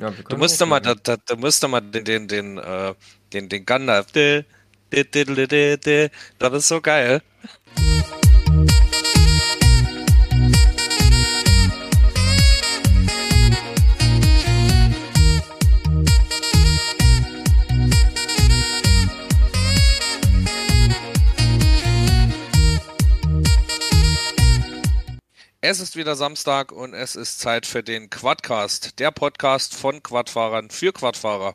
[0.00, 2.94] Ja, Du musst doch mal, da, da, da musst du mal den, den, den, äh,
[3.32, 4.06] den, den Gandalf.
[6.38, 7.22] Das ist so geil.
[25.70, 30.68] Es ist wieder Samstag und es ist Zeit für den Quadcast, der Podcast von Quadfahrern
[30.68, 31.54] für Quadfahrer.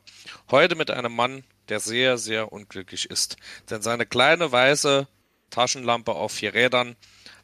[0.50, 3.36] Heute mit einem Mann, der sehr, sehr unglücklich ist.
[3.68, 5.06] Denn seine kleine weiße
[5.50, 6.96] Taschenlampe auf vier Rädern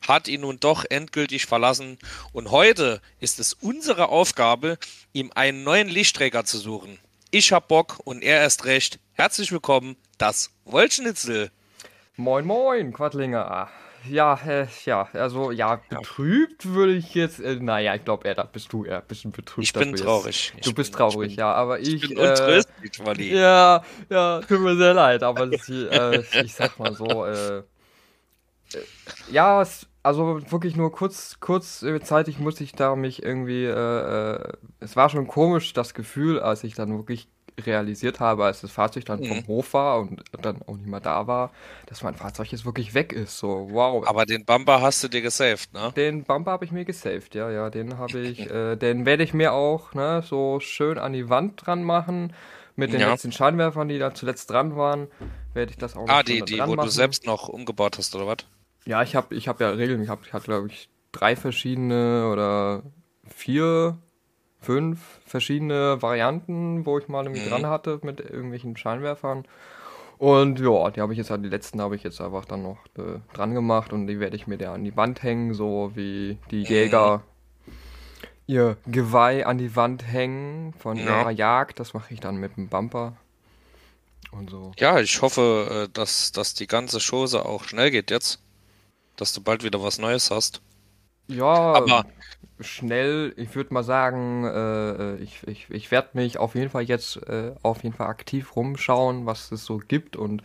[0.09, 1.99] hat ihn nun doch endgültig verlassen.
[2.33, 4.79] Und heute ist es unsere Aufgabe,
[5.13, 6.99] ihm einen neuen Lichtträger zu suchen.
[7.31, 8.99] Ich hab Bock und er erst recht.
[9.13, 11.51] Herzlich willkommen, das Wollschnitzel.
[12.17, 13.69] Moin, moin, Quadlinger.
[14.09, 18.45] Ja, äh, ja, also, ja, betrübt würde ich jetzt, äh, naja, ich glaube, eher, da
[18.45, 19.67] bist du eher ein bisschen betrübt.
[19.67, 20.53] Ich bin du jetzt- traurig.
[20.57, 21.95] Ich Du bist bin- traurig, bin- ja, aber ich.
[22.03, 23.35] Ich bin äh, untröstlich, Wally.
[23.39, 27.63] Ja, ja, tut mir sehr leid, aber das, äh, ich sag mal so, äh, äh,
[29.31, 34.97] ja, es, also wirklich nur kurz, kurzzeitig musste ich da mich irgendwie, äh, äh, es
[34.97, 37.29] war schon komisch, das Gefühl, als ich dann wirklich
[37.61, 39.47] realisiert habe, als das Fahrzeug dann vom Mhm.
[39.47, 41.51] Hof war und dann auch nicht mehr da war,
[41.87, 44.07] dass mein Fahrzeug jetzt wirklich weg ist, so, wow.
[44.07, 45.93] Aber den Bumper hast du dir gesaved, ne?
[45.97, 49.35] Den Bumper habe ich mir gesaved, ja, ja, den habe ich, äh, den werde ich
[49.35, 52.33] mir auch, ne, so schön an die Wand dran machen.
[52.75, 53.11] Mit den Ja.
[53.11, 55.09] letzten Scheinwerfern, die da zuletzt dran waren,
[55.53, 56.81] werde ich das auch noch Ah, die, die, wo machen.
[56.81, 58.39] du selbst noch umgebaut hast, oder was?
[58.87, 62.29] Ja, ich habe ich hab ja Regeln, ich habe, ich hatte, glaube ich, drei verschiedene
[62.33, 62.83] oder
[63.29, 63.99] vier,
[64.63, 67.51] fünf verschiedene Varianten, wo ich mal irgendwie Mhm.
[67.51, 69.45] dran hatte mit irgendwelchen Scheinwerfern.
[70.19, 73.19] Und ja, die habe ich jetzt, die letzten habe ich jetzt einfach dann noch äh,
[73.35, 76.63] dran gemacht und die werde ich mir da an die Wand hängen, so wie die
[76.63, 76.65] Mhm.
[76.65, 77.23] Jäger
[78.47, 81.21] ihr Geweih an die Wand hängen von Ja.
[81.21, 81.81] ihrer Jagd.
[81.81, 83.17] Das mache ich dann mit dem Bumper.
[84.33, 84.73] Und so.
[84.79, 88.41] Ja, ich hoffe, äh, dass, dass die ganze Chose auch schnell geht jetzt.
[89.17, 90.63] Dass du bald wieder was Neues hast.
[91.29, 91.45] Ja,
[91.75, 92.05] Aber
[92.63, 97.17] schnell, ich würde mal sagen, äh, ich, ich, ich werde mich auf jeden Fall jetzt
[97.29, 100.43] äh, auf jeden Fall aktiv rumschauen, was es so gibt und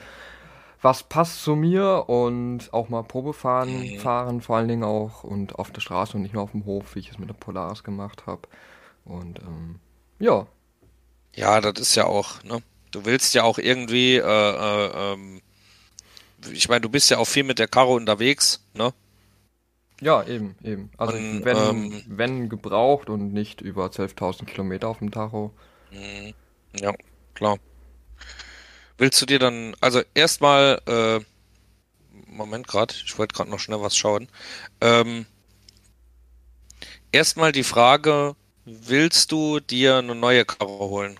[0.82, 3.98] was passt zu mir und auch mal Probefahren Mhm.
[3.98, 6.96] fahren, vor allen Dingen auch und auf der Straße und nicht nur auf dem Hof,
[6.96, 8.44] wie ich es mit der Polaris gemacht habe.
[9.06, 9.80] Und ähm,
[10.20, 10.48] ja,
[11.36, 12.62] ja, das ist ja auch, ne?
[12.92, 15.42] Du willst ja auch irgendwie, äh, äh, ähm,
[16.52, 18.94] ich meine, du bist ja auch viel mit der Karre unterwegs, ne?
[20.02, 20.92] Ja, eben, eben.
[20.98, 25.54] Also Und, wenn, ähm, wenn gebraucht und nicht über 12.000 Kilometer auf dem Tacho.
[25.92, 26.34] Mhm.
[26.80, 26.94] Ja,
[27.34, 27.58] klar.
[28.98, 31.20] Willst du dir dann, also erstmal, äh,
[32.28, 34.28] Moment gerade, ich wollte gerade noch schnell was schauen.
[34.82, 35.26] Ähm,
[37.12, 38.36] erstmal die Frage,
[38.66, 41.20] willst du dir eine neue Karre holen?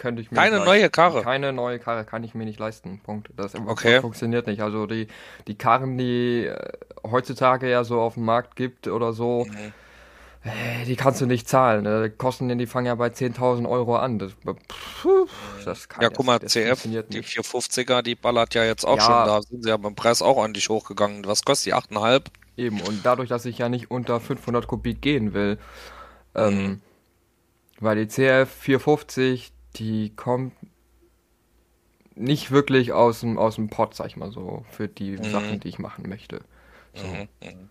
[0.00, 0.02] Nee.
[0.02, 0.90] Könnte ich mir Keine nicht neue.
[0.90, 1.22] Karre?
[1.22, 3.00] Keine neue Karre kann ich mir nicht leisten.
[3.04, 3.28] Punkt.
[3.36, 4.00] Das Okay.
[4.00, 4.62] funktioniert nicht.
[4.62, 5.08] Also die,
[5.46, 6.56] die Karren, die äh,
[7.08, 9.46] heutzutage ja so auf dem Markt gibt oder so,
[10.42, 11.84] äh, die kannst du nicht zahlen.
[11.84, 14.18] Die Kosten, die fangen ja bei 10.000 Euro an.
[14.18, 15.06] Das, pff,
[15.66, 17.28] das kann Ja, das- guck mal, das CF, die nicht.
[17.28, 19.02] 450er, die ballert ja jetzt auch Ja.
[19.02, 21.26] schon, da sind sie ja beim Preis auch ordentlich hochgegangen.
[21.26, 21.74] Was kostet die?
[21.74, 22.22] 8,5?
[22.56, 22.80] Eben.
[22.80, 25.58] Und dadurch, dass ich ja nicht unter 500 Kubik gehen will,
[26.34, 26.80] ähm, Mhm.
[27.80, 30.52] weil die CF 450, die kommt
[32.14, 35.24] nicht wirklich aus dem, aus dem Pott, sag ich mal so, für die Mhm.
[35.24, 36.40] Sachen, die ich machen möchte.
[36.94, 37.06] So.
[37.06, 37.28] Mhm.
[37.42, 37.70] mhm.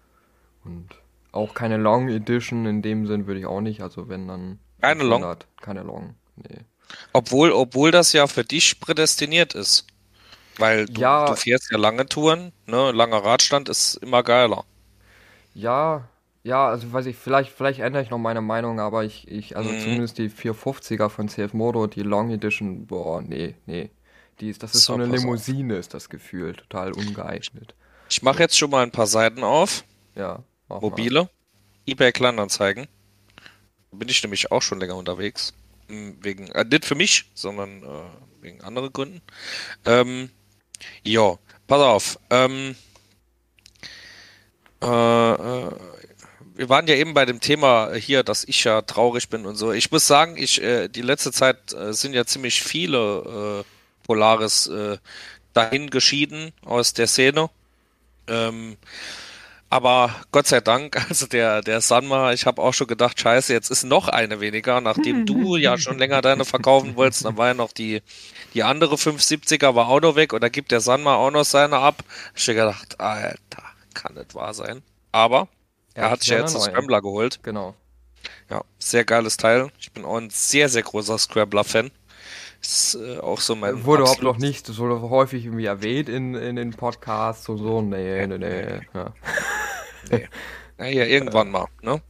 [0.64, 0.90] Und
[1.32, 4.60] auch keine Long Edition in dem Sinn würde ich auch nicht, also wenn dann.
[4.82, 5.22] Keine Long?
[5.22, 6.66] 500, Keine Long, nee.
[7.14, 9.86] Obwohl, obwohl das ja für dich prädestiniert ist.
[10.58, 11.26] Weil du, Ja.
[11.26, 12.92] du fährst ja lange Touren, ne?
[12.92, 14.66] Langer Radstand ist immer geiler.
[15.54, 16.08] Ja,
[16.44, 19.74] ja, also weiß ich, vielleicht, vielleicht ändere ich noch meine Meinung, aber ich, ich, also
[19.74, 19.76] Mhm.
[19.76, 23.92] zumindest die 450er von CF Moto, die Long Edition, boah, nee, nee.
[24.40, 25.36] Die ist, das ist so So, eine pass auf.
[25.36, 27.76] Limousine, ist das Gefühl, total ungeeignet.
[28.10, 29.86] Ich mache jetzt schon mal ein paar Seiten auf.
[30.16, 31.10] Ja, mach mal.
[31.10, 31.30] Mobile.
[31.88, 32.88] eBay Kleinanzeigen.
[33.92, 35.54] Da bin ich nämlich auch schon länger unterwegs.
[35.88, 37.88] Hm, Wegen, äh, nicht für mich, sondern äh,
[38.42, 39.22] wegen anderen Gründen.
[39.86, 40.32] Ähm,
[41.04, 41.38] ja,
[41.68, 42.20] pass auf.
[42.32, 42.76] Ähm,
[44.82, 45.72] äh, äh,
[46.60, 49.72] wir waren ja eben bei dem Thema hier, dass ich ja traurig bin und so.
[49.72, 54.68] Ich muss sagen, ich, äh, die letzte Zeit äh, sind ja ziemlich viele äh, Polaris
[54.68, 54.98] äh,
[55.54, 57.50] dahin geschieden aus der Szene.
[58.28, 58.76] Ähm,
[59.70, 63.72] aber Gott sei Dank, also der, der Sanma, ich habe auch schon gedacht, scheiße, jetzt
[63.72, 67.54] ist noch eine weniger, nachdem du ja schon länger deine verkaufen wolltest, dann war ja
[67.54, 68.02] noch die,
[68.54, 71.78] die andere 570er war auch noch weg und da gibt der Sanma auch noch seine
[71.78, 72.04] ab.
[72.36, 73.64] Ich hab gedacht, Alter,
[73.94, 74.82] kann nicht wahr sein.
[75.14, 75.48] Aber
[76.00, 76.64] er hat sich ja jetzt einen.
[76.64, 77.40] Scrambler geholt.
[77.44, 77.76] Genau.
[78.50, 79.70] Ja, sehr geiles Teil.
[79.80, 81.92] Ich bin auch ein sehr, sehr großer Scrambler-Fan.
[82.62, 83.86] Ist äh, auch so mein.
[83.86, 87.82] Wurde überhaupt noch nicht so häufig irgendwie erwähnt in, in den Podcasts und so.
[87.82, 88.82] Nee, nee, nee.
[88.94, 89.14] Ja.
[90.12, 90.28] nee.
[90.78, 92.02] Naja, irgendwann mal, ne?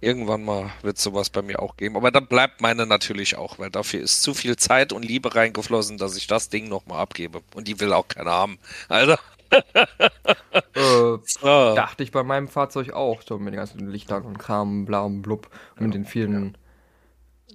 [0.00, 1.96] Irgendwann mal wird sowas bei mir auch geben.
[1.96, 5.96] Aber dann bleibt meine natürlich auch, weil dafür ist zu viel Zeit und Liebe reingeflossen,
[5.96, 7.42] dass ich das Ding nochmal abgebe.
[7.54, 8.58] Und die will auch keiner haben.
[8.88, 9.16] Also.
[10.74, 11.74] äh, so.
[11.74, 15.22] Dachte ich bei meinem Fahrzeug auch, so mit den ganzen Lichtern und Kram, bla und
[15.22, 16.56] blub, und mit den vielen.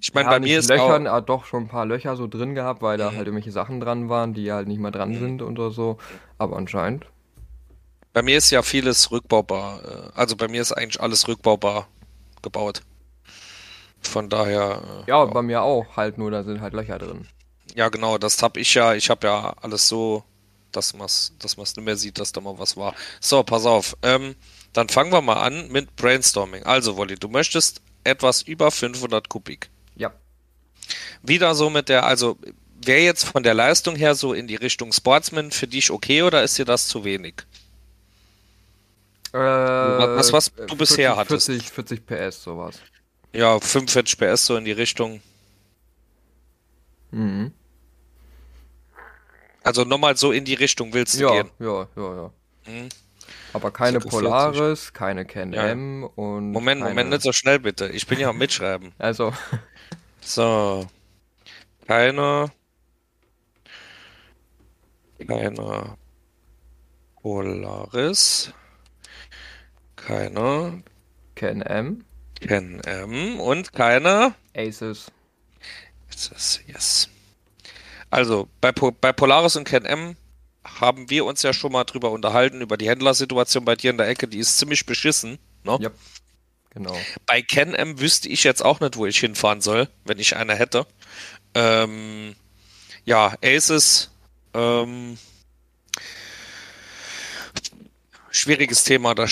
[0.01, 1.19] Ich meine, bei mir ist Löchern, auch...
[1.21, 3.17] doch schon ein paar Löcher so drin gehabt, weil da mhm.
[3.17, 5.19] halt irgendwelche Sachen dran waren, die halt nicht mehr dran mhm.
[5.19, 5.97] sind oder so.
[6.37, 7.05] Aber anscheinend.
[8.13, 9.81] Bei mir ist ja vieles rückbaubar.
[9.83, 11.87] Äh, also bei mir ist eigentlich alles rückbaubar
[12.41, 12.81] gebaut.
[14.01, 14.81] Von daher.
[15.05, 17.27] Äh, ja, ja, bei mir auch halt nur, da sind halt Löcher drin.
[17.75, 18.93] Ja, genau, das hab ich ja.
[18.93, 20.23] Ich habe ja alles so
[20.71, 22.95] dass man es dass nicht mehr sieht, dass da mal was war.
[23.19, 23.97] So, pass auf.
[24.01, 24.35] Ähm,
[24.73, 26.63] dann fangen wir mal an mit Brainstorming.
[26.63, 29.69] Also, Wolli, du möchtest etwas über 500 Kubik.
[29.95, 30.13] Ja.
[31.21, 32.37] Wieder so mit der, also
[32.81, 36.43] wäre jetzt von der Leistung her so in die Richtung Sportsman für dich okay oder
[36.43, 37.35] ist dir das zu wenig?
[39.31, 41.47] Äh, was, was du 40, bisher hattest.
[41.47, 42.79] 40, 40 PS, sowas.
[43.33, 45.21] Ja, 45 PS so in die Richtung.
[47.11, 47.51] Mhm.
[49.69, 51.51] Also nochmal so in die Richtung willst du ja, gehen?
[51.59, 52.31] Ja, ja, ja.
[52.63, 52.89] Hm.
[53.53, 56.07] Aber keine Polaris, keine Can-M ja.
[56.15, 56.51] und.
[56.53, 56.89] Moment, keine...
[56.89, 57.87] Moment, nicht so schnell bitte.
[57.89, 58.93] Ich bin ja am Mitschreiben.
[58.97, 59.31] Also.
[60.21, 60.87] So.
[61.85, 62.51] Keine.
[65.27, 65.97] Keine
[67.21, 68.51] Polaris.
[69.97, 70.81] Keine.
[71.35, 72.05] Can-M.
[72.41, 74.33] Can-M und keine.
[74.57, 75.11] Aces.
[76.11, 77.07] Aces, yes.
[78.09, 80.15] Also bei, bei Polaris und Can-M
[80.63, 84.07] haben wir uns ja schon mal drüber unterhalten, über die Händlersituation bei dir in der
[84.07, 85.39] Ecke, die ist ziemlich beschissen.
[85.63, 85.77] Ne?
[85.81, 85.89] Ja,
[86.71, 86.97] genau.
[87.25, 90.85] Bei Can-M wüsste ich jetzt auch nicht, wo ich hinfahren soll, wenn ich eine hätte.
[91.53, 92.35] Ähm,
[93.05, 94.11] ja, Aces,
[94.53, 95.17] ähm,
[98.31, 99.15] schwieriges Thema.
[99.15, 99.25] Da,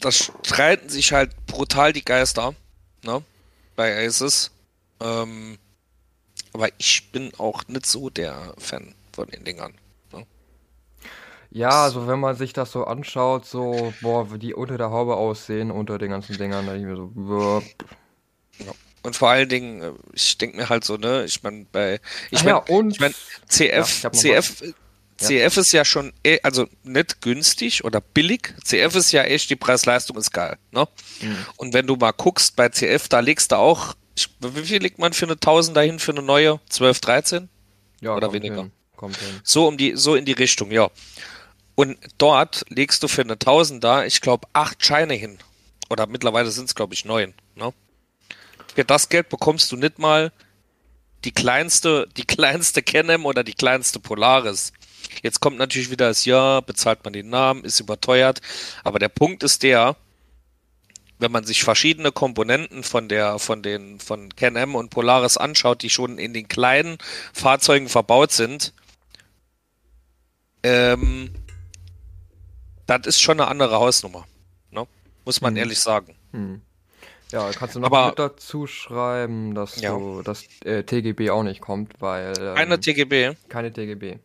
[0.00, 2.54] da streiten sich halt brutal die Geister,
[3.02, 3.22] ne?
[3.76, 4.50] Bei Aces.
[5.00, 5.58] Ähm,
[6.52, 9.74] aber ich bin auch nicht so der Fan von den Dingern.
[10.12, 10.26] Ne?
[11.50, 15.16] Ja, also wenn man sich das so anschaut, so, boah, wie die unter der Haube
[15.16, 17.62] aussehen, unter den ganzen Dingern, da ich mir so, boah.
[18.58, 18.72] Ja.
[19.02, 22.00] Und vor allen Dingen, äh, ich denke mir halt so, ne, ich meine, bei,
[22.30, 23.14] ich meine, ja, ich mein,
[23.48, 24.62] CF, ja, CF,
[25.18, 28.54] CF ist ja schon, eh, also nicht günstig oder billig.
[28.64, 30.86] CF ist ja echt, die Preis-Leistung ist geil, ne?
[31.20, 31.36] Mhm.
[31.56, 34.07] Und wenn du mal guckst, bei CF, da legst du auch ich,
[34.40, 36.60] wie viel legt man für eine 1000 dahin für eine neue?
[36.68, 37.48] 12, 13?
[38.00, 38.62] Ja, oder weniger?
[38.62, 38.72] Hin.
[39.00, 39.40] Hin.
[39.44, 40.90] So um die, so in die Richtung, ja.
[41.74, 45.38] Und dort legst du für eine 1000 da, ich glaube, acht Scheine hin.
[45.88, 47.34] Oder mittlerweile sind es, glaube ich, neun.
[47.54, 47.72] Ne?
[48.74, 50.32] Für das Geld bekommst du nicht mal
[51.24, 54.72] die kleinste, die kleinste Canem oder die kleinste Polaris.
[55.22, 58.40] Jetzt kommt natürlich wieder das Ja, bezahlt man den Namen, ist überteuert.
[58.84, 59.96] Aber der Punkt ist der,
[61.18, 65.90] wenn man sich verschiedene Komponenten von der, von den, von Can-Am und Polaris anschaut, die
[65.90, 66.98] schon in den kleinen
[67.32, 68.72] Fahrzeugen verbaut sind,
[70.62, 71.30] ähm,
[72.86, 74.26] das ist schon eine andere Hausnummer.
[74.70, 74.86] Ne?
[75.24, 75.58] Muss man hm.
[75.58, 76.14] ehrlich sagen.
[76.32, 76.62] Hm.
[77.30, 79.90] Ja, kannst du noch Aber, mit dazu schreiben, dass ja.
[79.90, 82.32] du, dass äh, TGB auch nicht kommt, weil.
[82.38, 83.34] Ähm, keine TGB?
[83.48, 84.18] Keine TGB.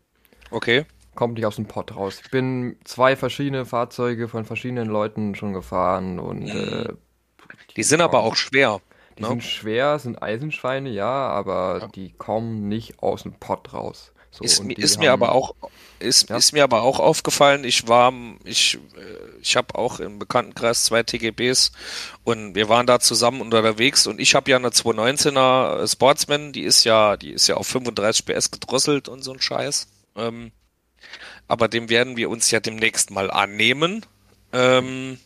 [0.51, 0.85] Okay
[1.15, 2.19] kommt nicht aus dem Pott raus.
[2.23, 6.93] Ich bin zwei verschiedene Fahrzeuge von verschiedenen Leuten schon gefahren und äh,
[7.75, 8.81] die, sind aber auch schwer.
[9.17, 9.29] Die ne?
[9.29, 11.87] sind schwer, sind Eisenschweine, ja, aber ja.
[11.87, 14.11] die kommen nicht aus dem Pott raus.
[14.31, 15.53] So, ist, ist mir aber auch
[15.99, 16.37] ist, ja.
[16.37, 18.11] ist mir aber auch aufgefallen, ich war,
[18.43, 21.71] ich, äh, ich habe auch im Bekanntenkreis zwei TGBs
[22.23, 26.83] und wir waren da zusammen unterwegs und ich habe ja eine 219er Sportsman, die ist
[26.83, 29.87] ja, die ist ja auf 35 PS gedrosselt und so ein Scheiß.
[30.15, 30.51] Ähm,
[31.53, 34.03] aber dem werden wir uns ja demnächst mal annehmen.
[34.53, 35.19] Ähm,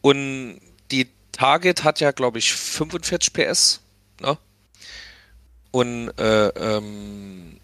[0.00, 0.58] und
[0.90, 3.82] die Target hat ja, glaube ich, 45 PS.
[4.22, 4.38] Ne?
[5.70, 7.60] Und äh, ähm,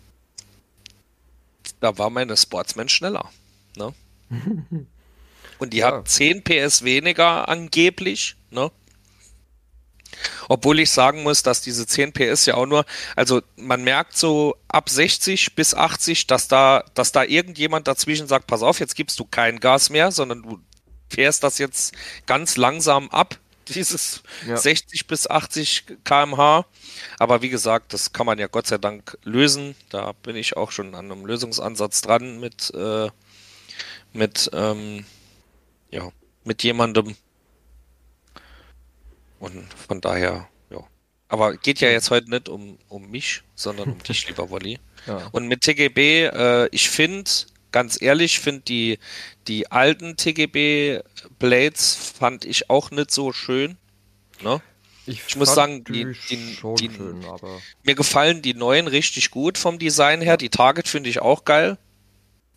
[1.80, 3.30] da war meine Sportsman schneller.
[3.76, 3.94] Ne?
[5.58, 5.86] Und die ja.
[5.86, 8.36] hat 10 PS weniger angeblich.
[8.50, 8.70] Ne?
[10.48, 12.84] Obwohl ich sagen muss, dass diese 10 PS ja auch nur,
[13.16, 18.46] also man merkt so ab 60 bis 80, dass da, dass da irgendjemand dazwischen sagt,
[18.46, 20.60] pass auf, jetzt gibst du kein Gas mehr, sondern du
[21.08, 21.94] fährst das jetzt
[22.26, 24.56] ganz langsam ab, dieses ja.
[24.56, 26.64] 60 bis 80 kmh.
[27.18, 29.76] Aber wie gesagt, das kann man ja Gott sei Dank lösen.
[29.90, 33.10] Da bin ich auch schon an einem Lösungsansatz dran mit, äh,
[34.12, 35.04] mit, ähm,
[35.90, 36.10] ja,
[36.44, 37.16] mit jemandem,
[39.40, 40.86] Und von daher, ja.
[41.28, 44.78] Aber geht ja jetzt heute nicht um, um mich, sondern um dich, lieber Wolli.
[45.06, 45.28] Ja.
[45.32, 47.30] Und mit TGB, äh, ich finde,
[47.72, 48.98] ganz ehrlich, finde die,
[49.48, 51.00] die alten TGB
[51.38, 53.78] Blades fand ich auch nicht so schön.
[54.42, 54.60] Ne?
[55.06, 56.36] Ich muss sagen, die, die,
[56.78, 60.36] die, schön, aber mir gefallen die neuen richtig gut vom Design her.
[60.36, 61.78] Die Target finde ich auch geil.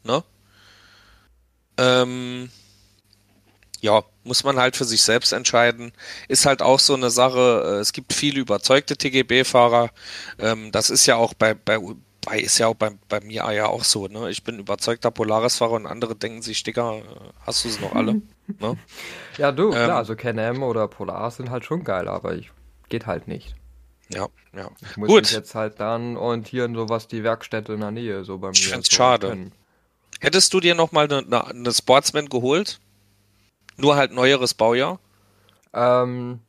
[0.04, 0.24] Ne?
[1.78, 2.52] Ähm,
[3.84, 5.92] ja, muss man halt für sich selbst entscheiden.
[6.30, 9.90] Ist halt auch so eine Sache, äh, es gibt viele überzeugte TGB-Fahrer.
[10.40, 11.78] Ähm, das ist ja auch bei, bei,
[12.26, 14.30] bei ist ja auch bei, bei mir ja auch so, ne?
[14.30, 17.02] Ich bin überzeugter Polaris-Fahrer und andere denken sich, Digga,
[17.46, 18.22] hast du es noch alle?
[18.60, 18.78] ne?
[19.38, 22.52] Ja, du, ähm, klar, also Can-Am oder Polaris sind halt schon geil, aber ich
[22.88, 23.54] geht halt nicht.
[24.08, 24.70] Ja, ja.
[24.82, 25.24] Ich muss Gut.
[25.24, 28.54] mich jetzt halt dann orientieren, so was die Werkstätte in der Nähe so bei mir.
[28.54, 29.28] Ich finde so schade.
[29.28, 29.52] Können.
[30.22, 32.80] Hättest du dir nochmal eine, eine, eine Sportsman geholt?
[33.78, 35.00] Nur halt neueres Baujahr?
[35.74, 36.40] Ähm,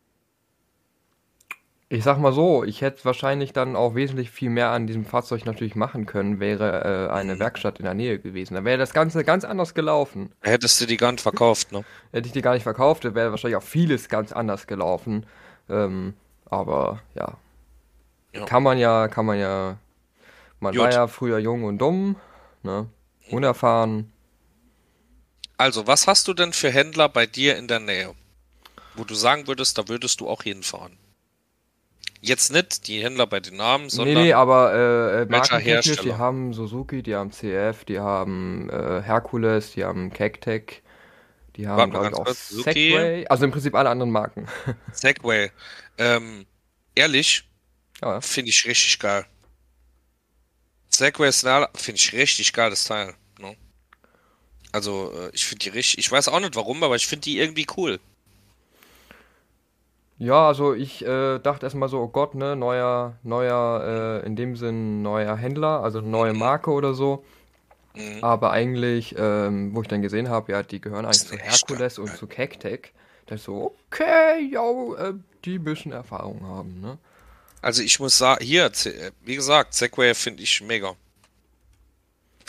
[1.88, 5.44] ich sag mal so, ich hätte wahrscheinlich dann auch wesentlich viel mehr an diesem Fahrzeug
[5.44, 7.38] natürlich machen können, wäre äh, eine.
[7.38, 8.54] Werkstatt in der Nähe gewesen.
[8.54, 10.32] Da wäre das Ganze ganz anders gelaufen.
[10.40, 11.84] Hättest du die gar nicht verkauft, ne?
[12.10, 15.26] Hätte ich die gar nicht verkauft, wäre wahrscheinlich auch vieles ganz anders gelaufen.
[15.68, 16.14] Ähm,
[16.46, 17.36] aber ja.
[18.32, 18.44] ja.
[18.44, 19.76] Kann man ja, kann man ja.
[20.60, 20.82] Man Gut.
[20.82, 22.16] war ja früher jung und dumm,
[22.62, 22.88] ne?
[23.30, 24.12] Unerfahren.
[25.56, 28.14] Also, was hast du denn für Händler bei dir in der Nähe?
[28.96, 30.96] Wo du sagen würdest, da würdest du auch hinfahren?
[32.20, 34.14] Jetzt nicht die Händler bei den Namen, sondern.
[34.14, 39.02] Nee, nee, aber äh, äh markentechnisch, die haben Suzuki, die haben CF, die haben äh,
[39.02, 40.82] Hercules, die haben Cactec,
[41.56, 42.48] die haben, glaube ich, auch kurz.
[42.48, 43.26] Segway.
[43.26, 44.48] Also im Prinzip alle anderen Marken.
[44.92, 45.50] Segway.
[45.98, 46.46] Ähm,
[46.94, 47.44] ehrlich,
[48.00, 48.20] ja.
[48.22, 49.26] finde ich richtig geil.
[50.88, 53.14] Segway Snarl finde ich richtig geiles Teil.
[54.74, 55.98] Also, äh, ich finde die richtig.
[55.98, 58.00] Ich weiß auch nicht warum, aber ich finde die irgendwie cool.
[60.18, 64.56] Ja, also ich äh, dachte erstmal so, oh Gott, ne, neuer, neuer, äh, in dem
[64.56, 66.40] Sinn neuer Händler, also neue mhm.
[66.40, 67.24] Marke oder so.
[67.94, 68.24] Mhm.
[68.24, 72.16] Aber eigentlich, ähm, wo ich dann gesehen habe, ja, die gehören eigentlich zu Herkules und
[72.16, 72.92] zu Cactec,
[73.26, 75.14] da ich so, okay, ja, äh,
[75.44, 76.98] die müssen Erfahrung haben, ne?
[77.62, 80.96] Also ich muss sagen, hier, äh, wie gesagt, Segway finde ich mega.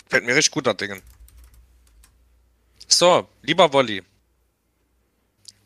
[0.08, 1.04] Fällt mir richtig gut an Dingen.
[2.88, 4.04] So, lieber Wolli,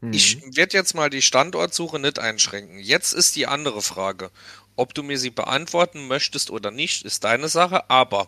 [0.02, 0.14] Mhm.
[0.14, 2.80] Ich werde jetzt mal die Standortsuche nicht einschränken.
[2.80, 4.32] Jetzt ist die andere Frage.
[4.76, 8.28] Ob du mir sie beantworten möchtest oder nicht, ist deine Sache, aber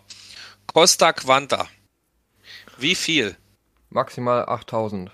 [0.66, 1.66] Costa Quanta.
[2.76, 3.36] Wie viel?
[3.88, 5.10] Maximal 8000.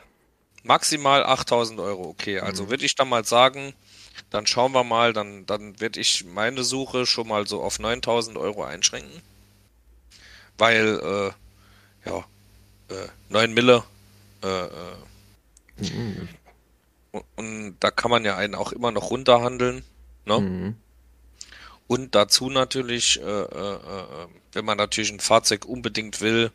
[0.65, 2.41] Maximal 8000 Euro, okay.
[2.41, 2.71] Also mhm.
[2.71, 3.73] würde ich dann mal sagen,
[4.31, 8.37] dann schauen wir mal, dann, dann werde ich meine Suche schon mal so auf 9000
[8.37, 9.23] Euro einschränken.
[10.59, 11.33] Weil,
[12.05, 12.25] äh, ja,
[12.91, 13.85] äh, 9 Mille,
[14.43, 14.71] äh, äh
[15.79, 16.29] mhm.
[17.37, 19.83] Und da kann man ja einen auch immer noch runterhandeln.
[20.25, 20.41] Ne?
[20.41, 20.77] Mhm.
[21.87, 26.53] Und dazu natürlich, äh, äh, wenn man natürlich ein Fahrzeug unbedingt will,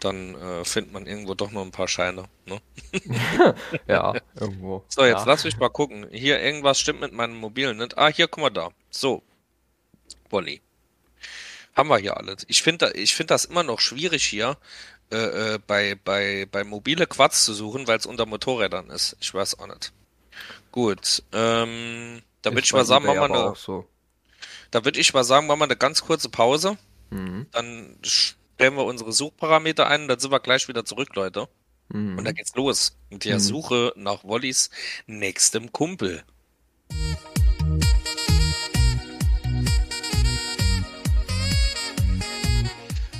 [0.00, 2.24] dann äh, findet man irgendwo doch noch ein paar Scheine.
[2.46, 2.60] Ne?
[3.86, 4.84] ja, irgendwo.
[4.88, 5.24] So, jetzt ja.
[5.24, 6.06] lass mich mal gucken.
[6.10, 7.96] Hier, irgendwas stimmt mit meinem Mobilen nicht.
[7.96, 8.70] Ah, hier, guck mal da.
[8.90, 9.22] So.
[10.28, 10.60] Wolli.
[11.74, 12.44] Haben wir hier alles.
[12.48, 14.56] Ich finde ich find das immer noch schwierig hier,
[15.12, 19.16] äh, äh, bei, bei, bei mobile Quads zu suchen, weil es unter Motorrädern ist.
[19.20, 19.92] Ich weiß auch nicht.
[20.72, 23.86] Gut, ähm, da würde ich mal sagen, machen wir eine, so.
[24.70, 26.76] da würde ich mal sagen, machen wir eine ganz kurze Pause.
[27.10, 27.46] Mhm.
[27.52, 31.48] Dann stellen wir unsere Suchparameter ein, dann sind wir gleich wieder zurück, Leute.
[31.88, 32.18] Mhm.
[32.18, 33.40] Und dann geht's los mit der mhm.
[33.40, 34.70] Suche nach Wollys
[35.06, 36.24] nächstem Kumpel.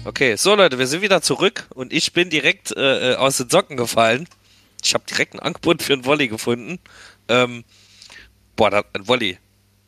[0.07, 3.51] Okay, so Leute, wir sind wieder zurück und ich bin direkt äh, äh aus den
[3.51, 4.29] Socken gefallen.
[4.81, 6.79] Ich habe direkt ein Angebot für ein Volley gefunden.
[7.27, 7.65] Ähm,
[8.55, 9.37] boah, das, ein Volley.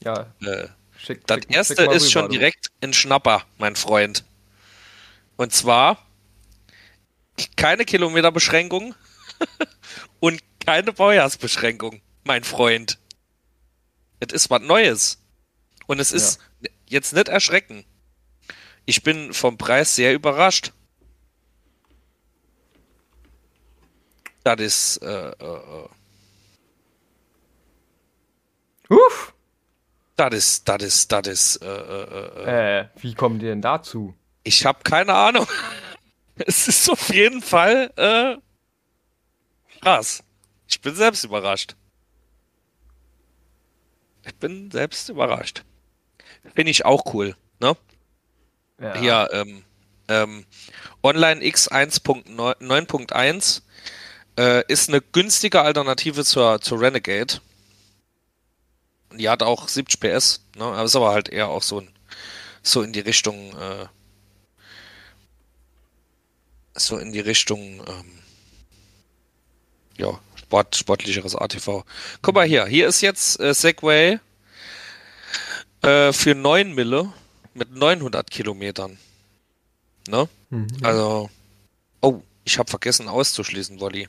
[0.03, 0.27] Ja.
[0.43, 0.67] Äh,
[0.99, 4.25] schick, das schick, erste schick ist rüber, schon direkt ein Schnapper, mein Freund.
[5.37, 6.05] Und zwar
[7.55, 8.97] keine Kilometerbeschränkung
[10.19, 12.99] und keine Baujahrsbeschränkung, mein Freund.
[14.19, 15.19] Es ist was Neues.
[15.87, 16.71] Und es ist ja.
[16.89, 17.85] jetzt nicht erschrecken.
[18.89, 20.73] Ich bin vom Preis sehr überrascht.
[24.45, 24.97] Das ist.
[25.03, 25.89] Äh, äh, äh.
[28.89, 29.35] Uff!
[30.17, 31.57] Das ist, das ist, das ist.
[31.57, 32.89] Äh, äh, äh, äh.
[32.97, 34.15] wie kommen die denn dazu?
[34.43, 35.47] Ich habe keine Ahnung.
[36.37, 38.39] es ist auf jeden Fall äh,
[39.83, 40.25] krass.
[40.67, 41.77] Ich bin selbst überrascht.
[44.25, 45.63] Ich bin selbst überrascht.
[46.55, 47.77] Finde ich auch cool, ne?
[48.81, 48.97] Ja.
[48.99, 49.65] Hier, ähm,
[50.09, 50.45] ähm,
[51.03, 53.63] Online X 1.9.1
[54.39, 57.41] äh, ist eine günstige Alternative zur, zur Renegade.
[59.13, 60.65] Die hat auch 70 PS, ne?
[60.65, 61.89] Aber ist aber halt eher auch so ein,
[62.63, 63.87] so in die Richtung, äh,
[66.75, 68.23] so in die Richtung, ähm,
[69.97, 71.85] ja, Sport, sportlicheres ATV.
[72.23, 74.21] Guck mal hier, hier ist jetzt äh, Segway
[75.83, 77.13] äh, für 9 Mille
[77.59, 78.99] mit 900 Kilometern.
[80.09, 80.29] Ne?
[80.51, 80.69] Mhm.
[80.83, 81.29] Also,
[82.01, 84.09] oh, ich habe vergessen auszuschließen, Wolli.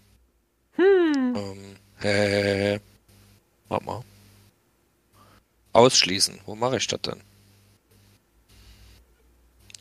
[0.75, 1.36] Hm.
[1.36, 2.79] Ähm, äh,
[3.68, 4.03] warte mal.
[5.74, 6.39] Ausschließen.
[6.46, 7.22] Wo mache ich das denn?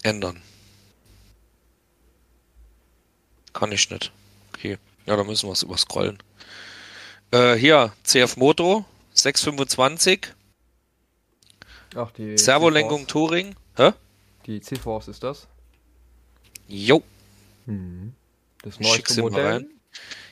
[0.02, 0.42] Ändern.
[3.52, 4.12] Kann ich nicht.
[4.54, 4.78] Okay.
[5.06, 6.18] Ja, da müssen wir es überscrollen.
[7.30, 8.84] Äh, hier, CF Moto
[9.14, 10.28] 625.
[11.94, 13.06] Ach, die Servolenkung.
[13.06, 13.54] Touring.
[13.76, 13.92] Hä?
[14.46, 15.46] Die C-Force ist das.
[16.66, 17.02] Jo.
[17.66, 18.14] Mhm.
[18.62, 19.46] Das neueste Modell.
[19.46, 19.66] rein.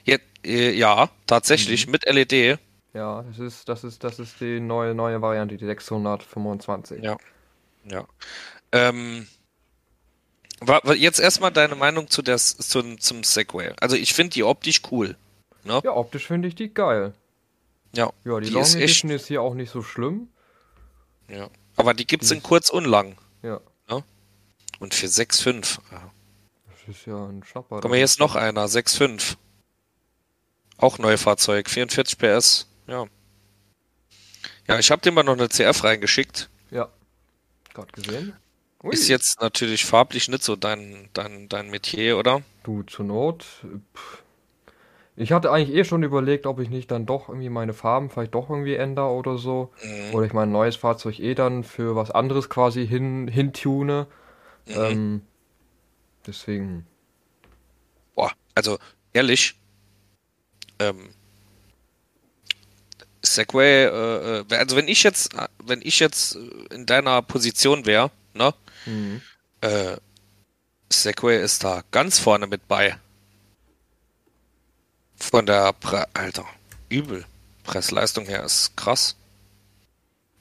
[0.05, 2.59] Ja, äh, ja tatsächlich mit E LED.
[2.93, 7.03] Ja, das ist, das ist, das ist die neue, neue Variante, die 625.
[7.03, 7.17] Ja.
[7.85, 8.07] Ja.
[8.73, 9.27] Ähm,
[10.97, 13.73] jetzt erstmal deine Meinung zu der, zum, zum Segway.
[13.81, 15.17] Also ich finde die optisch cool.
[15.65, 15.81] Ne?
[15.85, 17.13] Ja, optisch finde ich die geil.
[17.95, 18.11] Ja.
[18.25, 20.29] Ja, die, Die Long ist echt- Edition ist hier auch nicht so schlimm.
[21.28, 21.49] Ja.
[21.76, 23.16] Aber die gibt's in kurz und lang.
[23.42, 23.61] Ja,
[24.78, 25.78] Und für 6,5.
[25.90, 26.11] Ja.
[26.71, 27.87] das ist ja ein Schnapper.
[27.87, 29.37] Mal, hier ist noch einer, 6,5.
[30.78, 32.66] Auch Neufahrzeug, 44 PS.
[32.87, 33.06] Ja.
[34.68, 36.50] Ja, ich habe dir mal noch eine CF reingeschickt.
[36.71, 36.88] Ja,
[37.73, 38.35] gerade gesehen.
[38.83, 38.92] Ui.
[38.92, 42.42] Ist jetzt natürlich farblich nicht so dein, dein, dein Metier, oder?
[42.64, 43.45] Du, zur Not.
[43.95, 44.23] Pff.
[45.18, 48.35] Ich hatte eigentlich eh schon überlegt, ob ich nicht dann doch irgendwie meine Farben vielleicht
[48.35, 49.73] doch irgendwie ändere oder so.
[49.82, 50.14] Mhm.
[50.14, 54.06] Oder ich mein neues Fahrzeug eh dann für was anderes quasi hin, hintune.
[54.66, 54.75] Mhm.
[54.76, 55.23] Ähm,
[56.26, 56.87] deswegen.
[58.14, 58.78] Boah, also
[59.14, 59.54] ehrlich,
[60.78, 61.08] ähm,
[63.23, 66.37] Segway, äh, äh, also wenn ich jetzt, wenn ich jetzt
[66.70, 68.54] in deiner Position wäre, ne,
[68.85, 69.23] Mhm.
[69.62, 69.96] äh,
[70.92, 72.96] Segway ist da ganz vorne mit bei.
[75.16, 76.44] Von der Pre Alter,
[76.88, 77.24] übel.
[77.64, 79.16] Preisleistung her ist krass.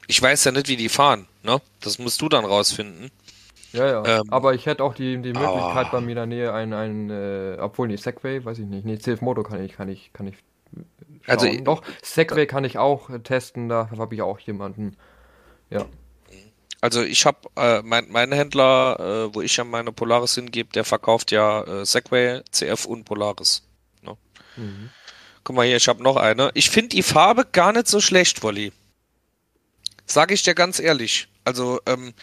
[0.07, 1.59] Ich weiß ja nicht, wie die fahren, ne?
[1.81, 3.09] Das musst du dann rausfinden.
[3.73, 4.19] Ja, ja.
[4.19, 5.89] Ähm, Aber ich hätte auch die, die Möglichkeit ah.
[5.91, 8.85] bei mir in der Nähe ein, ein äh, obwohl nicht Segway, weiß ich nicht.
[8.85, 10.35] Nee, CF Moto kann ich, kann ich, kann ich.
[11.27, 11.63] Also, schauen.
[11.65, 14.95] doch, Segway kann ich auch äh, testen, da habe ich auch jemanden.
[15.69, 15.85] Ja.
[16.81, 20.83] Also ich habe äh, mein, mein Händler, äh, wo ich ja meine Polaris hingebe, der
[20.83, 23.64] verkauft ja äh, Segway, CF und Polaris.
[24.57, 24.89] Mhm.
[25.43, 26.51] Guck mal hier, ich habe noch eine.
[26.53, 28.71] Ich finde die Farbe gar nicht so schlecht, Wolli.
[30.05, 31.27] Sag ich dir ganz ehrlich.
[31.43, 32.13] Also ähm,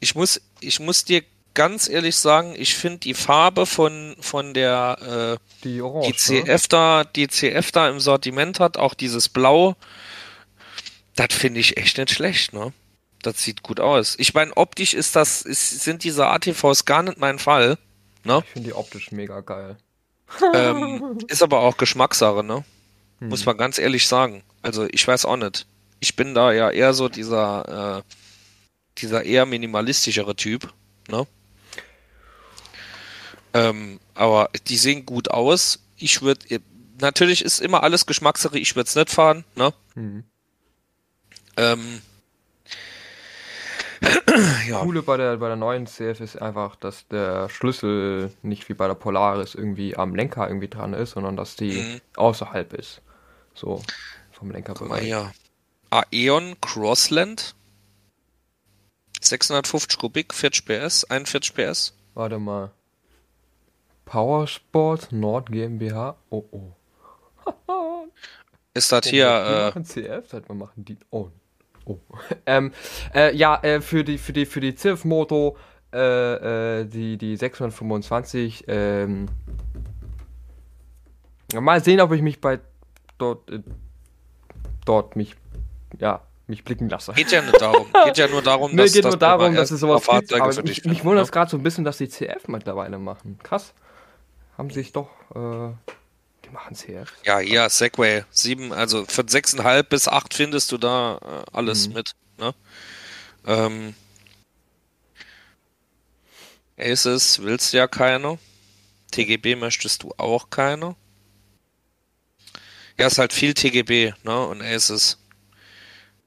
[0.00, 1.22] ich muss, ich muss dir
[1.54, 6.12] ganz ehrlich sagen, ich finde die Farbe von von der äh, Die Orange.
[6.28, 6.44] die ne?
[6.44, 9.76] CF da, die CF da im Sortiment hat, auch dieses Blau,
[11.16, 12.72] das finde ich echt nicht schlecht, ne?
[13.22, 14.16] Das sieht gut aus.
[14.18, 17.78] Ich meine, optisch ist das, ist, sind diese ATVs gar nicht mein Fall,
[18.24, 18.42] ne?
[18.44, 19.76] Ich finde die optisch mega geil.
[20.54, 22.64] Ähm, ist aber auch Geschmackssache, ne?
[23.20, 23.28] Hm.
[23.28, 24.42] Muss man ganz ehrlich sagen.
[24.62, 25.66] Also ich weiß auch nicht.
[26.00, 28.02] Ich bin da ja eher so dieser, äh,
[28.98, 30.72] dieser eher minimalistischere Typ,
[31.08, 31.26] ne?
[33.54, 35.80] Ähm, aber die sehen gut aus.
[35.96, 36.60] Ich würde,
[37.00, 38.58] natürlich ist immer alles Geschmackssache.
[38.58, 39.72] Ich würde es nicht fahren, ne?
[39.94, 40.24] Mhm.
[41.56, 42.02] Ähm,
[44.68, 48.74] ja, Coole bei der, bei der neuen CF ist einfach, dass der Schlüssel nicht wie
[48.74, 52.00] bei der Polaris irgendwie am Lenker irgendwie dran ist, sondern dass die Mhm.
[52.16, 53.00] außerhalb ist.
[53.54, 53.82] So,
[54.32, 55.02] vom Lenkerbereich.
[55.04, 55.32] hier.
[55.90, 57.54] Aeon Crossland.
[59.20, 61.94] 650 Kubik, 40 PS, 41 PS.
[62.14, 62.72] Warte mal.
[64.04, 66.16] Powersport Nord GmbH.
[66.30, 66.72] Oh, oh.
[68.74, 70.98] Ist das Oh, hier, wir äh, machen CF, seit wir machen die.
[71.10, 71.30] Oh.
[71.84, 71.98] Oh.
[72.46, 72.72] ähm,
[73.14, 75.56] äh, ja, äh, für die, für die, für die CIF Moto,
[75.92, 79.26] äh, äh, die, die 625, ähm,
[81.52, 82.60] mal sehen, ob ich mich bei
[83.18, 83.60] dort, äh,
[84.84, 85.34] dort mich,
[85.98, 87.12] ja, mich blicken lasse.
[87.12, 87.86] geht ja nicht darum.
[88.04, 90.52] Geht ja nur darum, Nee, dass, geht dass nur darum, dass es sowas gibt, aber
[90.52, 91.22] für mich, mich wundert ne?
[91.22, 93.38] es gerade so ein bisschen, dass die CF mittlerweile machen.
[93.42, 93.72] Krass.
[94.58, 95.72] Haben sich doch, äh,
[96.44, 97.12] die machen CF.
[97.24, 98.24] Ja, hier, Segway.
[98.30, 101.94] Sieben, also von 6,5 bis 8 findest du da äh, alles Mhm.
[101.94, 102.12] mit.
[102.38, 102.54] Ne?
[103.46, 103.94] Ähm,
[106.78, 108.38] Aces willst du ja keine.
[109.12, 110.96] TGB möchtest du auch keine.
[112.98, 114.46] Ja, ist halt viel TGB, ne?
[114.46, 115.18] Und Aces.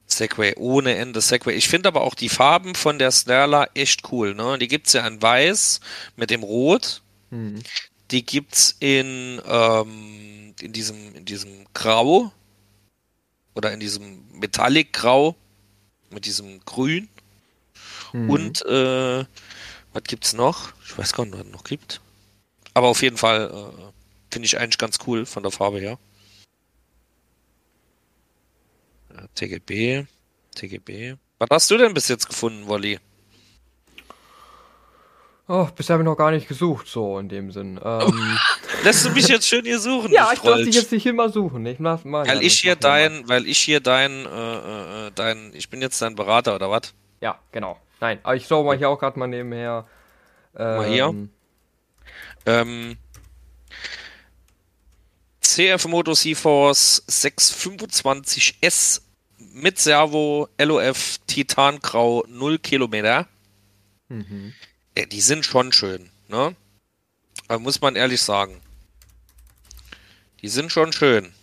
[0.10, 1.54] Segway, ohne Ende Segway.
[1.56, 4.58] Ich finde aber auch die Farben von der Snarla echt cool, ne?
[4.58, 5.82] Die gibt's ja in weiß
[6.16, 7.02] mit dem Rot.
[7.30, 7.62] Mhm.
[8.12, 12.32] Die gibt's in, ähm, in diesem, in diesem Grau
[13.54, 15.36] oder in diesem Metallic Grau
[16.10, 17.10] mit diesem Grün.
[18.14, 18.30] Mhm.
[18.30, 19.26] Und äh,
[19.94, 20.74] was gibt's noch?
[20.86, 22.02] Ich weiß gar nicht, was es noch gibt.
[22.74, 23.92] Aber auf jeden Fall äh,
[24.32, 25.98] finde ich eigentlich ganz cool von der Farbe her.
[29.36, 30.06] TGB,
[30.56, 31.16] TGB.
[31.40, 33.00] Was hast du denn bis jetzt gefunden, Wolli?
[35.50, 37.80] Oh, bisher habe ich noch gar nicht gesucht, so in dem Sinn.
[37.82, 38.38] Ähm,
[38.84, 40.12] Lässt du mich jetzt schön hier suchen?
[40.12, 41.66] ja, ich lasse dich jetzt nicht immer suchen.
[41.66, 45.70] Ich mach, mach weil, ich hier dein, weil ich hier dein, äh, äh, dein, ich
[45.70, 46.94] bin jetzt dein Berater oder was?
[47.22, 47.80] Ja, genau.
[48.02, 49.88] Nein, aber ich schaue mal hier auch gerade mal nebenher.
[50.58, 51.16] Ähm, mal hier.
[52.46, 52.98] Ähm,
[55.42, 59.02] CF Moto C-Force 625S
[59.54, 63.28] mit Servo LOF Titangrau 0 Kilometer.
[64.10, 64.54] Mhm.
[64.98, 66.56] Ja, die sind schon schön, ne?
[67.48, 68.60] Aber muss man ehrlich sagen.
[70.42, 71.36] Die sind schon schön.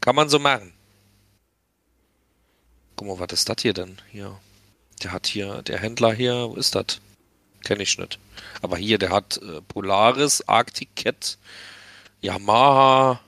[0.00, 0.72] Kann man so machen.
[2.96, 4.00] Guck mal, was ist das hier denn?
[4.10, 4.40] Hier.
[5.02, 7.02] Der hat hier, der Händler hier, wo ist das?
[7.64, 8.18] Kenne ich nicht.
[8.62, 11.36] Aber hier, der hat äh, Polaris, Arctic Cat,
[12.22, 13.20] Yamaha,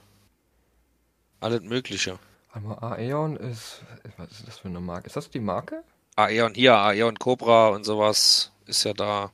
[1.40, 2.18] alles Mögliche.
[2.53, 3.83] Aber Aeon ist,
[4.16, 5.09] was ist das für eine Marke?
[5.09, 5.85] Ist das die Marke?
[6.14, 9.31] Aeon, hier, Aeon Cobra und sowas ist ja da.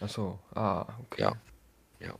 [0.00, 1.22] Achso, ah, okay.
[1.22, 1.32] Ja.
[2.00, 2.14] Ja,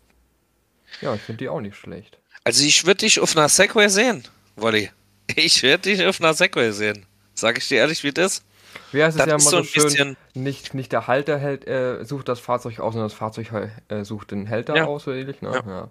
[1.01, 2.19] ja ich finde die auch nicht schlecht.
[2.45, 4.25] Also ich würde dich auf einer Segway sehen,
[4.57, 4.91] Wolli.
[5.37, 7.07] Ich werde dich auf einer Segway sehen.
[7.35, 8.45] Sag ich dir ehrlich, wie das?
[8.93, 12.29] Wie heißt es ja immer so, so schön, nicht, nicht der Halter hält, äh, sucht
[12.29, 13.51] das Fahrzeug aus, sondern das Fahrzeug
[13.89, 14.85] äh, sucht den Halter ja.
[14.85, 15.51] aus, so ähnlich, ne?
[15.53, 15.63] Ja.
[15.67, 15.91] ja.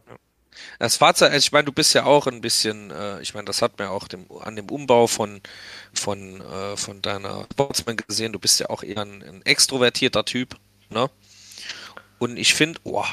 [0.79, 3.61] Das Fahrzeug, also ich meine, du bist ja auch ein bisschen, äh, ich meine, das
[3.61, 5.41] hat man ja auch dem, an dem Umbau von,
[5.93, 10.57] von, äh, von deiner Sportsman gesehen, du bist ja auch eher ein, ein extrovertierter Typ,
[10.89, 11.09] ne?
[12.19, 13.05] Und ich finde, oh,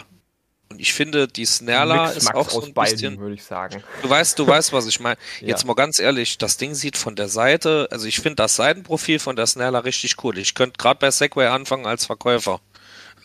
[0.70, 3.82] und ich finde, die Snarla ist auch so ein beiden, bisschen, würde ich sagen.
[4.02, 5.18] Du weißt, du weißt, was ich meine.
[5.40, 5.66] Jetzt ja.
[5.66, 9.34] mal ganz ehrlich, das Ding sieht von der Seite, also ich finde das Seitenprofil von
[9.34, 10.38] der Snarla richtig cool.
[10.38, 12.60] Ich könnte gerade bei Segway anfangen als Verkäufer.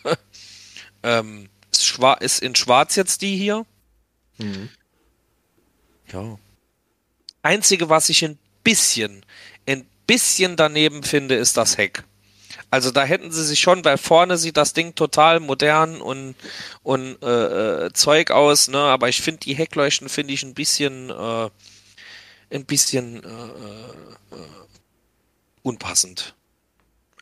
[1.04, 3.65] ähm, ist in Schwarz jetzt die hier?
[4.38, 4.69] Mhm.
[6.12, 6.38] Ja.
[7.41, 9.26] Einzige, was ich ein bisschen,
[9.67, 12.04] ein bisschen daneben finde, ist das Heck.
[12.71, 16.36] Also da hätten sie sich schon, weil vorne sieht das Ding total modern und,
[16.84, 18.80] und äh, äh Zeug aus, ne?
[18.80, 21.50] Aber ich finde die Heckleuchten finde ich ein bisschen, äh,
[22.50, 24.38] ein bisschen äh, äh,
[25.62, 26.36] unpassend.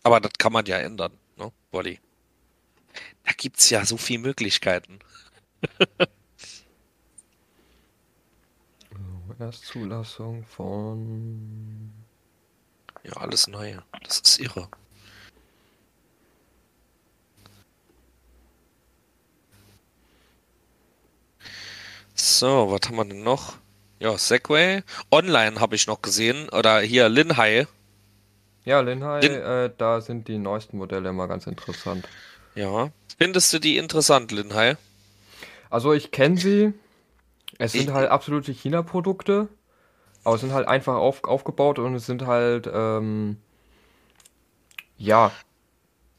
[0.04, 2.00] Aber das kann man ja ändern, ne, Wolli?
[3.24, 5.00] Da gibt's ja so viele Möglichkeiten.
[9.44, 11.92] Erstzulassung von.
[13.04, 13.76] Ja, alles neu.
[14.04, 14.70] Das ist irre.
[22.16, 23.56] So, was haben wir denn noch?
[24.00, 24.84] Ja, Segway.
[25.12, 26.48] Online habe ich noch gesehen.
[26.50, 27.68] Oder hier Linhai.
[28.64, 32.08] Ja, Linhai, Lin äh, da sind die neuesten Modelle immer ganz interessant.
[32.56, 32.92] Ja.
[33.18, 34.78] Findest du die interessant, Linhai?
[35.70, 36.74] Also ich kenne sie.
[37.60, 39.48] Es sind halt absolute China-Produkte,
[40.24, 43.38] aber es sind halt einfach auf, aufgebaut und es sind halt, ähm,
[44.98, 45.32] ja.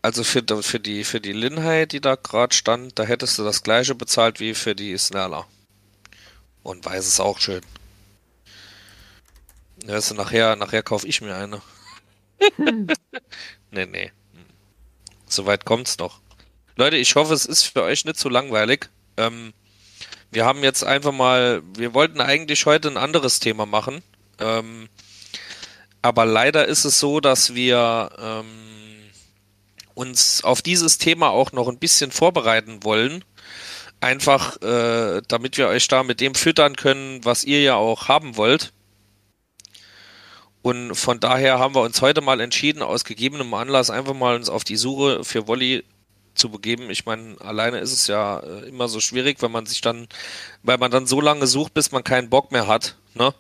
[0.03, 3.63] Also für, für die, für die Linhai, die da gerade stand, da hättest du das
[3.63, 5.47] gleiche bezahlt wie für die Snella.
[6.63, 7.63] Und weiß es auch schön.
[9.87, 11.61] Ja, also nachher, nachher kaufe ich mir eine.
[13.71, 14.13] nee, nee.
[15.27, 16.21] Soweit kommt's noch.
[16.77, 18.89] Leute, ich hoffe, es ist für euch nicht zu langweilig.
[19.17, 19.53] Ähm,
[20.35, 24.03] wir haben jetzt einfach mal, wir wollten eigentlich heute ein anderes Thema machen.
[24.41, 24.89] Ähm,
[26.03, 28.45] aber leider ist es so, dass wir ähm,
[29.95, 33.25] uns auf dieses Thema auch noch ein bisschen vorbereiten wollen.
[34.01, 38.37] Einfach, äh, damit wir euch da mit dem füttern können, was ihr ja auch haben
[38.37, 38.73] wollt.
[40.63, 44.49] Und von daher haben wir uns heute mal entschieden, aus gegebenem Anlass einfach mal uns
[44.49, 45.85] auf die Suche für Wolli
[46.35, 46.91] zu begeben.
[46.91, 50.09] Ich meine, alleine ist es ja äh, immer so schwierig, wenn man sich dann,
[50.63, 53.35] weil man dann so lange sucht, bis man keinen Bock mehr hat, ne?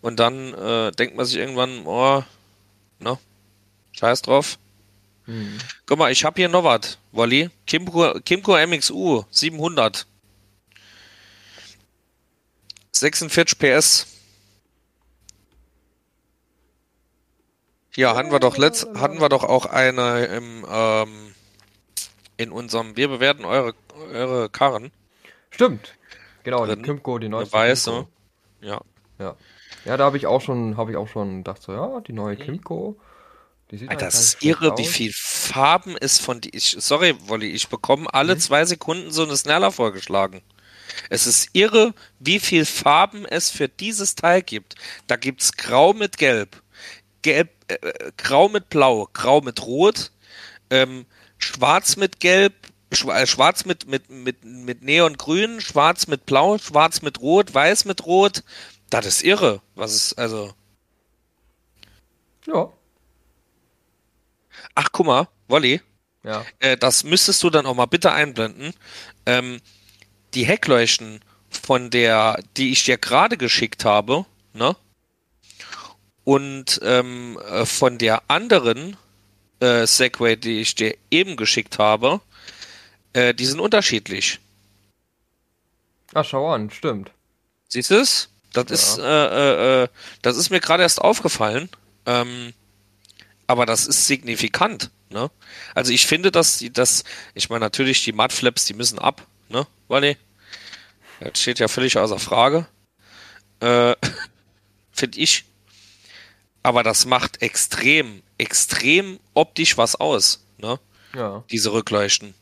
[0.00, 2.24] Und dann äh, denkt man sich irgendwann, oh,
[2.98, 3.18] ne?
[3.92, 4.58] Scheiß drauf.
[5.26, 5.58] Mhm.
[5.86, 7.50] Guck mal, ich habe hier noch was, Wolli.
[7.66, 10.06] Kimco, Kimco MXU 700.
[12.92, 14.06] 46 PS.
[17.96, 21.34] Ja, hatten wir doch letzt, hatten wir doch auch eine im ähm,
[22.40, 23.74] in unserem Wir bewerten eure,
[24.12, 24.92] eure Karren.
[25.50, 25.94] Stimmt.
[26.42, 26.78] Genau, drin.
[26.78, 28.06] die Kimco, die neue Weiße.
[28.62, 28.80] Ja.
[29.18, 29.36] Ja.
[29.84, 32.36] Ja, da habe ich auch schon, habe ich auch schon gedacht, so, ja, die neue
[32.36, 32.40] mhm.
[32.40, 32.98] Kimco.
[33.70, 34.78] Die sieht Alter, das ist irre, aus.
[34.78, 36.56] wie viel Farben ist von die.
[36.56, 38.40] Ich, sorry, Wolli, ich bekomme alle mhm.
[38.40, 40.40] zwei Sekunden so eine Snella vorgeschlagen.
[41.10, 44.76] Es ist irre, wie viel Farben es für dieses Teil gibt.
[45.06, 46.62] Da gibt's Grau mit Gelb,
[47.20, 47.76] Gelb, äh,
[48.16, 50.10] Grau mit Blau, Grau mit Rot,
[50.70, 51.04] ähm,
[51.40, 52.54] Schwarz mit Gelb,
[52.90, 58.06] äh, Schwarz mit, mit, mit, mit Neongrün, Schwarz mit Blau, Schwarz mit Rot, Weiß mit
[58.06, 58.44] Rot.
[58.90, 59.60] Das ist irre.
[59.74, 60.52] Was ist, also.
[62.46, 62.70] Ja.
[64.74, 65.80] Ach, guck mal, Wolli.
[66.22, 66.44] Ja.
[66.58, 68.74] Äh, das müsstest du dann auch mal bitte einblenden.
[69.26, 69.60] Ähm,
[70.34, 74.76] die Heckleuchten von der, die ich dir gerade geschickt habe, ne?
[76.24, 78.96] Und ähm, äh, von der anderen
[79.60, 82.20] äh, Segway, die ich dir eben geschickt habe,
[83.12, 84.40] äh, die sind unterschiedlich.
[86.14, 87.10] Ach, schau an, stimmt.
[87.68, 88.28] Siehst du es?
[88.52, 88.74] Das Ja.
[88.74, 89.88] ist, äh, äh, äh,
[90.22, 91.68] das ist mir gerade erst aufgefallen.
[92.06, 92.52] Ähm,
[93.46, 95.30] aber das ist signifikant, ne?
[95.74, 99.66] Also ich finde, dass die, das, ich meine natürlich die Mudflaps, die müssen ab, ne?
[99.88, 100.16] Wally?
[101.20, 102.66] Das steht ja völlig außer Frage.
[103.60, 103.94] Äh,
[104.92, 105.44] finde ich.
[106.62, 110.78] Aber das macht extrem, extrem optisch was aus, ne?
[111.14, 111.44] Ja.
[111.50, 112.34] Diese Rückleuchten.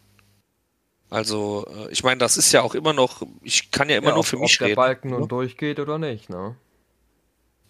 [1.11, 4.13] Also, äh, ich meine, das ist ja auch immer noch, ich kann ja immer ja,
[4.13, 4.77] nur ob, für ob mich der reden.
[4.77, 5.19] Balken ne?
[5.19, 6.55] nun durchgeht oder nicht, ne?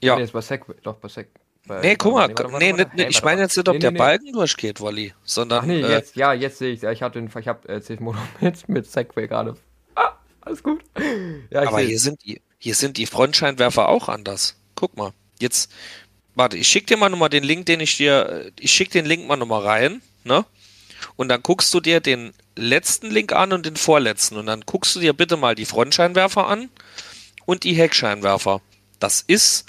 [0.03, 0.17] Ja.
[0.17, 1.41] Nee, ist bei Segway, doch bei Segway.
[1.67, 3.75] bei- Nee, guck mal, warte, warte, nee, warte, nicht, Hey, ich meine jetzt nicht, ob
[3.75, 4.05] Nee, der nee, nee.
[4.05, 7.31] Balken durchgeht, Wolli, sondern Ach nee, äh, jetzt, ja, jetzt sehe ich Ich hatte den,
[7.39, 9.57] ich habe äh, Mono mit, mit Segway gerade.
[9.95, 10.83] Ah, alles gut.
[11.51, 11.89] Ja, ich aber seh's.
[11.89, 14.57] hier sind die, hier sind die Frontscheinwerfer auch anders.
[14.75, 15.71] Guck mal, jetzt,
[16.39, 19.27] warte, ich schick dir mal nochmal den Link, den ich dir, ich schick den Link
[19.27, 20.47] mal nochmal rein, ne?
[21.17, 24.95] Und dann guckst du dir den letzten Link an und den vorletzten und dann guckst
[24.95, 26.71] du dir bitte mal die Frontscheinwerfer an
[27.45, 28.63] und die Heckscheinwerfer.
[29.01, 29.67] Das ist,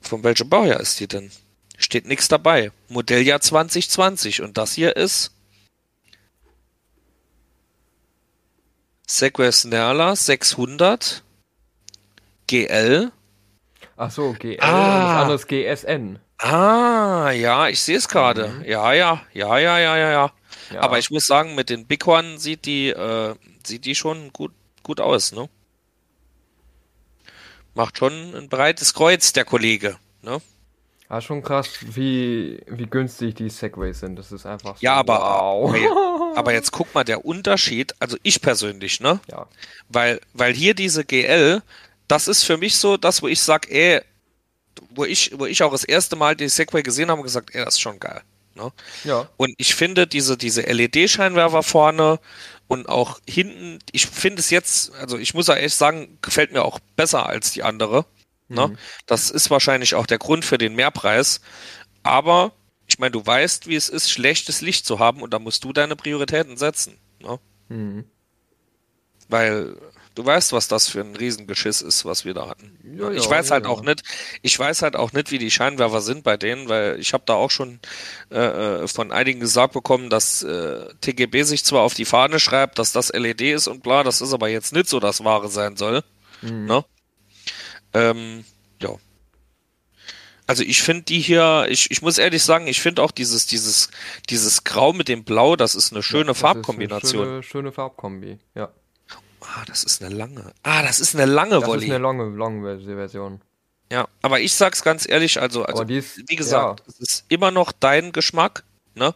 [0.00, 1.30] von welchem Baujahr ist die denn?
[1.78, 2.70] Steht nichts dabei.
[2.88, 5.32] Modelljahr 2020 und das hier ist
[9.06, 11.22] Snarler 600
[12.46, 13.12] GL.
[13.96, 14.66] Ach so, GL Ah.
[14.66, 16.18] und das andere ist GSN.
[16.38, 18.64] Ah, ja, ich sehe es gerade.
[18.66, 20.32] Ja, ja, ja, ja, ja, ja, ja.
[20.72, 20.80] Ja.
[20.80, 24.52] Aber ich muss sagen, mit den Bighorn sieht die, äh, sieht die schon gut,
[24.82, 25.48] gut aus, ne?
[27.74, 30.40] Macht schon ein breites Kreuz, der Kollege, ne?
[31.10, 34.16] Ja, schon krass, wie, wie günstig die Segways sind.
[34.16, 34.80] Das ist einfach so.
[34.82, 35.74] Ja, aber, Wow.
[36.36, 39.20] aber jetzt guck mal, der Unterschied, also ich persönlich, ne?
[39.30, 39.46] Ja.
[39.88, 41.62] Weil, weil hier diese GL,
[42.14, 44.00] das ist für mich so das, wo ich sag, ey,
[44.90, 47.64] wo ich, wo ich auch das erste Mal die Segway gesehen habe und gesagt, ey,
[47.64, 48.22] das ist schon geil.
[48.54, 48.70] Ne?
[49.02, 49.28] Ja.
[49.36, 52.20] Und ich finde diese, diese LED-Scheinwerfer vorne
[52.68, 56.64] und auch hinten, ich finde es jetzt, also ich muss ja echt sagen, gefällt mir
[56.64, 58.06] auch besser als die andere.
[58.46, 58.76] Ne?
[59.06, 61.40] Das ist wahrscheinlich auch der Grund für den Mehrpreis.
[62.04, 62.52] Aber
[62.86, 65.72] ich meine, du weißt, wie es ist, schlechtes Licht zu haben und da musst du
[65.72, 66.96] deine Prioritäten setzen.
[67.18, 67.40] Ne?
[67.70, 68.04] Mhm.
[69.28, 69.76] Weil
[70.14, 72.78] du weißt, was das für ein Riesengeschiss ist, was wir da hatten.
[72.98, 73.70] Ja, ich ja, weiß halt ja.
[73.70, 74.02] auch nicht,
[74.42, 77.34] ich weiß halt auch nicht, wie die Scheinwerfer sind bei denen, weil ich habe da
[77.34, 77.80] auch schon
[78.30, 78.38] äh,
[78.82, 82.92] äh, von einigen gesagt bekommen, dass äh, TGB sich zwar auf die Fahne schreibt, dass
[82.92, 86.02] das LED ist und bla, das ist aber jetzt nicht so das Wahre sein soll.
[86.42, 86.66] Mhm.
[86.66, 86.84] Ne?
[87.92, 88.44] Ähm,
[88.80, 88.90] ja.
[90.46, 93.90] Also ich finde die hier, ich, ich muss ehrlich sagen, ich finde auch dieses, dieses,
[94.28, 97.24] dieses Grau mit dem Blau, das ist eine schöne Das ist eine Farbkombination.
[97.24, 98.38] Schöne, schöne Farbkombi.
[98.54, 98.70] Ja.
[99.46, 100.52] Ah, das ist eine lange.
[100.62, 101.84] Ah, das ist eine lange Das Volley.
[101.86, 103.40] ist eine lange, lange Version.
[103.92, 106.86] Ja, aber ich sag's ganz ehrlich, also, also ist- wie gesagt, ja.
[106.88, 109.14] es ist immer noch dein Geschmack, ne?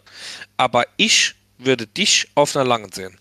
[0.57, 3.17] Aber ich würde dich auf einer langen sehen.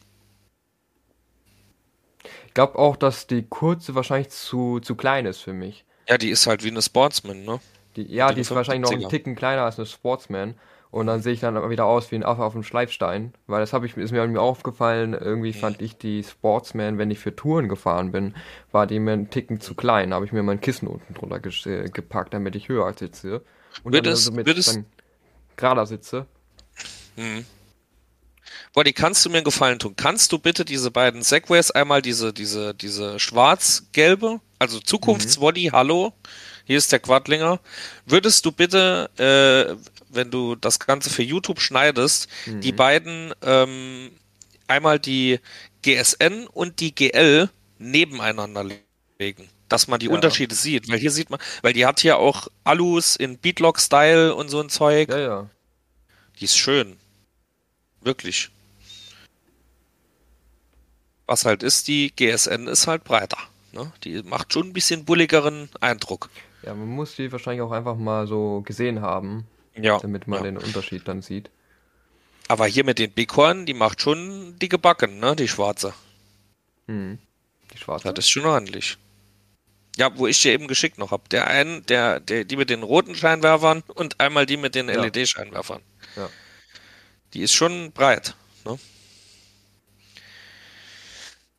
[2.48, 5.86] Ich glaube auch, dass die kurze wahrscheinlich zu, zu klein ist für mich.
[6.10, 7.60] Ja, die ist halt wie eine Sportsman, ne?
[7.96, 9.02] Die, ja, Die die ist wahrscheinlich noch 50er.
[9.02, 10.56] einen Ticken kleiner als eine Sportsman.
[10.89, 13.34] Und dann sehe ich dann wieder aus wie ein Affe auf dem Schleifstein.
[13.45, 17.19] Weil das habe ich, ist mir irgendwie aufgefallen, irgendwie fand ich die Sportsman, wenn ich
[17.19, 18.36] für Touren gefahren bin,
[18.71, 20.12] war die mir einen Ticken zu klein.
[20.12, 23.41] Da habe ich mir mein Kissen unten drunter ges- äh, gepackt, damit ich höher sitze.
[23.84, 24.86] Und Wird dann es- also mit wird es- dann
[25.58, 26.26] gerader sitze.
[28.73, 29.95] Wolli, kannst du mir einen Gefallen tun?
[29.95, 36.13] Kannst du bitte diese beiden Segways einmal diese, diese, diese schwarz-gelbe, also Zukunftswolli, hallo,
[36.65, 37.60] hier ist der Quadlinger.
[38.06, 39.76] Würdest du bitte, äh,
[40.10, 44.12] wenn du das Ganze für YouTube schneidest, die beiden, ähm,
[44.67, 45.39] einmal die
[45.82, 48.65] GSN und die GL nebeneinander
[49.20, 49.50] legen?
[49.70, 50.13] Dass man die Ja.
[50.13, 54.50] Unterschiede sieht, weil hier sieht man, weil die hat hier auch Alus in Beatlock-Style und
[54.50, 55.10] so ein Zeug.
[55.10, 55.50] Ja, ja.
[56.39, 56.98] Die ist schön.
[58.02, 58.50] Wirklich.
[61.26, 63.38] Was halt ist, die GSN ist halt breiter.
[63.74, 63.91] Ne?
[64.06, 66.30] Die macht schon ein bisschen bulligeren Eindruck.
[66.63, 69.46] Ja, man muss die wahrscheinlich auch einfach mal so gesehen haben,
[69.84, 70.00] Ja.
[70.00, 70.52] damit man ja.
[70.52, 71.50] den Unterschied dann sieht.
[72.48, 75.36] Aber hier mit den Bighorn, die macht schon dicke Backen, ne?
[75.36, 75.94] Die schwarze.
[76.88, 77.20] Hm.
[77.74, 78.13] Die schwarze?
[78.13, 78.98] Das ist schon ordentlich.
[79.98, 81.28] Ja, wo ich dir eben geschickt noch hab.
[81.30, 85.04] Der einen, der, der, die mit den roten Scheinwerfern und einmal die mit den Ja.
[85.04, 85.82] LED-Scheinwerfern.
[86.16, 86.30] Ja.
[87.34, 88.36] Die ist schon breit.
[88.63, 88.78] Ne?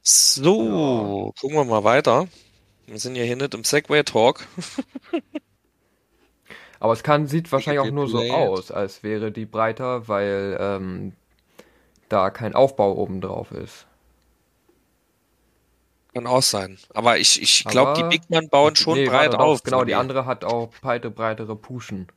[0.03, 2.29] So, gucken wir mal weiter.
[2.87, 4.47] Wir sind ja hier nicht im Segway-Talk.
[6.81, 11.13] Aber es kann, sieht wahrscheinlich auch nur so aus, als wäre die breiter, weil ähm,
[12.09, 13.87] da kein Aufbau oben drauf ist.
[16.15, 16.79] Kann auch sein.
[16.95, 19.63] Aber ich, ich glaube, die Big Man bauen schon Nee, breit auf.
[19.63, 22.09] Genau, die andere hat auch breite, breitere Puschen.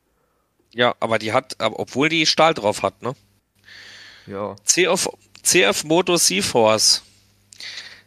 [0.74, 3.14] Ja, aber die hat, obwohl die Stahl drauf hat, ne?
[4.26, 4.56] Ja.
[4.64, 5.08] CF,
[5.42, 7.02] CF Moto C-Force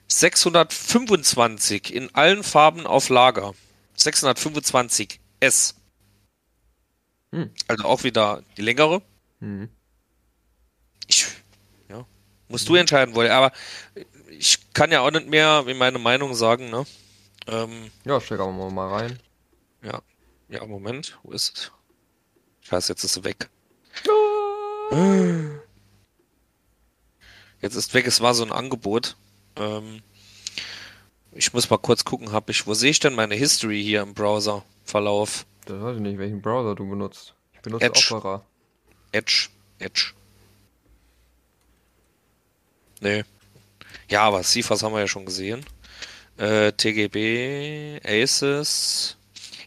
[0.08, 3.54] 625 in allen Farben auf Lager.
[3.96, 5.76] 625 S.
[7.36, 7.52] Hm.
[7.68, 9.02] Also auch wieder die längere.
[9.42, 9.68] Mhm.
[11.08, 11.28] Ich,
[11.90, 12.06] ja,
[12.48, 13.30] musst du entscheiden wollen.
[13.30, 13.52] Aber
[14.30, 16.86] ich kann ja auch nicht mehr in meine Meinung sagen, ne?
[17.48, 19.20] Ähm, Ja, stecken wir mal rein.
[19.84, 20.02] ja,
[20.48, 21.72] ja, Moment, wo ist es?
[22.62, 23.50] Scheiße, jetzt ist sie weg.
[27.62, 29.18] Jetzt ist weg, es war so ein Angebot.
[29.58, 30.02] Ähm,
[31.34, 34.14] ich muss mal kurz gucken, hab ich, wo sehe ich denn meine History hier im
[34.14, 35.46] Browser-Verlauf?
[35.66, 37.34] Das weiß ich nicht, welchen Browser du benutzt.
[37.54, 38.08] Ich benutze Edge.
[38.12, 38.46] Opera.
[39.12, 39.50] Edge,
[39.80, 40.14] Edge.
[43.02, 43.24] Nee.
[44.10, 45.66] Ja, aber CIFAS haben wir ja schon gesehen.
[46.38, 49.18] Äh, TGB, Aces.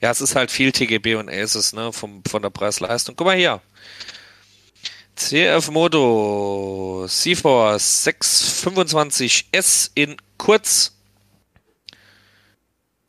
[0.01, 3.17] Ja, es ist halt viel TGB und Aces, ne, vom, von der Preis-Leistung.
[3.17, 3.61] Guck mal hier.
[5.17, 10.97] CF Moto C-Force 625S in kurz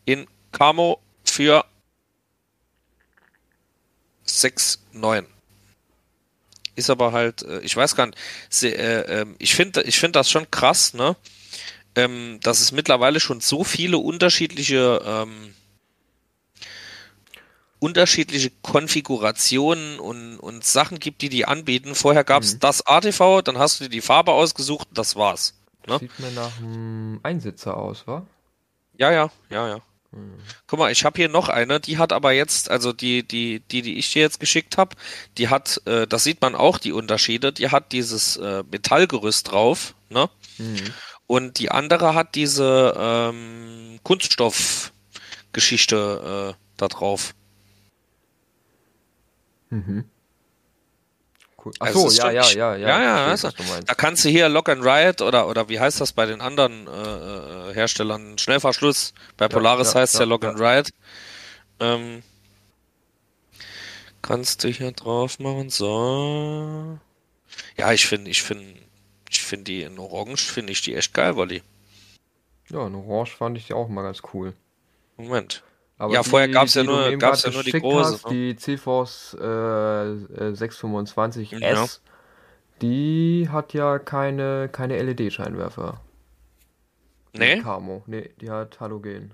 [0.06, 1.64] in Camo für
[4.44, 5.26] 6,9.
[6.76, 8.18] Ist aber halt, äh, ich weiß gar nicht,
[8.64, 11.16] äh, ähm, ich finde ich find das schon krass, ne?
[11.96, 15.54] Ähm, dass es mittlerweile schon so viele unterschiedliche ähm,
[17.80, 21.96] unterschiedliche Konfigurationen und, und Sachen gibt, die die anbieten.
[21.96, 22.60] Vorher gab es Mhm.
[22.60, 25.54] das ATV, dann hast du dir die Farbe ausgesucht, das war's.
[25.88, 25.98] Ne?
[26.00, 28.26] Sieht mir nach einem Einsitzer aus, wa?
[28.98, 29.82] Ja, ja, ja, ja.
[30.66, 33.84] Guck mal, ich habe hier noch eine, die hat aber jetzt, also die, die, die,
[33.84, 34.96] die ich dir jetzt geschickt habe,
[35.38, 39.94] die hat, äh, das sieht man auch die Unterschiede, die hat dieses äh, Metallgerüst drauf,
[40.10, 40.28] ne?
[40.58, 40.96] Mhm.
[41.28, 47.36] Und die andere hat diese ähm, Kunststoffgeschichte äh, da drauf.
[49.70, 50.06] Mhm.
[51.64, 51.74] Cool.
[51.80, 52.88] Ach Also so, ist ja, ja, ja, ja.
[52.88, 53.50] ja, ja, also.
[53.86, 56.88] Da kannst du hier Lock and Ride oder, oder wie heißt das bei den anderen
[56.88, 58.38] äh, äh, Herstellern?
[58.38, 59.14] Schnellverschluss.
[59.38, 60.50] Bei Polaris ja, heißt ja, ja, Lock ja.
[60.52, 60.90] and Ride.
[61.80, 62.24] Ähm,
[64.22, 67.00] kannst du hier drauf machen, so.
[67.78, 68.76] Ja, ich finde, ich finde,
[69.30, 71.62] ich finde die in Orange, finde ich die echt geil, Wolli.
[72.70, 74.54] Ja, in Orange fand ich die auch mal ganz cool.
[75.18, 75.64] Moment.
[76.00, 78.14] Aber Ja, vorher ja die du nur- mir eben gab's grad ja nur die große,
[78.14, 78.32] Hast, ne?
[78.32, 81.86] Die CForce äh, äh, 625S, Ja.
[82.82, 86.00] die hat ja keine, keine LED-Scheinwerfer.
[87.34, 87.60] Nee?
[87.62, 88.04] Camo.
[88.08, 89.34] Nee, die hat Halogen.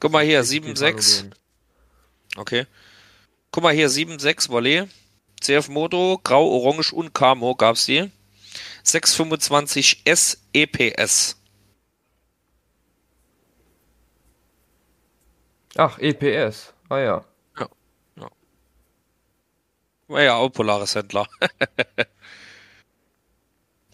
[0.00, 1.16] Guck mal hier, Definitiv 7.6.
[1.18, 1.34] Halogen.
[2.36, 2.66] Okay.
[3.50, 4.84] Guck mal hier, 7.6 Volley.
[5.40, 8.10] CF Moto, Grau, Orange und Camo gab's die.
[8.84, 11.37] 625 S EPS.
[15.78, 16.74] Ach, EPS.
[16.88, 17.24] Ah ja.
[20.08, 21.28] War ja auch Polaris Händler.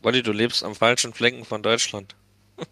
[0.02, 2.14] Wolli, du lebst am falschen Flecken von Deutschland.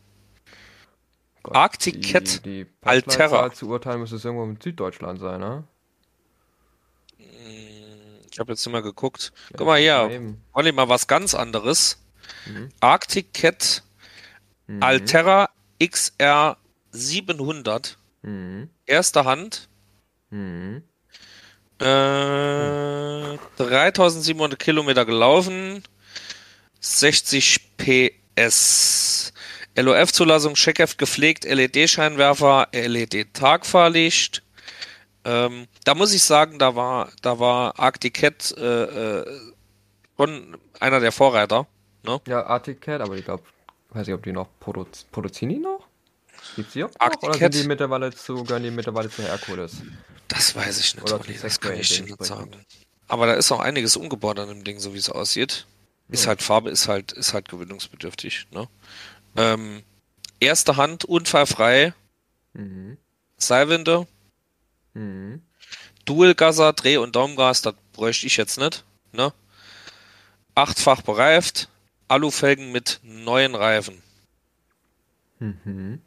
[1.42, 3.52] Gott, Arctic die, Cat die Altera.
[3.52, 5.64] Zu urteilen müsste es irgendwo in Süddeutschland sein, ne?
[8.30, 9.32] Ich habe jetzt immer geguckt.
[9.56, 10.40] Guck mal hier, Eben.
[10.52, 12.00] Wolli, mal was ganz anderes.
[12.46, 12.68] Mhm.
[12.80, 13.82] Arctic Cat
[14.68, 14.82] Mhm.
[14.82, 16.56] Altera XR
[16.92, 17.98] 700.
[18.22, 18.70] Mhm.
[18.86, 19.68] Erster Hand.
[20.30, 20.82] Mhm.
[21.80, 25.82] Äh, 3700 Kilometer gelaufen,
[26.80, 29.32] 60 PS.
[29.76, 34.42] LOF-Zulassung, Checkheft gepflegt, LED-Scheinwerfer, LED-Tagfahrlicht.
[35.24, 39.40] Ähm, da muss ich sagen, da war, da war Arctic Cat äh, äh,
[40.16, 41.66] schon einer der Vorreiter.
[42.04, 42.20] Ne?
[42.26, 43.44] Ja, Arctic Cat, aber ich glaube,
[43.90, 45.86] weiß ich, ob die noch produz produzieren die noch?
[46.56, 47.22] Gibt's die auch noch?
[47.22, 49.76] Oder sind die mittlerweile zu, gehören die mittlerweile zu Herkules?
[50.28, 52.50] Das weiß ich nicht, zu das kann ich dir nicht sagen.
[53.08, 55.66] Aber da ist auch einiges umgebaut an dem Ding, so wie es aussieht.
[56.08, 56.28] Ist Ja.
[56.28, 58.46] halt Farbe, ist halt, ist halt gewöhnungsbedürftig.
[58.50, 58.68] Ne?
[59.36, 59.82] Ähm,
[60.40, 61.94] erste Hand, unfallfrei,
[62.54, 62.98] Mhm.
[63.38, 64.06] Seilwinde,
[64.94, 65.42] Mhm.
[66.04, 68.84] Dualgasser, Dreh- und Daumengas, das bräuchte ich jetzt nicht.
[69.12, 69.32] Ne?
[70.54, 71.68] Achtfach bereift,
[72.08, 74.02] Alufelgen mit neuen Reifen.
[75.38, 76.02] Mhm.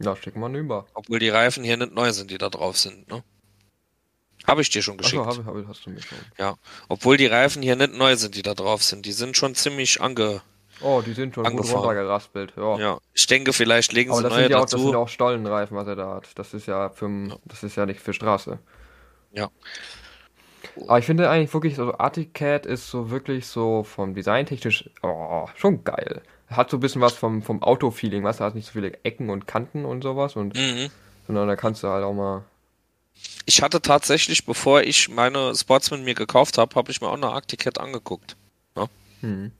[0.00, 0.86] Ja, schick mal über.
[0.94, 3.24] Obwohl die Reifen hier nicht neu sind, die da drauf sind, ne?
[4.46, 5.20] Habe ich dir schon geschickt.
[5.20, 6.18] Achso, hab, hab, hast du mir schon.
[6.38, 6.56] Ja.
[6.88, 9.04] Obwohl die Reifen hier nicht neu sind, die da drauf sind.
[9.04, 10.40] Die sind schon ziemlich ange.
[10.80, 11.80] Oh, die sind schon gut Angefahren.
[11.80, 12.78] runtergeraspelt, ja.
[12.78, 12.98] Ja.
[13.12, 14.92] Ich denke, vielleicht legen Aber sie das neue sind, ja auch, das sind dazu.
[14.92, 16.28] ja auch Stollenreifen, was er da hat.
[16.36, 18.58] Das ist ja für, das ist ja nicht für Straße.
[19.32, 19.50] Ja.
[20.86, 24.88] Aber ich finde eigentlich wirklich so Arctic Cat ist so wirklich so vom Design technisch
[25.02, 26.22] oh, schon geil.
[26.50, 29.28] Hat so ein bisschen was vom, vom Auto-Feeling, weißt du, hat nicht so viele Ecken
[29.30, 30.90] und Kanten und sowas und Mhm.
[31.26, 32.44] sondern da kannst du halt auch mal.
[33.46, 37.26] Ich hatte tatsächlich, bevor ich meine Sportsman mir gekauft habe, habe ich mir auch eine
[37.28, 38.36] Arctic Cat angeguckt.
[39.20, 39.50] Hm.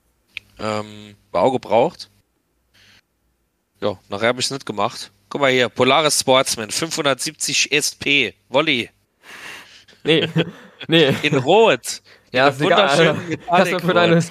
[0.57, 2.09] Ähm, war auch gebraucht.
[3.81, 5.11] Ja, nachher habe ich es nicht gemacht.
[5.27, 8.89] Guck mal hier, Polaris Sportsman 570 SP, Wolli,
[10.05, 10.29] Nee,
[10.87, 11.13] nee.
[11.23, 12.01] in Rot.
[12.31, 13.17] ja, ist egal.
[13.47, 14.23] Kannst du für deine.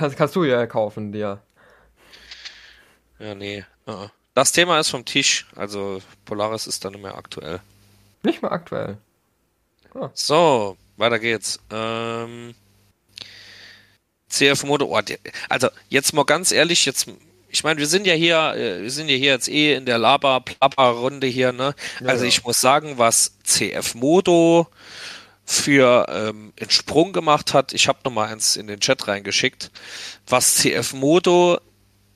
[0.00, 1.40] Kannst, kannst du ja kaufen, dir.
[3.18, 3.64] Ja, nee.
[3.86, 4.08] uh-uh.
[4.34, 7.60] Das Thema ist vom Tisch, also Polaris ist dann nicht mehr aktuell.
[8.22, 8.96] Nicht mal aktuell.
[10.14, 11.60] So, weiter geht's.
[11.70, 12.54] Ähm,
[14.30, 15.00] CF Moto, oh,
[15.48, 17.08] also jetzt mal ganz ehrlich, jetzt,
[17.50, 19.98] ich meine, wir sind ja hier, äh, wir sind ja hier jetzt eh in der
[19.98, 21.74] Laber-Plapper-Runde hier, ne?
[22.00, 22.28] Ja, also ja.
[22.28, 24.68] ich muss sagen, was CF Moto
[25.50, 29.72] für ähm, einen Sprung gemacht hat, ich habe nochmal eins in den Chat reingeschickt,
[30.28, 31.58] was CF Moto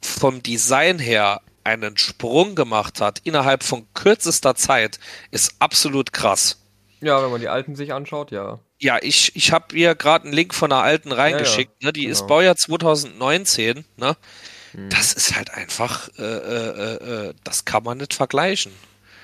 [0.00, 5.00] vom Design her einen Sprung gemacht hat innerhalb von kürzester Zeit,
[5.32, 6.60] ist absolut krass.
[7.00, 8.60] Ja, wenn man die alten sich anschaut, ja.
[8.78, 11.82] Ja, ich, ich habe ihr gerade einen Link von einer alten reingeschickt.
[11.82, 11.92] ne?
[11.92, 12.28] Die ist genau.
[12.28, 13.84] Baujahr 2019.
[13.96, 14.16] Ne?
[14.74, 14.90] Mhm.
[14.90, 18.72] Das ist halt einfach, äh, äh, äh, das kann man nicht vergleichen.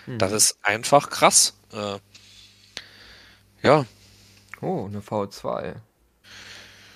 [0.06, 0.18] Mhm.
[0.18, 1.54] Das ist einfach krass.
[1.72, 1.98] Äh,
[3.62, 3.84] ja,
[4.60, 5.76] Oh, eine V2.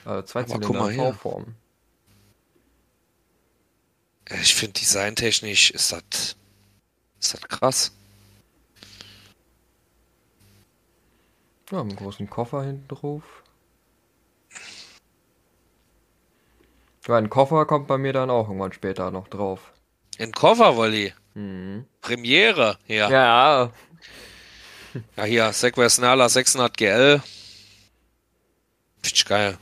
[0.04, 1.12] Also zwei Aber guck Zylinder mal in hier.
[1.14, 1.54] V-Form.
[4.42, 6.36] ich finde designtechnisch ist das,
[7.20, 7.92] ist das krass.
[11.70, 13.22] Ja, einen großen Koffer hinten drauf.
[17.06, 19.72] Ja, ein Koffer kommt bei mir dann auch irgendwann später noch drauf.
[20.18, 21.12] In Koffervolley.
[21.34, 21.86] Mhm.
[22.00, 22.78] Premiere.
[22.86, 23.10] Ja.
[23.10, 23.72] Ja,
[25.16, 27.22] ja, hier, Segway Snarler 600 GL.
[29.04, 29.58] Finde geil.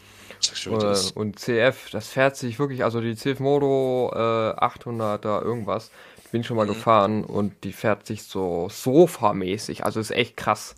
[0.66, 4.18] Äh, und CF, das fährt sich wirklich, also die CF Moto äh,
[4.56, 5.90] 800er irgendwas,
[6.30, 6.66] bin ich schon mal Mhm.
[6.66, 10.74] gefahren und die fährt sich so Sofa-mäßig, also ist echt krass,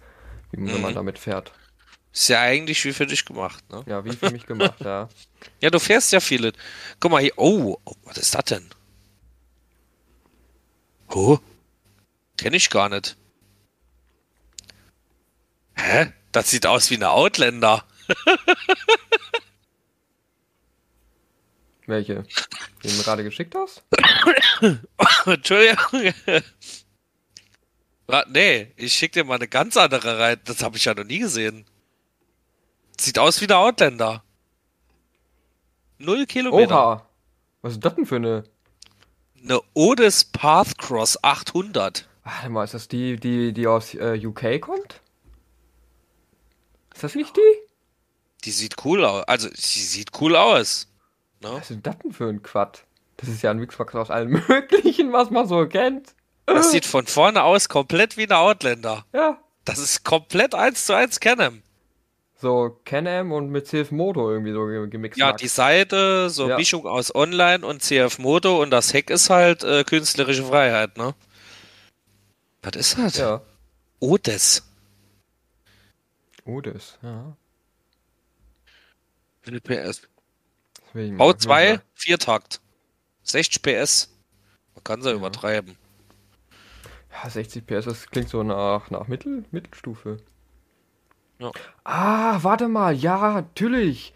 [0.53, 0.97] wie man, wenn man Mhm.
[0.97, 1.55] damit fährt.
[2.15, 3.85] Ist ja eigentlich wie für dich gemacht, ne?
[3.87, 5.11] Ja, wie für mich gemacht, ja.
[5.61, 6.53] Ja, du fährst ja viele.
[7.01, 7.33] Guck mal hier.
[7.37, 8.69] Oh, oh was ist das denn?
[11.11, 11.39] Oh,
[12.37, 13.17] kenne ich gar nicht.
[15.77, 16.13] Hä?
[16.33, 17.85] Das sieht aus wie eine Outlander.
[21.87, 22.15] Welche?
[22.15, 22.25] Den
[22.91, 23.83] du mir gerade geschickt hast?
[25.27, 26.15] Entschuldigung.
[28.07, 30.41] Wa- Nee, ich schick dir mal eine ganz andere rein.
[30.45, 31.67] Das habe ich ja noch nie gesehen.
[32.99, 34.23] Sieht aus wie eine Outlander.
[35.99, 36.75] Null Kilometer.
[36.75, 37.09] Oha!
[37.63, 38.45] Was ist das denn für eine?
[39.43, 42.09] Eine Otis Pathcross 800.
[42.25, 45.01] Warte mal, ist das die, die, die aus äh, UK kommt?
[46.95, 47.64] Ist das nicht die?
[48.45, 49.25] Die sieht cool aus.
[49.27, 50.87] Also, sie sieht cool aus.
[51.41, 51.51] Ne?
[51.53, 52.85] Was ist denn das denn für ein Quad?
[53.17, 56.15] Das ist ja ein Mixmax aus allem Möglichen, was man so kennt.
[56.47, 59.05] Das sieht von vorne aus komplett wie eine Outlander.
[59.13, 59.39] Ja.
[59.65, 61.63] Das ist komplett eins zu eins Can-Am.
[62.37, 65.19] So Can-Am und mit CF Moto irgendwie so ge- gemixt.
[65.19, 66.57] Ja, die Seite, so Ja.
[66.59, 71.15] Mischung aus Online und CF Moto und das Heck ist halt äh, künstlerische Freiheit, ne?
[72.63, 73.17] Was ist das?
[73.17, 73.41] Ja.
[74.01, 74.63] Otis.
[76.45, 76.99] Oh, das.
[77.03, 77.37] Ja.
[79.45, 80.03] Wie PS?
[80.75, 82.61] Das will ich mal- Bau 2, Viertakt.
[83.23, 84.15] 60 PS.
[84.75, 85.17] Man kann sie Ja.
[85.17, 85.77] übertreiben.
[87.13, 90.17] Ja, 60 PS, das klingt so nach, nach Mittel, Mittelstufe.
[91.39, 91.51] Ja.
[91.85, 94.15] Ah, warte mal, ja, natürlich.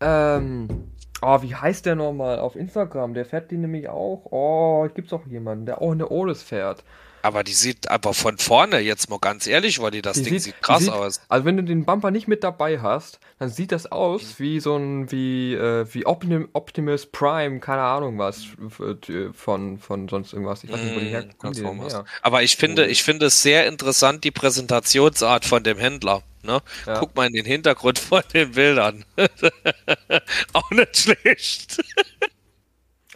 [0.00, 0.92] Ähm,
[1.22, 3.14] oh, wie heißt der nochmal auf Instagram?
[3.14, 4.26] Der fährt die nämlich auch.
[4.30, 6.84] Oh, gibt's auch jemanden, der auch eine Otis fährt.
[7.26, 10.34] Aber die sieht aber von vorne, jetzt mal ganz ehrlich, weil die das Die Ding
[10.34, 11.20] sieht- sieht, krass sieht- aus.
[11.28, 14.76] Also wenn du den Bumper nicht mit dabei hast, dann sieht das aus wie so
[14.76, 20.34] ein, wie, äh, wie Optim Optimus Prime, keine Ahnung was, f- f- von, von sonst
[20.34, 20.62] irgendwas.
[20.62, 21.90] Ich weiß nicht, wo die Mm, denn normal.
[21.90, 22.04] her?
[22.22, 26.22] Aber ich finde, ich finde es sehr interessant, die Präsentationsart von dem Händler.
[26.44, 26.60] Ne?
[26.86, 27.00] Ja.
[27.00, 29.04] Guck mal in den Hintergrund von den Bildern.
[30.52, 31.82] Auch nicht schlecht.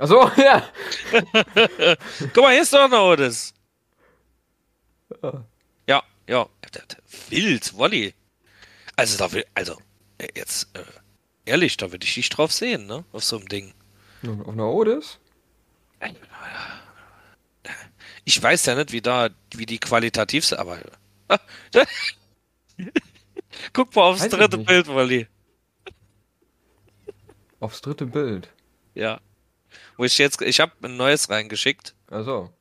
[0.01, 0.65] Achso, ja.
[2.35, 3.55] Guck mal, hier ist doch noch Otis.
[5.23, 5.45] Ja.
[5.87, 6.49] Ja, ja.
[7.29, 8.15] Wild, Wolli.
[8.97, 9.79] Also, da will, also,
[10.19, 10.85] äh, jetzt, äh,
[11.45, 13.05] ehrlich, da würde ich dich drauf sehen, ne?
[13.13, 13.75] Auf so einem Ding.
[14.23, 15.19] Auf einer Otis?
[18.25, 20.79] Ich weiß ja nicht, wie da, wie die qualitativ sind, aber.
[23.73, 24.59] Guck mal aufs Weiß dritte.
[24.59, 25.27] Bild, Wally.
[27.59, 28.49] Aufs dritte Bild.
[28.95, 29.21] Ja.
[29.97, 31.95] Wo ich jetzt, ich habe ein neues reingeschickt.
[32.07, 32.53] Also.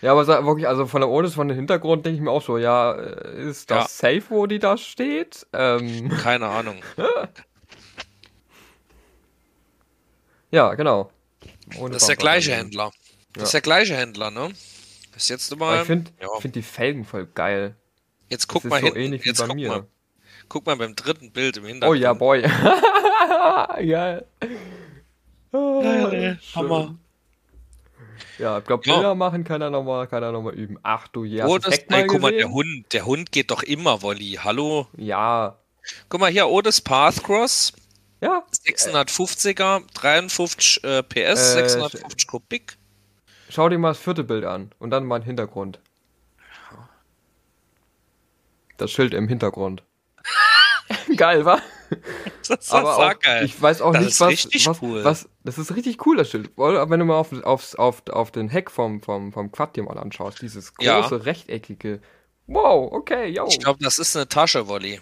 [0.00, 2.56] Ja, aber wirklich, also von der Otis, von dem Hintergrund denke ich mir auch so,
[2.58, 5.44] ja, äh, ist das safe, wo die da steht?
[5.52, 6.76] Ähm, Keine Ahnung.
[10.50, 11.10] ja, genau.
[11.78, 12.54] Ohne Das ist der gleiche.
[12.54, 12.90] Händler.
[13.32, 13.44] Das Ja.
[13.44, 14.50] ist der gleiche Händler, ne?
[15.12, 15.80] Das ist jetzt Aber immer.
[15.80, 16.28] ich finde ja.
[16.40, 17.74] find die Felgen voll geil.
[18.28, 19.00] Jetzt Das guck ist mal so hinten.
[19.00, 19.68] ähnlich wie Jetzt bei guck mir.
[19.68, 19.86] mal.
[20.48, 22.00] Guck mal beim dritten Bild im Oh Hintergrund.
[22.00, 22.42] ja, boy.
[22.42, 24.26] geil.
[25.50, 26.36] Ah, Geil, ey.
[26.54, 26.98] Hammer.
[28.38, 28.94] Ja, ich glaube, Ja.
[28.94, 30.78] Bilder machen kann er nochmal kann er noch mal üben.
[30.82, 32.50] Ach du hast Oh, das Heck mal guck mal, der?
[32.50, 34.38] Hund, der Hund geht doch immer, Wolli.
[34.42, 34.86] Hallo?
[34.96, 35.56] Ja.
[36.08, 37.72] Guck mal hier, Otis Pathcross,
[38.20, 38.44] Ja.
[38.52, 42.76] 650er, 53 äh, PS, Äh, 650 Kubik.
[43.48, 45.80] Schau dir mal das vierte Bild an und dann mal den Hintergrund.
[48.76, 49.82] Das Schild im Hintergrund.
[51.16, 51.60] Geil, wa?
[52.46, 53.44] Das ist Aber aber auch, geil.
[53.44, 55.04] ich weiß auch Das nicht, ist was, richtig was, cool.
[55.04, 55.28] was.
[55.44, 56.50] Das ist richtig cool, das Schild.
[56.56, 59.82] Oder wenn du mal auf, aufs, auf, auf den Heck vom, vom, vom Quad dir
[59.84, 61.00] mal anschaust, dieses Ja.
[61.00, 62.00] große rechteckige.
[62.46, 63.46] Wow, okay, yo.
[63.48, 65.00] Ich glaube, das ist eine Tasche, Wolli.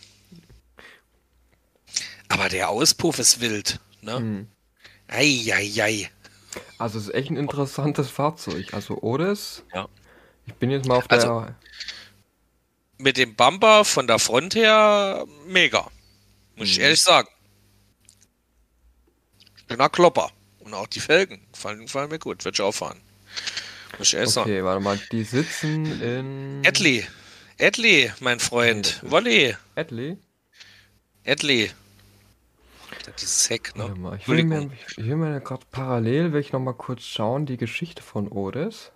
[2.28, 4.16] Aber der Auspuff ist wild, ne?
[4.16, 4.48] Hm.
[5.08, 6.10] Eieiei.
[6.78, 8.74] Also, es ist echt ein interessantes Fahrzeug.
[8.74, 9.64] Also, Otis.
[9.74, 9.88] Ja.
[10.46, 11.18] Ich bin jetzt mal auf der.
[11.18, 11.46] Also-
[12.98, 15.82] Mit dem Bumper von der Front her mega.
[16.56, 16.72] Muss Mhm.
[16.72, 17.28] ich ehrlich sagen.
[19.68, 20.30] Schöner Klopper.
[20.60, 22.44] Und auch die Felgen gefallen, gefallen mir gut.
[22.44, 23.00] Würde ich auch fahren.
[23.98, 24.50] Muss ich ehrlich sagen.
[24.50, 24.98] okay, warte mal.
[25.12, 26.64] Die sitzen in.
[26.64, 27.06] Edley.
[27.58, 29.00] Edley, mein Freund.
[29.02, 29.56] Nee, Wolli.
[29.74, 30.16] Edley?
[31.24, 31.70] Edley.
[33.20, 33.84] Dieses Heck, ne?
[33.84, 37.02] Warte mal, ich will mir, ich will mir gerade parallel, will ich noch mal kurz
[37.02, 38.90] schauen, die Geschichte von Otis.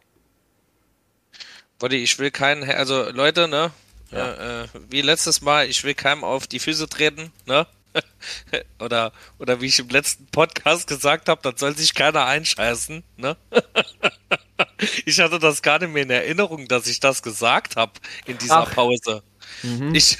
[1.78, 3.70] Wolli, ich will keinen, also Leute, ne?
[4.10, 4.62] Ja.
[4.62, 7.66] Äh, wie letztes Mal, ich will keinem auf die Füße treten, ne?
[8.78, 13.36] oder, oder wie ich im letzten Podcast gesagt habe, dann soll sich keiner einscheißen, ne?
[15.04, 17.92] ich hatte das gar nicht mehr in Erinnerung, dass ich das gesagt habe
[18.26, 18.74] in dieser Ach.
[18.74, 19.22] Pause.
[19.62, 19.94] Mhm.
[19.94, 20.16] Ich,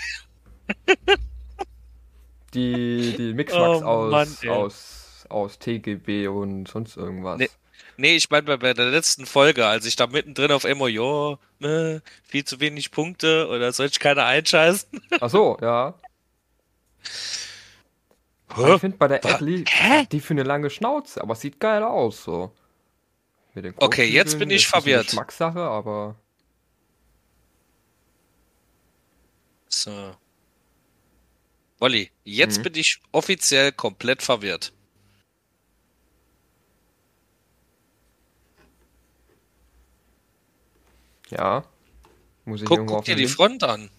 [2.54, 7.38] Die, die Mixmax Oh, aus, Mann, aus, aus TGB und sonst irgendwas.
[7.38, 7.48] Nee.
[7.96, 11.38] Nee, ich meine bei, bei der letzten Folge, als ich da mittendrin auf Emo, jo,
[11.58, 14.88] ne, viel zu wenig Punkte oder soll ich keiner einscheißen?
[15.20, 15.94] Ach so, ja.
[18.48, 20.06] Aber ich finde bei der Hä?
[20.10, 22.52] die für eine lange Schnauze, aber es sieht geil aus, so.
[23.76, 25.06] Okay, jetzt bin ich verwirrt.
[25.06, 26.16] Geschmackssache, aber
[29.68, 30.16] So.
[31.78, 32.62] Wolli, jetzt Mhm.
[32.64, 34.72] bin ich offiziell komplett verwirrt.
[41.30, 41.64] Ja.
[42.44, 43.90] Muss ich Guck, guck dir die Link- Front an.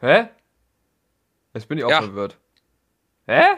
[0.00, 0.28] Hä?
[1.54, 2.02] Jetzt bin ich auch Ja.
[2.02, 2.38] verwirrt.
[3.26, 3.54] Hä?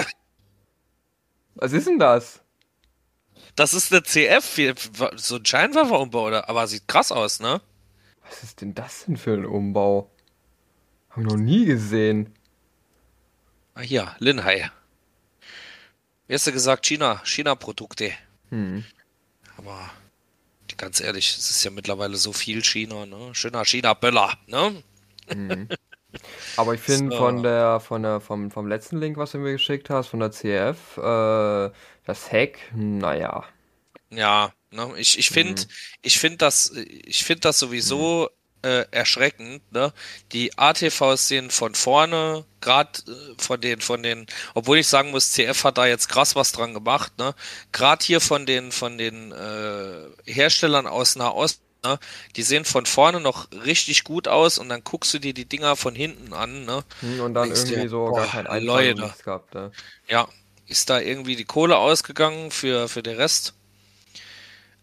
[1.55, 2.41] Was ist denn das?
[3.57, 6.49] Das ist eine CF, so ein Scheinwerferumbau, oder?
[6.49, 7.61] Aber sieht krass aus, ne?
[8.23, 10.11] Was ist denn das denn für ein Umbau?
[11.11, 12.33] Haben wir noch nie gesehen.
[13.75, 14.71] Ah, hier, Linhai.
[16.29, 16.87] Wie hast du gesagt?
[16.87, 18.13] China, China-Produkte.
[18.51, 18.85] Hm.
[19.61, 19.91] Aber
[20.79, 23.35] ganz ehrlich, es ist ja mittlerweile so viel China, ne?
[23.35, 24.83] Schöner China-Böller, ne?
[25.35, 25.69] Mhm.
[26.57, 27.19] Aber ich finde So.
[27.19, 30.31] von der, von der, vom, vom letzten Link, was du mir geschickt hast, von der
[30.31, 31.71] CF, äh,
[32.07, 33.45] das Heck, naja.
[34.09, 35.63] Ja, ne, ich, ich finde,
[36.01, 38.31] ich finde das, ich finde das sowieso
[38.63, 39.93] äh, erschreckend, ne?
[40.33, 45.33] Die ATVs sehen von vorne, gerade äh, von den, von den, obwohl ich sagen muss,
[45.33, 47.35] CF hat da jetzt krass was dran gemacht, ne?
[47.73, 51.99] Gerade hier von den, von den äh, Herstellern aus Nahost, ne?
[52.37, 55.77] Die sehen von vorne noch richtig gut aus und dann guckst du dir die Dinger
[55.77, 56.85] von hinten an, ne?
[57.01, 59.15] Hm, Und dann Denkst irgendwie dir, so gar boah, kein Einfall Leute.
[59.23, 59.75] gehabt, ne?
[60.09, 60.29] Ja,
[60.67, 63.55] ist da irgendwie die Kohle ausgegangen für, für den Rest?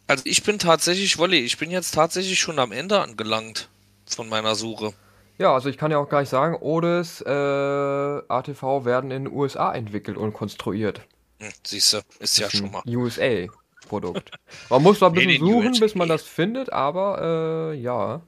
[0.08, 3.70] Also ich bin tatsächlich, Wolli, ich bin jetzt tatsächlich schon am Ende angelangt
[4.06, 4.94] von meiner Suche.
[5.38, 9.74] Ja, also ich kann ja auch gleich sagen, Odes äh, ATV werden in den USA
[9.74, 11.02] entwickelt und konstruiert.
[11.40, 12.82] Hm, siehst du, ist ja schon mal.
[12.88, 14.32] USA-Produkt.
[14.70, 18.22] Man muss zwar ein bisschen suchen, bis man das findet, aber äh, ja.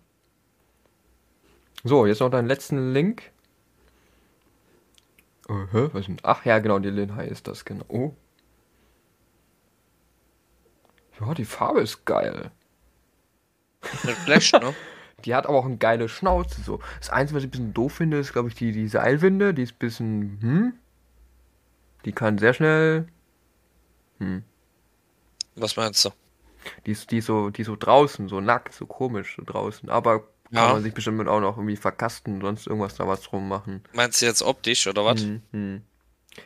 [1.84, 3.32] So, jetzt noch deinen letzten Link.
[5.48, 6.18] Äh, hä, was ist denn?
[6.24, 7.86] Ach ja, genau, die Linhai ist das, genau.
[7.88, 8.14] Oh.
[11.20, 12.52] Ja, die Farbe ist geil.
[14.04, 14.74] Mit Flash, ne?
[15.26, 16.62] Die hat aber auch eine geile Schnauze.
[16.62, 16.80] So.
[17.00, 19.54] Das Einzige, was ich ein bisschen doof finde, ist, glaube ich, die, die Seilwinde.
[19.54, 20.74] Die ist ein bisschen, hm.
[22.06, 23.06] Die kann sehr schnell.
[25.56, 26.12] Was meinst du?
[26.86, 29.90] Die ist, die ist so, die ist so draußen, so nackt, so komisch, so draußen.
[29.90, 30.74] Aber kann Ja.
[30.74, 33.84] man sich bestimmt auch noch irgendwie verkasten und sonst irgendwas da was drum machen.
[33.94, 35.22] Meinst du jetzt optisch oder was?
[35.22, 35.82] Hm, hm.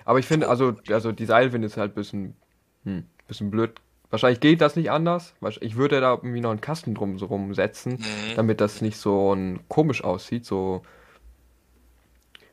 [0.05, 2.35] Aber ich finde, also, also die Seilwinde ist halt ein bisschen,
[2.85, 3.79] hm, bisschen blöd.
[4.13, 5.33] Wahrscheinlich geht das nicht anders.
[5.61, 8.35] Ich würde da irgendwie noch einen Kasten drum so rumsetzen, Mhm.
[8.35, 10.45] damit das nicht so ein, komisch aussieht.
[10.45, 10.83] So.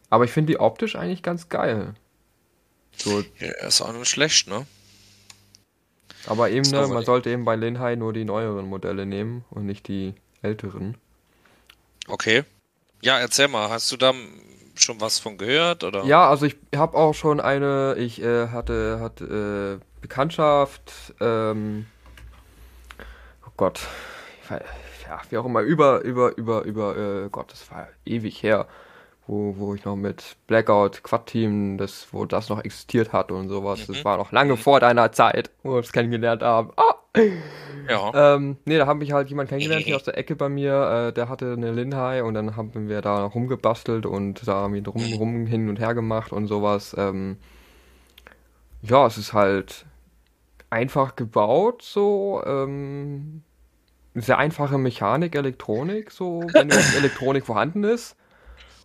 [0.09, 1.93] Aber ich finde die optisch eigentlich ganz geil.
[2.97, 4.67] So, Ja, ist auch nicht schlecht, ne?
[6.27, 9.87] aber eben, ne, man sollte eben bei Linhai nur die neueren Modelle nehmen und nicht
[9.87, 10.97] die älteren.
[12.09, 12.45] Okay.
[13.03, 14.15] Ja, erzähl mal, hast du da
[14.77, 16.05] schon was von gehört oder?
[16.07, 21.87] Ja, also ich habe auch schon eine, ich äh, hatte, hatte äh, Bekanntschaft, ähm,
[23.47, 23.81] oh Gott,
[24.49, 28.67] ja, wie auch immer, über, über, über, über, äh, Gott, das war ewig her,
[29.27, 33.49] wo, wo ich noch mit Blackout Quad Team, das, wo das noch existiert hat und
[33.49, 34.05] sowas, das Mhm.
[34.05, 36.71] war noch lange vor deiner Zeit, wo wir uns kennengelernt haben.
[36.77, 36.95] Ah!
[37.89, 38.37] Ja.
[38.37, 41.13] Ähm, nee, da habe ich halt jemanden kennengelernt hier aus der Ecke bei mir, äh,
[41.13, 45.03] der hatte eine Linhai und dann haben wir da rumgebastelt und da haben wir rum,
[45.19, 46.95] rum hin und her gemacht und sowas.
[46.97, 47.39] Ähm,
[48.83, 49.87] ja, es ist halt
[50.71, 53.43] einfach gebaut, so, ähm,
[54.15, 58.17] sehr einfache Mechanik, Elektronik, so, wenn Elektronik vorhanden ist.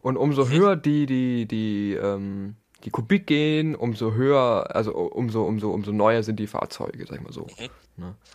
[0.01, 5.71] Und umso höher die, die, die, ähm, die Kubik gehen, umso höher, also umso, umso,
[5.71, 7.47] umso neuer sind die Fahrzeuge, sag ich mal so.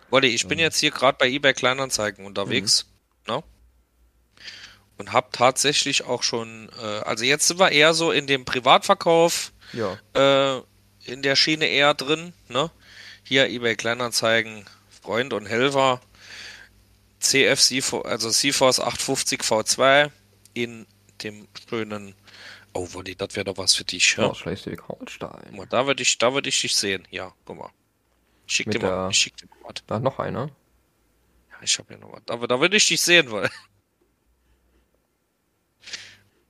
[0.09, 2.87] Wolli, ich bin jetzt hier gerade bei eBay Kleinanzeigen unterwegs,
[3.27, 3.41] ne?
[4.97, 9.53] Und hab tatsächlich auch schon, äh, also jetzt sind wir eher so in dem Privatverkauf,
[9.71, 9.97] Ja.
[10.13, 10.61] äh,
[11.05, 12.69] in der Schiene eher drin, ne?
[13.31, 16.01] Hier eBay Kleinanzeigen, Freund und Helfer,
[17.21, 20.11] CF CFO, also CForce 850 V2
[20.53, 20.85] in
[21.23, 22.13] dem schönen,
[22.73, 24.25] oh Wolli, das wäre doch was für dich, ja?
[24.25, 25.65] Aus Schleswig-Holstein.
[25.69, 27.69] Da würde ich, da würde ich dich sehen, ja, guck mal.
[28.47, 29.75] Ich schick Mit dir mal, ich schick dir mal was.
[29.87, 30.47] Da noch einer.
[31.51, 32.23] Ja, ich habe ja noch was.
[32.27, 33.49] Aber da würde ich dich sehen wollen.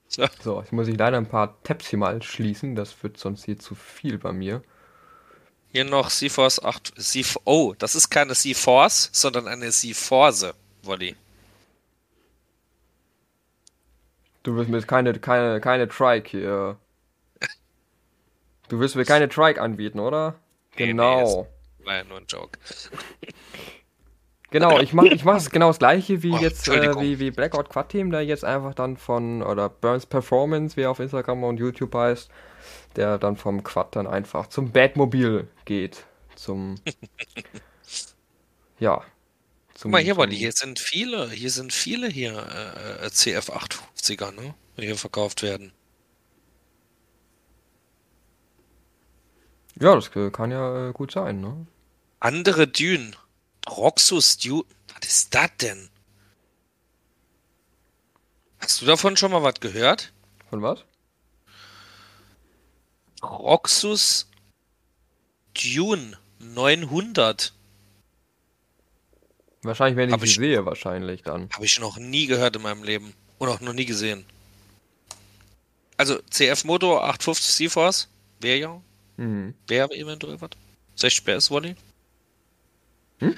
[0.08, 2.76] So, So, jetzt muss ich leider ein paar Tabs hier mal schließen.
[2.76, 4.64] Das wird sonst hier zu viel bei mir.
[5.72, 6.94] Hier noch CForce 8.
[6.98, 10.54] C oh, das ist keine C-Force, sondern eine C-Force,
[10.84, 11.16] Wolli.
[14.44, 16.78] Du willst mir jetzt keine, keine, keine Trike hier.
[18.70, 20.36] Du willst mir keine Trike anbieten, oder?
[20.78, 21.48] Nee, nee, Genau.
[21.84, 22.58] War ja nur ein Joke.
[24.52, 27.32] Genau, ich mache ich mach es genau das gleiche wie Oh, jetzt, äh, wie, wie
[27.32, 31.46] Blackout Quad Team, der jetzt einfach dann von, oder Burns Performance, wie er auf Instagram
[31.46, 32.30] und YouTube heißt,
[32.96, 36.06] der dann vom Quad dann einfach zum Batmobil geht.
[36.36, 36.76] Zum,
[38.80, 39.04] ja.
[39.74, 44.32] Zum, Guck mal hier, Wolli, hier sind viele, hier sind viele hier äh, äh, CF850er,
[44.32, 44.54] ne?
[44.78, 45.74] Die hier verkauft werden.
[49.80, 51.66] Ja, das kann ja äh, gut sein, ne?
[52.20, 53.16] Andere Dünen.
[53.68, 54.66] Roxus Dune.
[54.94, 55.90] Was ist das denn?
[58.60, 60.14] Hast du davon schon mal was gehört?
[60.50, 60.86] Von was?
[63.24, 64.28] Roxus
[65.54, 67.54] Dune 900.
[69.64, 71.50] Wahrscheinlich, wenn ich Hab sie ich- sehe, wahrscheinlich dann.
[71.54, 73.14] Habe ich noch nie gehört in meinem Leben.
[73.38, 74.26] Und auch noch nie gesehen.
[75.98, 78.08] Also CF Motor 850 C-Force.
[78.40, 78.82] Wäre ja.
[79.18, 79.54] Mhm.
[79.68, 80.50] Wäre eventuell was.
[80.96, 81.76] 60 PS Volley.
[83.20, 83.36] Hm?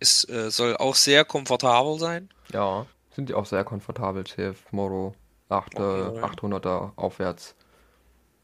[0.00, 2.30] Es äh, soll auch sehr komfortabel sein.
[2.52, 5.14] Ja, sind die auch sehr komfortabel, CF Moto
[5.48, 6.22] 8, äh, Oh, ja.
[6.24, 7.54] 800er aufwärts.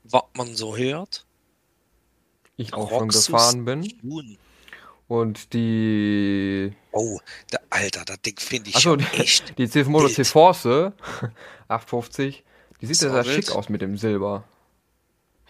[0.04, 1.24] Was man so hört.
[2.56, 3.82] Ich auch schon gefahren bin.
[4.02, 4.36] Dune.
[5.08, 6.72] Und die.
[6.92, 7.18] Oh,
[7.52, 9.58] der, Alter, das Ding finde ich Achso, schon die, echt.
[9.58, 10.14] die Moto wild.
[10.14, 10.66] C-Force
[11.68, 12.44] 850.
[12.80, 14.44] Die sieht ja sehr schick aus mit dem Silber.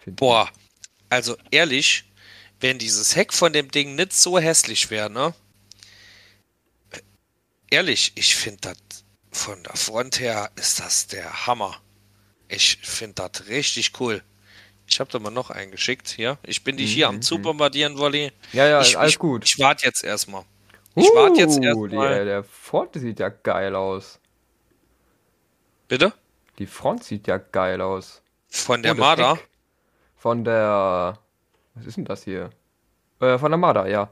[0.05, 0.49] Boah,
[1.09, 2.05] also ehrlich,
[2.61, 5.33] wenn dieses Heck von dem Ding nicht so hässlich wäre, ne?
[7.69, 11.81] Ehrlich, ich finde das von der Front her ist das der Hammer.
[12.47, 14.23] Ich finde das richtig cool.
[14.87, 16.37] Ich habe da mal noch einen geschickt hier.
[16.43, 18.31] Ich bin dich hier am Zubombardieren, Wolli.
[18.53, 19.43] Ja, ja, ich, alles ich, gut.
[19.45, 20.43] Ich warte jetzt erstmal.
[20.95, 22.19] Ich warte jetzt Uh, erstmal.
[22.19, 24.19] die, Der Front sieht ja geil aus.
[25.87, 26.13] Bitte?
[26.59, 28.21] Die Front sieht ja geil aus.
[28.49, 29.39] Von der Oh, Marder?
[30.17, 31.19] Von der.
[31.73, 32.49] Was ist denn das hier?
[33.19, 34.09] Äh, von der Marder, ja.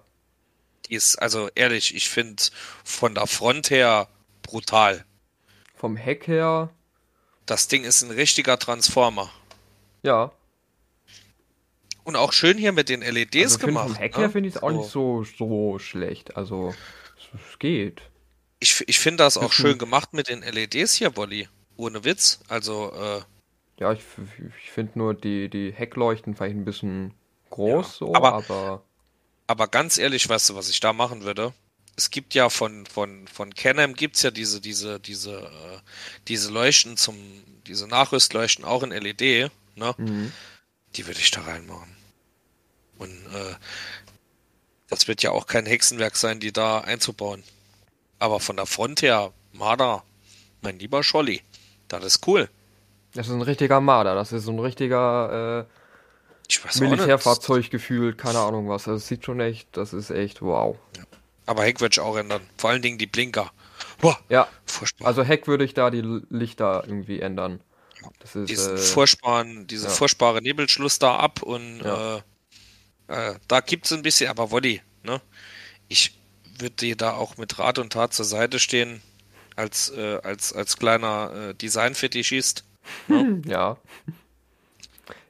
[0.87, 2.43] Die ist, also ehrlich, ich finde
[2.83, 4.09] von der Front her
[4.41, 5.05] brutal.
[5.75, 6.69] Vom Heck her,
[7.45, 9.29] Das Ding ist ein richtiger Transformer.
[10.01, 10.31] ja.
[12.03, 13.87] Und auch schön hier mit den LEDs Also gemacht.
[13.89, 14.19] vom Heck ne?
[14.23, 14.77] her finde ich es auch So.
[14.77, 16.35] nicht so, so schlecht.
[16.37, 16.73] Also,
[17.33, 18.01] es, geht.
[18.59, 21.47] Ich, ich finde das auch schön gemacht mit den LEDs hier, Wolli.
[21.77, 22.39] Ohne Witz.
[22.47, 23.21] Also, äh,
[23.79, 24.01] Ja, ich,
[24.63, 27.13] ich finde nur die, die Heckleuchten vielleicht ein bisschen
[27.49, 28.83] groß Ja, so, aber- aber
[29.47, 31.53] Aber ganz ehrlich, weißt du, was ich da machen würde?
[31.95, 35.79] Es gibt ja von, von, von Canon gibt's ja diese, diese, diese, äh,
[36.27, 37.15] diese Leuchten zum,
[37.67, 39.93] diese Nachrüstleuchten auch in LED, ne?
[39.97, 40.31] Mhm.
[40.95, 41.92] Die würde ich da reinmachen.
[42.97, 43.55] Und äh,
[44.89, 47.43] das wird ja auch kein Hexenwerk sein, die da einzubauen.
[48.19, 50.03] Aber von der Front her, Marder,
[50.61, 51.41] mein lieber Scholli,
[51.87, 52.49] das ist cool.
[53.13, 55.67] Das ist ein richtiger Marder, das ist so ein richtiger
[56.47, 56.79] Ich äh.
[56.79, 58.87] Militärfahrzeug gefühlt, keine Ahnung was.
[58.87, 60.77] Also, es sieht schon echt, das ist echt wow.
[61.45, 62.41] Aber Heck würde ich auch ändern.
[62.57, 63.51] Vor allen Dingen die Blinker.
[63.99, 65.07] Boah, Ja, furchtbar.
[65.07, 67.59] also Heck würde ich da die Lichter irgendwie ändern.
[68.19, 69.93] Das ist, diesen äh, furchtbaren, diese ja.
[69.93, 72.17] furchtbare Nebelschluss da ab und Ja.
[72.17, 72.21] äh,
[73.13, 75.21] äh, da gibt es ein bisschen, aber Wolli, ne?
[75.87, 76.17] Ich
[76.59, 79.01] würde dir da auch mit Rat und Tat zur Seite stehen,
[79.55, 82.63] als, äh, als, als kleiner äh, Design-Fetischist.
[83.45, 83.77] ja.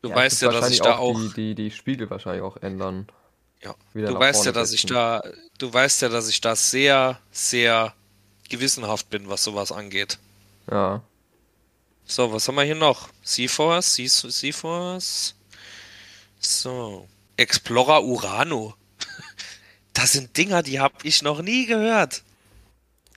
[0.02, 1.18] Du Ja, weißt ich ja, dass ich da auch.
[1.20, 3.08] Die, die, die Spiegel wahrscheinlich auch ändern.
[3.62, 3.76] Ja.
[3.94, 4.94] Du weißt ja, dass ich setzen.
[4.96, 5.24] da,
[5.58, 7.94] du weißt ja, dass ich da sehr, sehr
[8.50, 10.20] gewissenhaft bin, was sowas angeht.
[10.70, 11.02] Ja.
[12.06, 13.10] So, was haben wir hier noch?
[13.24, 15.36] Seaforce, Sea- Seaforce.
[16.40, 17.08] So.
[17.38, 18.74] Explorer Urano.
[19.94, 22.24] Das sind Dinger, die habe ich noch nie gehört.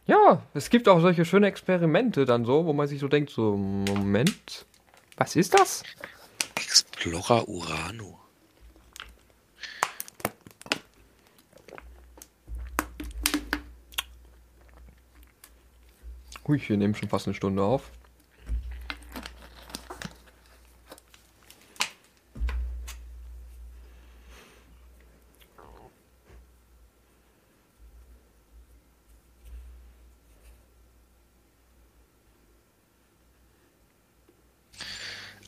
[0.07, 3.57] Ja, es gibt auch solche schöne Experimente dann so, wo man sich so denkt, so,
[3.57, 4.67] Moment,
[5.17, 5.83] was ist das?
[6.55, 8.21] Explorer Urano.
[16.47, 17.91] Hui, wir nehmen schon fast eine Stunde auf.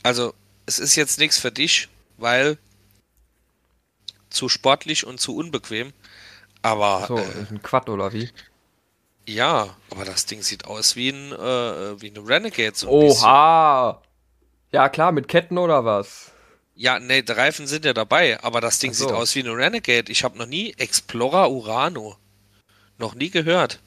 [0.09, 0.33] Also,
[0.65, 1.87] es ist jetzt nichts für dich,
[2.17, 2.57] weil
[4.31, 5.93] zu sportlich und zu unbequem.
[6.63, 8.31] Aber So, äh, ist ein Quad oder wie?
[9.27, 13.25] ja, aber das Ding sieht aus wie ein äh, wie eine Renegade so ein bisschen.
[13.27, 14.01] Oha!
[14.73, 16.31] Ja klar, mit Ketten oder was?
[16.75, 19.05] Ja, nee, die Reifen sind ja dabei, aber das Ding so.
[19.05, 20.11] sieht aus wie eine Renegade.
[20.11, 22.17] Ich habe noch nie Explorer Urano.
[22.97, 23.79] Noch nie gehört.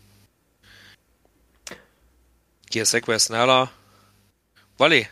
[2.69, 3.71] Gear Segway Sneller.
[4.77, 5.07] Wally.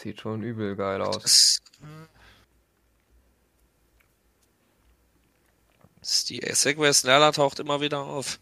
[0.00, 1.60] Sieht schon übel geil aus.
[6.00, 8.38] Das, die Segway Sneller taucht immer wieder auf.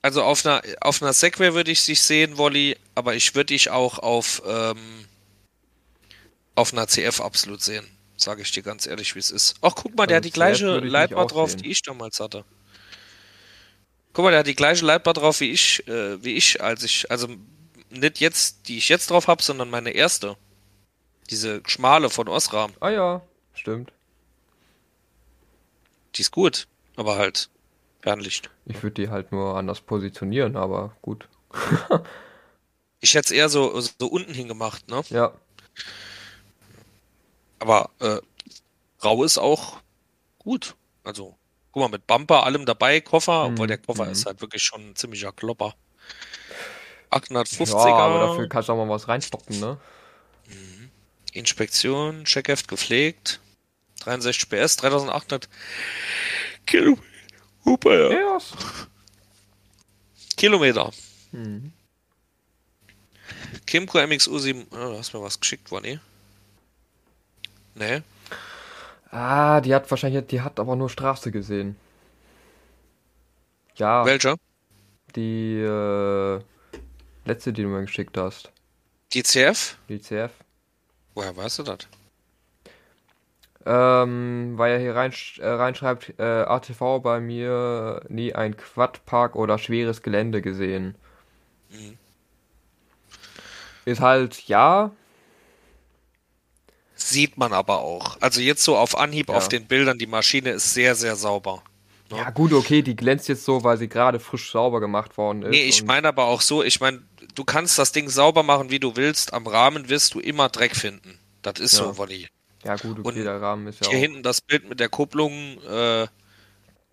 [0.00, 3.68] Also auf einer, auf einer Segway würde ich dich sehen, Wolli, aber ich würde dich
[3.68, 5.06] auch auf, ähm,
[6.54, 7.86] auf einer CF absolut sehen.
[8.16, 9.56] Sage ich dir ganz ehrlich, wie es ist.
[9.60, 11.62] Ach, guck mal, der hat die gleiche Leitbar drauf, sehen.
[11.62, 12.44] die ich damals hatte.
[14.14, 17.10] Guck mal, der hat die gleiche Leitbar drauf wie ich, äh, wie ich, als ich,
[17.10, 17.28] also
[17.90, 20.36] nicht jetzt, die ich jetzt drauf habe, sondern meine erste.
[21.30, 22.72] Diese schmale von Osram.
[22.80, 23.22] Ah ja,
[23.54, 23.92] stimmt.
[26.14, 26.66] Die ist gut,
[26.96, 27.50] aber halt
[28.00, 28.50] Fernlicht.
[28.64, 31.28] Ich würde die halt nur anders positionieren, aber gut.
[33.00, 35.02] Ich hätte es eher so, so unten hingemacht, ne?
[35.10, 35.32] Ja,
[37.60, 38.18] Aber äh,
[39.02, 39.80] Rau ist auch
[40.38, 40.74] gut.
[41.04, 41.36] Also,
[41.72, 44.12] guck mal, mit Bumper, allem dabei, Koffer, obwohl der Koffer mhm.
[44.12, 45.74] ist halt wirklich schon ein ziemlicher Klopper.
[47.10, 49.78] 850er, ja aber dafür kannst du auch mal was reinstoppen, ne?
[51.32, 53.40] Inspektion, Checkheft gepflegt,
[54.00, 55.48] 63 PS, 3800
[56.66, 57.02] Kilometer.
[57.64, 58.36] Hupa, ja.
[58.36, 58.56] Ist-
[60.36, 60.90] Kilometer.
[61.32, 61.72] hm.
[63.66, 65.98] Kimco MXU7, oh, du hast mir was geschickt, Wonny.
[67.74, 68.02] Nee.
[69.10, 71.76] Ah, die hat wahrscheinlich, die hat aber nur Straße gesehen.
[73.76, 74.36] Ja, Welcher?
[75.16, 76.40] die äh,
[77.28, 78.50] letzte, die du mir geschickt hast.
[79.12, 79.76] Die CF?
[79.88, 80.32] Die CF.
[81.14, 81.78] Woher weißt du das?
[83.66, 89.58] Ähm, weil er hier rein, äh, reinschreibt, äh, ATV bei mir nie ein Quadpark oder
[89.58, 90.94] schweres Gelände gesehen.
[91.70, 91.98] Mhm.
[93.84, 94.92] Ist halt, ja,
[97.00, 98.18] Sieht man aber auch.
[98.20, 99.36] Also jetzt so auf Anhieb Ja.
[99.36, 101.62] auf den Bildern, die Maschine ist sehr, sehr sauber.
[102.10, 102.18] Ja.
[102.18, 105.50] ja gut, okay, die glänzt jetzt so, weil sie gerade frisch sauber gemacht worden ist.
[105.50, 107.02] Nee, ich meine aber auch so, ich meine,
[107.38, 109.32] du kannst das Ding sauber machen, wie du willst.
[109.32, 111.18] Am Rahmen wirst du immer Dreck finden.
[111.42, 111.84] Das ist Ja.
[111.84, 112.28] so, Wolli.
[112.64, 114.02] Ja gut, okay, und der Rahmen ist ja Hier auch...
[114.02, 116.08] hinten das Bild mit der Kupplung äh,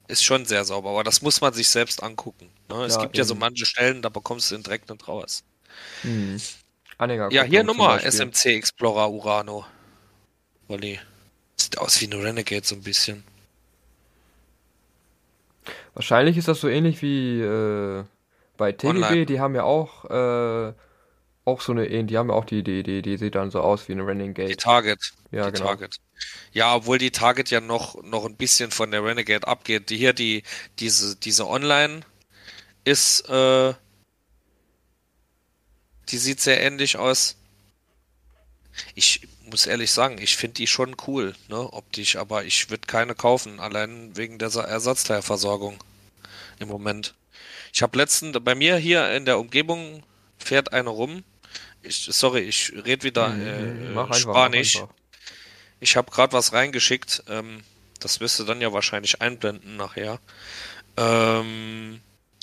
[0.08, 2.50] ist schon sehr sauber, aber das muss man sich selbst angucken.
[2.70, 2.84] Ne?
[2.86, 3.40] Es Ja, gibt ja so eben.
[3.40, 5.44] manche Stellen, da bekommst du den Dreck nicht raus.
[6.02, 6.40] Hm.
[7.00, 8.12] Anhänger Ja, hier Beispiel.
[8.12, 9.66] SMC Explorer Urano.
[10.68, 11.00] Wolli.
[11.58, 13.24] Sieht aus wie eine Renegade so ein bisschen.
[15.96, 18.04] Wahrscheinlich ist das so ähnlich wie äh,
[18.58, 19.26] bei TGB, Online.
[19.26, 20.74] die haben ja auch äh,
[21.46, 23.88] auch so eine, die haben ja auch die Idee, die, die sieht dann so aus
[23.88, 24.50] wie eine Renegade.
[24.50, 25.14] Die Target.
[25.32, 25.68] Ja, die genau.
[25.68, 26.00] Target.
[26.52, 29.92] Ja, obwohl die Target ja noch, noch ein bisschen von der Renegade abgeht.
[29.92, 30.44] Die hier, die,
[30.80, 32.02] diese, diese Online
[32.84, 33.74] ist, äh,
[36.10, 37.36] die sieht sehr ähnlich aus.
[38.96, 43.14] Ich muss ehrlich sagen, ich finde die schon cool, ne, optisch, aber ich würde keine
[43.14, 45.78] kaufen, allein wegen der Ersatzteilversorgung
[46.60, 47.14] im Moment.
[47.76, 50.02] Ich habe letztens, bei mir hier in der Umgebung
[50.38, 51.26] fährt eine rum.
[51.84, 54.82] Ich, sorry, ich rede wieder äh, Mach einfach, Spanisch.
[55.82, 57.24] Ich habe gerade was reingeschickt.
[57.28, 57.64] Ähm,
[58.00, 60.20] das wirst du dann ja wahrscheinlich einblenden nachher.
[60.96, 62.00] Ähm,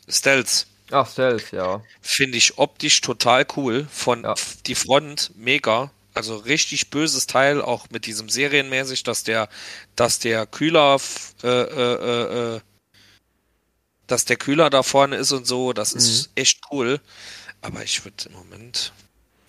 [0.07, 1.83] Stealth Ach, Stealth, ja.
[2.03, 3.89] finde ich optisch total cool.
[3.91, 4.35] Von Ja.
[4.67, 5.91] die Front mega.
[6.13, 9.49] Also richtig böses Teil, auch mit diesem serienmäßig, dass der,
[9.97, 11.01] dass der Kühler,
[11.43, 12.61] äh, äh, äh, äh,
[14.07, 16.33] dass der Kühler da vorne ist und so, das ist Mhm.
[16.37, 17.01] echt cool.
[17.61, 18.93] Aber ich würde im Moment,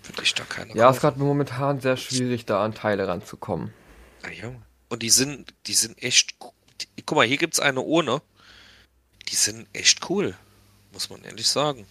[0.03, 0.99] würde ich da keine Ja, ist kaufen.
[1.01, 3.73] gerade momentan sehr schwierig, da an Teile ranzukommen.
[4.21, 4.53] Na ja.
[4.89, 6.35] Und die sind, die sind echt,
[6.81, 8.21] die, guck mal, hier gibt's eine ohne.
[9.29, 10.35] Die sind echt cool,
[10.91, 11.87] muss man ehrlich sagen.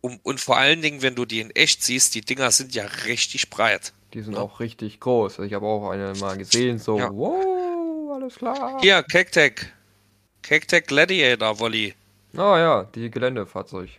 [0.00, 2.84] Um, und vor allen Dingen, wenn du die in echt siehst, die Dinger sind ja
[3.06, 3.92] richtig breit.
[4.12, 4.40] Die sind Ja.
[4.40, 5.34] auch richtig groß.
[5.34, 7.10] Also ich habe auch eine mal gesehen, so, Ja.
[7.10, 7.63] wow,
[8.14, 8.80] alles klar.
[8.80, 9.72] Hier, Kektek.
[10.42, 11.94] Kektek Gladiator Volley.
[12.36, 13.90] Ah ja, die Geländefahrzeug.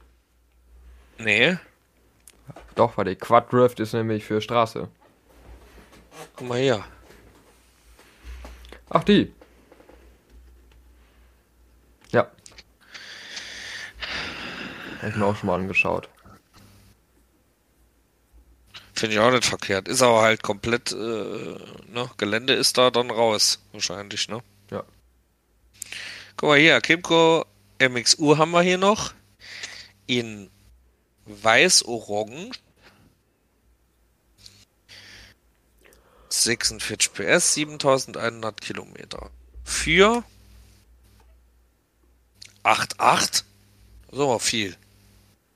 [1.18, 1.58] Nee,
[2.76, 4.90] Doch, weil die Quad Drift ist nämlich für Straße.
[6.36, 6.84] guck mal hier.
[8.90, 9.34] Ach, die.
[12.12, 12.30] Ja.
[15.02, 16.10] Hab ich mir auch schon mal angeschaut.
[18.96, 19.88] Finde ich auch nicht verkehrt.
[19.88, 24.42] Ist aber halt komplett, äh, ne, Gelände ist da dann raus, wahrscheinlich, ne?
[24.72, 24.84] Ja.
[26.38, 27.46] Guck mal hier, Kimco
[27.80, 29.14] MXU haben wir hier noch.
[30.08, 30.50] In
[31.26, 32.60] weiß-orange.
[36.30, 39.30] 46 PS, 7100 Kilometer.
[39.64, 40.24] Für
[42.64, 43.44] 8,8?
[44.12, 44.76] So viel,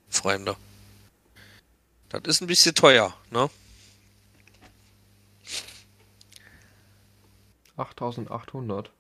[0.10, 0.56] Freunde.
[2.10, 3.50] Das ist ein bisschen teuer, ne?
[7.78, 8.92] 8800.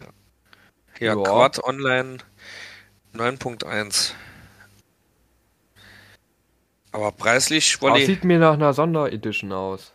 [0.00, 0.06] Ja,
[0.98, 1.14] Ja.
[1.14, 2.18] Quad Online
[3.14, 4.12] 9.1.
[6.92, 9.92] Aber preislich, Aber Wolli, sieht mir nach einer Sonderedition aus.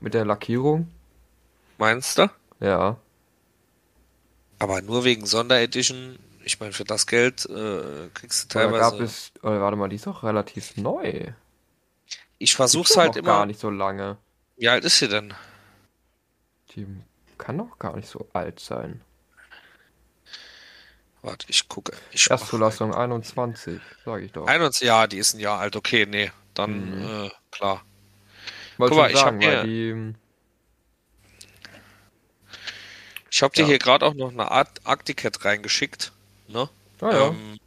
[0.00, 0.88] Mit der Lackierung.
[1.78, 2.28] meinst du?
[2.60, 2.96] Ja.
[4.58, 6.18] Aber nur wegen Sonderedition.
[6.42, 9.04] Ich meine, für das Geld äh, kriegst du Da gab teilweise.
[9.04, 9.32] es.
[9.42, 11.32] Oh, warte mal, die ist doch relativ neu.
[12.38, 13.26] Ich versuch's Gibt's halt immer.
[13.28, 14.16] gar nicht so lange.
[14.56, 15.34] Wie alt ist sie denn?
[16.74, 16.86] Die
[17.38, 19.00] kann doch gar nicht so alt sein.
[21.22, 21.92] Warte, ich gucke.
[22.12, 24.46] Ich Erstzulassung 21, sag ich doch.
[24.46, 25.74] 21, ja, die ist ein Jahr alt.
[25.74, 27.24] Okay, nee, dann Mhm.
[27.26, 27.84] äh, klar.
[28.78, 30.14] Wollte guck mal, ich hab hier- die.
[33.30, 33.68] Ich habe dir Ja.
[33.68, 36.12] hier gerade auch noch eine Art Arcticat reingeschickt.
[36.48, 36.68] Ne?
[37.00, 37.26] Ah ja.
[37.28, 37.58] Ähm,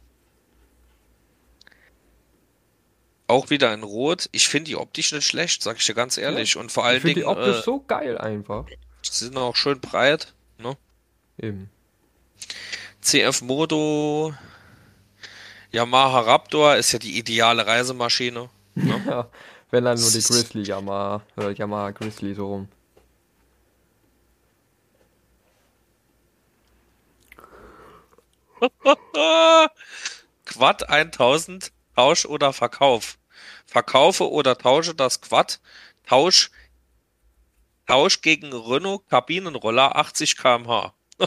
[3.30, 4.28] auch wieder in Rot.
[4.32, 6.56] Ich finde die optisch nicht schlecht, sag ich dir ganz ehrlich.
[6.56, 8.66] Und vor allen finde die Dingen, optisch äh, so geil einfach.
[9.02, 10.34] sie sind auch schön breit.
[10.58, 10.76] Ne?
[11.38, 11.70] Eben.
[13.00, 14.34] CF Moto,
[15.72, 18.50] Yamaha Raptor ist ja die ideale Reisemaschine.
[18.74, 19.02] Ne?
[19.06, 19.28] Ja,
[19.70, 22.68] wenn dann nur die Grizzly Yamaha, oder Yamaha Grizzly so rum.
[30.44, 33.18] Quad 1000, Tausch oder Verkauf.
[33.70, 35.60] Verkaufe oder tausche das Quad.
[36.04, 36.50] Tausch,
[37.86, 40.92] Tausch gegen Renault Kabinenroller 80 km/h.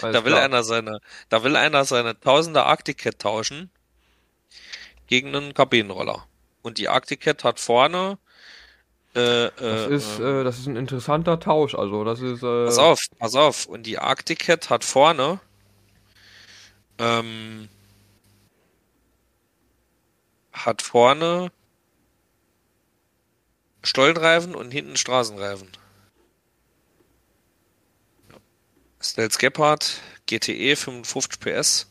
[0.00, 0.42] Da will klar.
[0.42, 3.70] einer seine, da will einer seine Tausender Arcticat tauschen
[5.06, 6.26] gegen einen Kabinenroller.
[6.62, 8.18] Und die Arcticat hat vorne,
[9.14, 12.64] äh, Das äh, ist, äh, äh, das ist ein interessanter Tausch, also das ist, äh,
[12.64, 13.66] pass auf, pass auf.
[13.66, 15.40] Und die Arcticat hat vorne,
[16.98, 17.68] ähm,
[20.64, 21.50] hat vorne
[23.82, 25.70] Stollenreifen und hinten Straßenreifen.
[29.00, 31.86] Stealth Gepard, GTE 55 PS.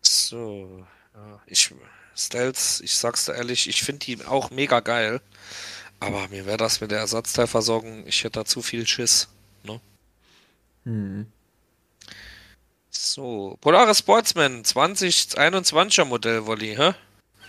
[0.00, 1.74] So, ja, ich,
[2.16, 5.20] Stealth, ich sag's dir ehrlich, ich finde die auch mega geil.
[6.00, 9.28] Aber mir wäre das mit der Ersatzteilversorgung, ich hätte da zu viel Schiss.
[9.62, 9.80] Ne?
[10.84, 11.32] hm.
[12.96, 16.94] So, Polaris Sportsman 2021er Modell, Wolli, hä?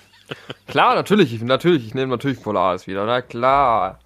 [0.67, 3.99] Klar, natürlich, ich, natürlich, ich nehme natürlich Polaris wieder, na klar.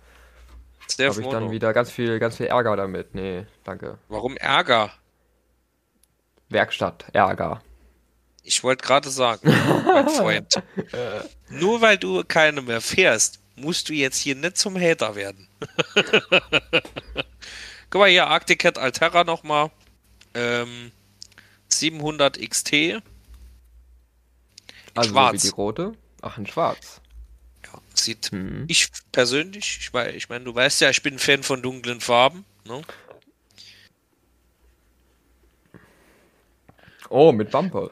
[0.99, 3.15] Habe ich dann wieder ganz viel, ganz viel Ärger damit.
[3.15, 3.99] Nee, danke.
[4.09, 4.91] Warum Ärger?
[6.49, 7.61] Werkstatt, Ärger.
[8.43, 9.49] Ich wollte gerade sagen,
[9.85, 10.61] mein Freund.
[11.49, 15.47] Nur weil du keine mehr fährst, musst du jetzt hier nicht zum Hater werden.
[17.89, 19.71] Guck mal hier, Arctic Cat Altera nochmal.
[20.33, 20.91] Ähm,
[21.79, 22.73] 700 XT.
[22.73, 23.01] In
[24.95, 25.41] Also so wie schwarz.
[25.43, 25.93] die rote.
[26.21, 27.01] Ach, in schwarz.
[27.65, 28.65] Ja, sieht Mhm.
[28.67, 32.01] ich persönlich, ich, wei- ich meine, du weißt ja, ich bin ein Fan von dunklen
[32.01, 32.45] Farben.
[32.65, 32.81] Ne?
[37.09, 37.91] Oh, mit Bumper.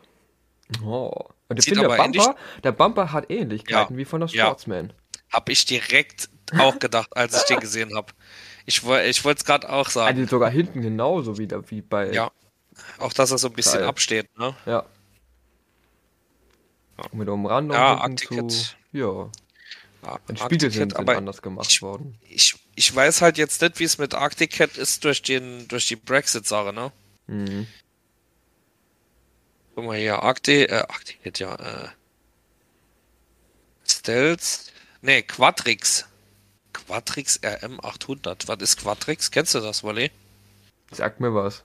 [0.84, 1.12] Oh.
[1.50, 4.46] Und ich finde, der Bumper, der Bumper hat Ähnlichkeiten Ja, wie von der ja.
[4.46, 4.94] Sportsman.
[5.32, 8.14] Hab ich direkt auch gedacht, als ich den gesehen habe.
[8.66, 8.84] Ich, ich
[9.26, 10.18] wollte es gerade auch sagen.
[10.20, 12.12] Also sogar hinten genauso wieder wie bei.
[12.12, 12.32] Ja.
[13.00, 13.88] Auch, dass er so ein bisschen Geil.
[13.88, 14.56] absteht, ne?
[14.66, 14.86] Ja.
[17.12, 18.36] Mit Umrandung Ja, Arctic zu.
[18.36, 18.78] Cat.
[18.92, 19.30] Ja.
[20.04, 22.18] Ja, Arctic Spiegel sind aber anders gemacht ich- worden.
[22.30, 25.88] ich, ich weiß halt jetzt nicht, wie es mit Arctic Cat ist durch den durch
[25.88, 26.92] die Brexit-Sache, ne?
[27.28, 27.68] Mhm.
[29.76, 31.88] Guck mal hier, Arctic, äh, Arctic Cat, ja, äh,
[33.88, 34.72] Stealth,
[35.02, 36.06] ne, Quatrix.
[36.74, 38.48] Quatrix RM800.
[38.48, 39.32] Was ist Quatrix?
[39.32, 40.12] Kennst du das, Wally?
[40.92, 41.64] Sag mir was.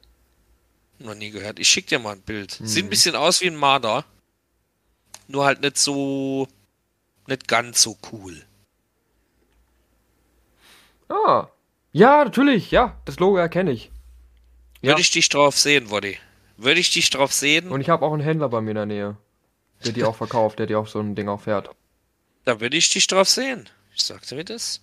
[1.03, 1.59] Noch nie gehört.
[1.59, 2.61] Ich schick dir mal ein Bild.
[2.61, 2.67] Mhm.
[2.67, 4.05] Sieht ein bisschen aus wie ein Marder.
[5.29, 6.49] Nur halt nicht so,
[7.27, 8.45] nicht ganz so cool.
[11.09, 11.49] Ah.
[11.93, 12.71] Ja, natürlich.
[12.71, 13.91] Ja, das Logo erkenne ich.
[14.81, 14.91] Ja.
[14.91, 16.19] Würde ich dich drauf sehen, Wally?
[16.57, 17.69] Würde ich dich drauf sehen?
[17.69, 19.17] Und ich habe auch einen Händler bei mir in der Nähe.
[19.85, 21.71] Der die auch verkauft, der die auch so ein Ding auch fährt.
[22.45, 23.69] Da würde ich dich drauf sehen.
[23.95, 24.81] Ich sagte mir das.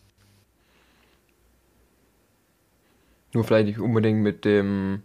[3.34, 5.04] Nur vielleicht nicht unbedingt mit dem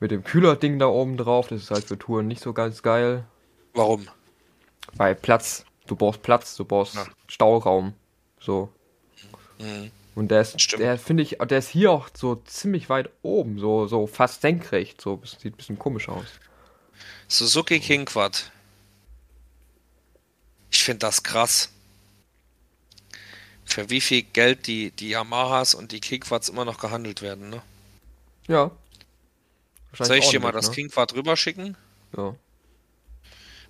[0.00, 1.48] mit dem Kühlerding da oben drauf.
[1.48, 3.24] Das ist halt für Touren nicht so ganz geil.
[3.74, 4.08] Warum?
[4.94, 7.06] Weil Platz, du brauchst Platz, du brauchst Ja.
[7.28, 7.94] Stauraum.
[8.40, 8.70] So.
[9.58, 9.90] Mhm.
[10.16, 10.82] Und der ist, Stimmt.
[10.82, 15.00] der finde ich, der ist hier auch so ziemlich weit oben, so, so fast senkrecht.
[15.00, 16.26] So, sieht ein bisschen komisch aus.
[17.28, 18.50] Suzuki King Quad.
[20.70, 21.70] Ich finde das krass.
[23.64, 27.50] Für wie viel Geld die, die Yamahas und die King Quads immer noch gehandelt werden,
[27.50, 27.62] ne?
[28.48, 28.72] Ja.
[29.98, 31.76] Soll ich dir mal das King Quad rüberschicken?
[32.16, 32.36] Ne?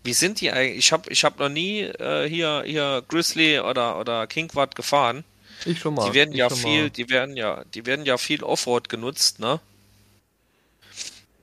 [0.03, 0.79] Wie sind die eigentlich?
[0.79, 5.19] Ich habe ich hab noch nie äh, hier, hier Grizzly oder, oder King Quad gefahren.
[5.19, 5.25] Ja.
[5.65, 6.09] Ich schon mal.
[6.09, 6.91] Die werden ich ja viel, Mal.
[6.91, 9.61] die werden ja, die werden ja viel Offroad genutzt, ne?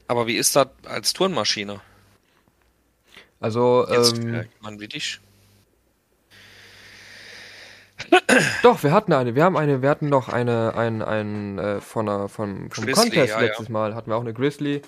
[0.07, 1.81] Aber wie ist das als Tourenmaschine?
[3.39, 5.19] Also, Jetzt ähm, äh, man wie dich.
[8.63, 12.07] Doch, wir hatten eine, wir haben eine, wir hatten noch eine, ein, ein, äh, von
[12.07, 14.81] einer, vom, vom Grizzly, Contest ja, letztes Mal hatten wir auch eine Grizzly.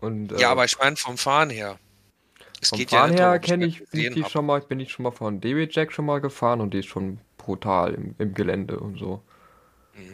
[0.00, 1.78] Und, äh, Ja, aber ich meine vom Fahren her.
[2.60, 4.30] Es vom geht Fahren nicht her kenne ich, ich die hab.
[4.30, 6.86] schon mal, bin ich schon mal von DB Jack schon mal gefahren und die ist
[6.86, 9.22] schon brutal im, im Gelände und so.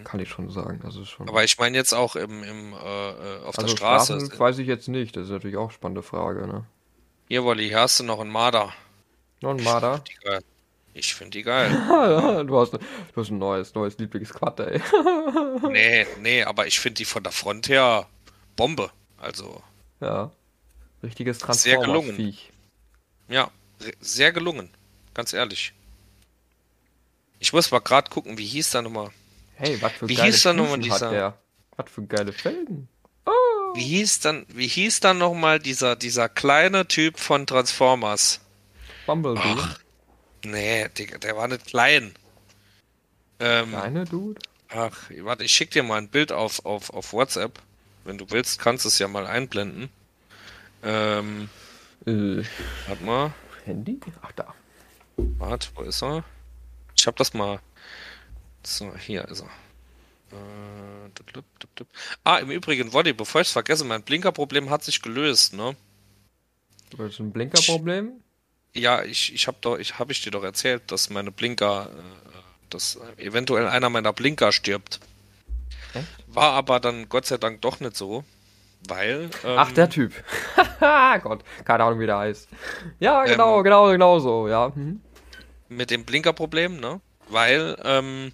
[0.05, 0.81] Kann ich schon sagen.
[0.85, 1.27] Also schon.
[1.27, 1.31] Mhm.
[1.31, 4.21] Aber ich meine jetzt auch im, im, äh, äh, auf also der Straße.
[4.21, 5.17] Straßen weiß ich jetzt nicht.
[5.17, 6.65] Das ist natürlich auch eine spannende Frage, ne?
[7.29, 8.73] Hier, Wolli, hier hast du noch einen Marder.
[9.43, 10.03] Noch ein Marder.
[10.09, 10.56] Die.
[10.99, 11.71] Ich finde die geil.
[12.47, 12.79] du, hast, du
[13.21, 14.81] hast ein neues, neues Lieblingsquad, ey.
[15.71, 18.09] nee, nee, aber ich finde die von der Front her
[18.57, 18.91] Bombe.
[19.19, 19.63] Also,
[20.01, 20.31] Ja.
[21.03, 22.17] Richtiges Sehr gelungen.
[22.17, 22.51] Transformers-Viech.
[23.29, 23.51] ja,
[24.01, 24.71] sehr gelungen.
[25.13, 25.75] Ganz ehrlich.
[27.39, 29.11] Ich muss mal gerade gucken, wie hieß der nochmal?
[29.57, 31.39] Hey, was für Wie geile hieß dann nochmal dieser- der?
[31.77, 32.89] Was für geile Felgen.
[33.75, 38.41] Wie hieß dann, wie hieß dann nochmal dieser, dieser kleine Typ von Transformers?
[39.05, 39.41] Bumblebee.
[39.45, 39.79] Ach,
[40.51, 42.15] Nee, Digga, der war nicht klein.
[43.41, 44.41] Ähm, Kleine Dude.
[44.69, 47.61] ach, warte, ich schick dir mal ein Bild auf, auf, auf WhatsApp.
[48.05, 49.91] Wenn du willst, kannst du es ja mal einblenden.
[50.83, 51.49] Ähm,
[52.07, 52.45] Äh,
[52.87, 53.35] warte mal.
[53.65, 53.99] Handy?
[54.23, 54.55] Ach, da.
[55.17, 56.23] Warte, wo ist er?
[56.97, 57.59] Ich hab das mal.
[58.63, 59.51] So, hier ist er.
[60.33, 61.43] Äh.
[62.25, 65.75] Ah, im Übrigen, Woddy, bevor ich es vergesse, mein Blinkerproblem hat sich gelöst, ne?
[66.97, 68.13] Das ist ein Blinkerproblem.
[68.79, 72.39] Ja, ich, ich habe doch, ich habe ich dir doch erzählt, dass meine Blinker, äh,
[72.71, 75.01] dass eventuell einer meiner Blinker stirbt.
[75.95, 76.07] Echt?
[76.27, 78.25] War aber dann Gott sei Dank doch nicht so,
[78.89, 79.31] weil.
[79.45, 80.13] Ähm, Ach, der Typ.
[81.23, 82.49] Gott, keine Ahnung, wie der heißt.
[83.01, 84.71] Ja, genau, Ähm, genau, genau so, ja.
[84.75, 85.01] Mhm.
[85.69, 87.01] mit dem Blinkerproblem, ne?
[87.29, 88.33] Weil ähm,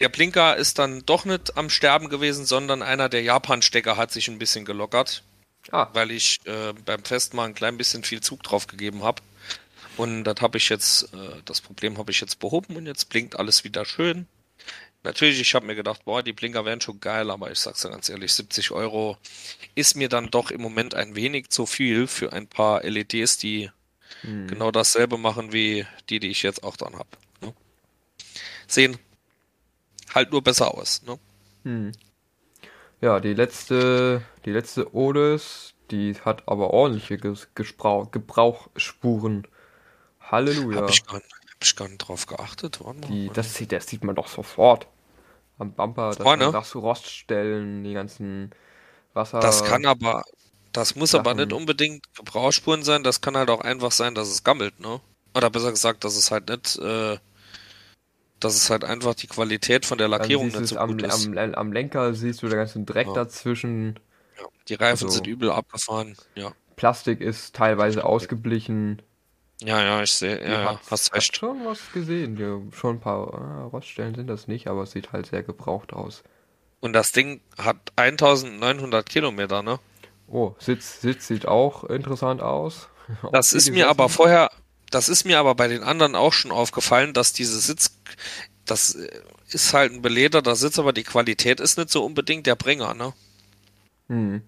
[0.00, 4.28] der Blinker ist dann doch nicht am Sterben gewesen, sondern einer der Japan-Stecker hat sich
[4.28, 5.22] ein bisschen gelockert,
[5.70, 9.22] Ah, weil ich äh, beim Festmachen ein klein bisschen viel Zug drauf gegeben habe.
[9.96, 13.38] Und das habe ich jetzt, äh, das Problem habe ich jetzt behoben und jetzt blinkt
[13.38, 14.26] alles wieder schön.
[15.04, 17.90] Natürlich, ich habe mir gedacht, boah, die Blinker wären schon geil, aber ich sag's dir
[17.90, 19.18] ganz ehrlich, 70 Euro
[19.74, 23.70] ist mir dann doch im Moment ein wenig zu viel für ein paar LEDs, die
[24.22, 24.48] hm.
[24.48, 27.10] genau dasselbe machen wie die, die ich jetzt auch dann habe.
[27.42, 27.52] Ne?
[28.66, 28.98] sehen
[30.14, 31.02] halt nur besser aus.
[31.02, 31.18] Ne?
[31.64, 31.92] Hm.
[33.04, 39.46] Ja, die letzte, die letzte Odes, die hat aber ordentliche Ges Gesprauch Gebrauchsspuren.
[40.22, 40.80] Halleluja.
[40.80, 42.80] Hab ich gar, nicht- hab ich gar nicht drauf geachtet.
[43.10, 44.86] Die, das, sieht, das sieht man doch sofort.
[45.58, 48.52] Am Bumper, sind doch so Roststellen, die ganzen
[49.12, 49.38] Wasser.
[49.40, 50.24] Das kann aber,
[50.72, 51.42] das muss aber Sachen.
[51.44, 55.02] nicht unbedingt Gebrauchsspuren sein, das kann halt auch einfach sein, dass es gammelt, ne?
[55.34, 57.18] Oder besser gesagt, dass es halt nicht, äh,
[58.40, 61.26] dass es halt einfach die Qualität von der Dann Lackierung nicht so am, gut ist.
[61.26, 63.14] am, am Lenker, siehst du den ganzen Dreck Ja.
[63.14, 63.98] dazwischen.
[64.38, 64.44] Ja.
[64.68, 66.52] Die Reifen also- sind übel abgefahren, ja.
[66.76, 69.00] Plastik ist teilweise ausgeblichen.
[69.62, 71.36] Ja, ja, ich sehe, ja, ja, hast recht.
[71.36, 72.36] schon was gesehen.
[72.36, 75.92] Ja, schon ein paar ah, Roststellen sind das nicht, aber es sieht halt sehr gebraucht
[75.92, 76.24] aus.
[76.80, 79.78] Und das Ding hat 1900 Kilometer, ne?
[80.26, 82.88] Oh, Sitz, Sitz sieht auch interessant aus.
[83.32, 84.50] Das ist mir aber vorher,
[84.94, 87.98] das ist mir aber bei den anderen auch schon aufgefallen, dass diese Sitz,
[88.64, 89.10] das äh,
[89.48, 93.12] ist halt ein belederter Sitz, aber die Qualität ist nicht so unbedingt der Bringer, ne?
[94.08, 94.42] Hm.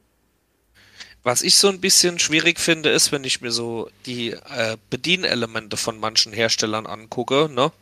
[1.24, 5.76] Was ich so ein bisschen schwierig finde, ist, wenn ich mir so die äh, Bedienelemente
[5.76, 7.72] von manchen Herstellern angucke, ne?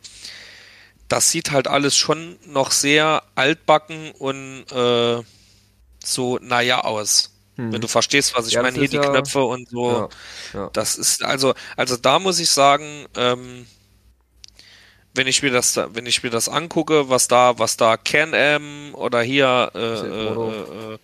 [1.09, 5.23] Das sieht halt alles schon noch sehr altbacken und äh,
[6.03, 7.34] so naja aus.
[7.57, 7.73] Hm.
[7.73, 10.09] Wenn du verstehst, was ich Ja, meine, hier die ja- Knöpfe und so.
[10.53, 10.71] Ja.
[10.73, 13.67] Das ist also, also da muss ich sagen, ähm,
[15.15, 18.95] wenn ich mir das, da- wenn ich mir das angucke, was da, was da Can-Am
[18.95, 20.99] oder hier äh, äh, äh,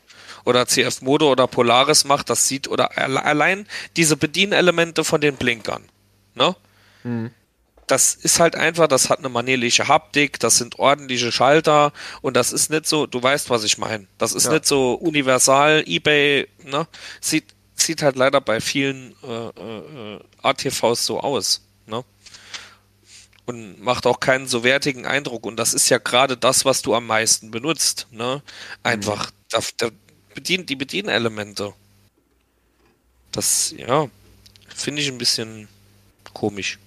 [0.45, 5.37] oder CF Modo oder Polaris macht, das sieht oder alle- allein diese Bedienelemente von den
[5.37, 5.85] Blinkern,
[6.35, 6.57] ne?
[7.03, 7.31] Hm.
[7.91, 12.53] Das ist halt einfach, das hat eine manierliche Haptik, das sind ordentliche Schalter und das
[12.53, 14.07] ist nicht so, du weißt, was ich meine.
[14.17, 14.53] Das ist Ja.
[14.53, 16.87] nicht so universal, eBay, ne?
[17.21, 22.05] Sieht, sieht halt leider bei vielen äh, äh, ATVs so aus, ne?
[23.47, 25.45] Und macht auch keinen so wertigen Eindruck.
[25.45, 28.41] Und das ist ja gerade das, was du am meisten benutzt, ne?
[28.85, 29.89] Einfach, da, da
[30.35, 31.75] bedient, die Bedienelemente.
[33.33, 34.07] Das, ja,
[34.69, 35.67] finde ich ein bisschen
[36.33, 36.79] komisch.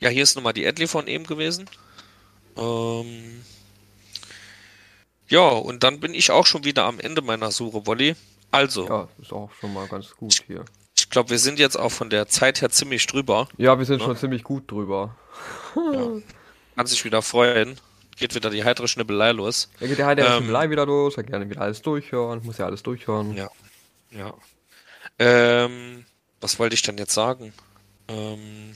[0.00, 1.68] Ja, hier ist nochmal die Adley von eben gewesen.
[2.56, 3.42] Ähm,
[5.28, 8.16] ja, und dann bin ich auch schon wieder am Ende meiner Suche, Wolli.
[8.50, 10.64] Also, ja, ist auch schon mal ganz gut hier.
[10.98, 13.48] ich glaube, wir sind jetzt auch von der Zeit her ziemlich drüber.
[13.58, 14.06] Ja, wir sind Ja.
[14.06, 15.16] schon ziemlich gut drüber.
[15.74, 17.78] Kann sich wieder freuen.
[18.16, 19.70] Geht wieder die heitere Schnippelei los.
[19.80, 20.38] Da geht halt der Ähm.
[20.38, 23.34] Schimmelei wieder los, er gerne wieder alles durchhören, muss ja alles durchhören.
[23.34, 23.50] Ja.
[24.10, 24.34] Ja.
[25.18, 26.04] Ähm,
[26.40, 27.52] was wollte ich denn jetzt sagen?
[28.08, 28.74] Ähm,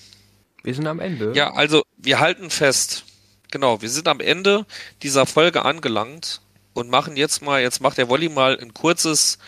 [0.65, 1.33] Wir sind am Ende.
[1.35, 3.05] Ja, also wir halten fest.
[3.51, 4.67] Genau, wir sind am Ende
[5.03, 6.41] dieser Folge angelangt
[6.73, 9.39] und machen jetzt mal, jetzt macht der Wolli mal ein kurzes,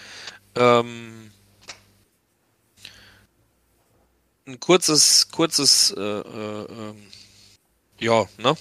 [0.55, 1.33] ähm,
[4.47, 7.03] ein kurzes, kurzes, äh, äh, ähm,
[7.99, 8.55] ja, ne?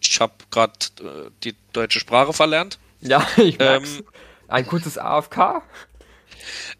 [0.00, 2.78] Ich habe gerade äh, die deutsche Sprache verlernt.
[3.00, 3.98] Ja, ich merk's.
[3.98, 4.04] Ähm,
[4.48, 5.62] Ein kurzes AFK?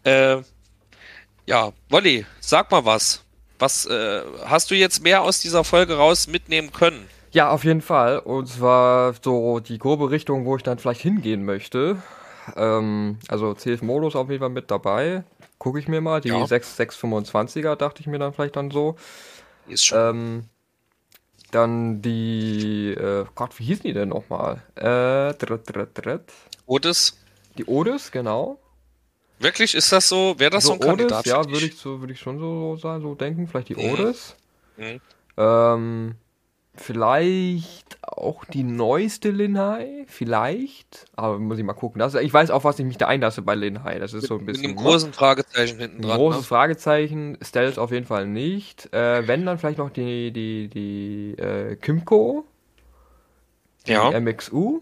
[0.03, 0.37] Äh,
[1.45, 3.25] ja, Wolli, sag mal was.
[3.59, 7.07] Was äh, hast du jetzt mehr aus dieser Folge raus mitnehmen können?
[7.31, 8.19] Ja, auf jeden Fall.
[8.19, 12.01] Und zwar so die grobe Richtung, wo ich dann vielleicht hingehen möchte.
[12.55, 15.23] Ähm, also CF-Modus auf jeden Fall mit dabei.
[15.57, 16.21] Gucke ich mir mal.
[16.21, 16.45] Die Ja.
[16.45, 18.95] 6, 625er dachte ich mir dann vielleicht dann so.
[19.67, 19.97] Ist schon.
[19.99, 20.43] Ähm,
[21.51, 24.61] dann die, äh, Gott, wie hießen die denn nochmal?
[24.75, 26.33] Äh, dritt, dritt, dritt.
[26.65, 27.17] Otis?
[27.57, 28.59] Die Odis, genau.
[29.39, 30.35] Wirklich, ist das so?
[30.37, 31.25] Wäre das so, ein Kandidat?
[31.25, 33.47] ja, würde ich so, würde ich schon so, so sein, so denken.
[33.47, 33.91] Vielleicht die Mhm.
[33.91, 34.35] Odis.
[34.77, 34.99] Mhm.
[35.37, 36.15] Ähm,
[36.75, 41.05] vielleicht auch die neueste Linhai, vielleicht.
[41.15, 41.99] Aber muss ich mal gucken.
[41.99, 43.99] Das, ich weiß auch, was ich mich da einlasse bei Linhai.
[43.99, 44.81] Das ist so ein Mit bisschen einem ne?
[44.81, 46.17] großen Fragezeichen hinten dran.
[46.17, 46.47] großes Ne?
[46.47, 47.37] Fragezeichen.
[47.43, 48.91] Stealth auf jeden Fall nicht.
[48.93, 52.45] Äh, wenn dann vielleicht noch die die die äh, Kimco,
[53.85, 54.19] die Ja.
[54.19, 54.81] MXU.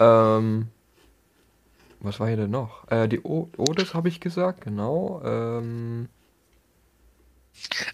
[0.00, 0.68] Ähm,
[2.00, 2.90] was war hier denn noch?
[2.90, 5.20] Äh, die o Otis habe ich gesagt, genau.
[5.24, 6.08] Ähm,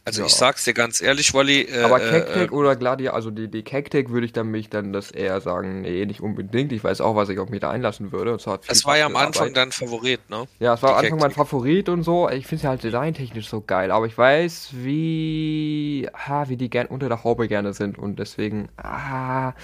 [0.05, 0.27] Also ja.
[0.27, 1.63] ich sag's dir ganz ehrlich, Wolli.
[1.63, 4.93] Äh, Aber äh, Cactec oder Gladia, also die, die Cactec würde ich dann mich dann
[4.93, 6.73] das eher sagen, nee, nicht unbedingt.
[6.73, 8.33] Ich weiß auch, was ich auf mich da einlassen würde.
[8.33, 10.47] Und zwar das war ja am Anfang dein Favorit, ne?
[10.59, 11.31] Ja, es war am Anfang mein.
[11.31, 12.29] Favorit und so.
[12.29, 13.91] Ich finde es halt designtechnisch so geil.
[13.91, 17.99] Aber ich weiß, wie, ah, wie die gern unter der Haube gerne sind.
[17.99, 19.55] Und deswegen, ah,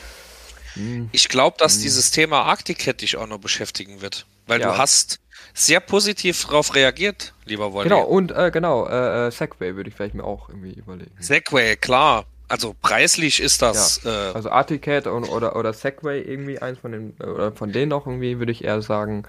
[1.13, 4.27] Ich glaube, dass dieses Thema Arctic dich auch noch beschäftigen wird.
[4.47, 4.73] Weil Ja.
[4.73, 5.21] du hast
[5.55, 7.89] sehr positiv darauf reagiert, lieber Wolli.
[7.89, 8.03] genau.
[8.05, 11.11] Und äh, genau, äh, äh, Segway würde ich vielleicht mir auch irgendwie überlegen.
[11.19, 12.25] Segway, klar.
[12.49, 14.05] Also preislich ist das.
[14.05, 17.91] Äh, Also Articat und, oder, oder Segway irgendwie eins von den, äh, oder von denen
[17.91, 19.25] noch irgendwie, würde ich eher sagen.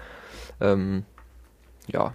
[0.60, 1.04] Ähm,
[1.88, 2.14] ja.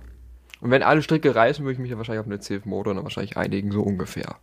[0.59, 3.03] Und wenn alle Stricke reißen, würde ich mich ja wahrscheinlich auf eine CF Motor dann
[3.03, 4.35] wahrscheinlich einigen, so ungefähr.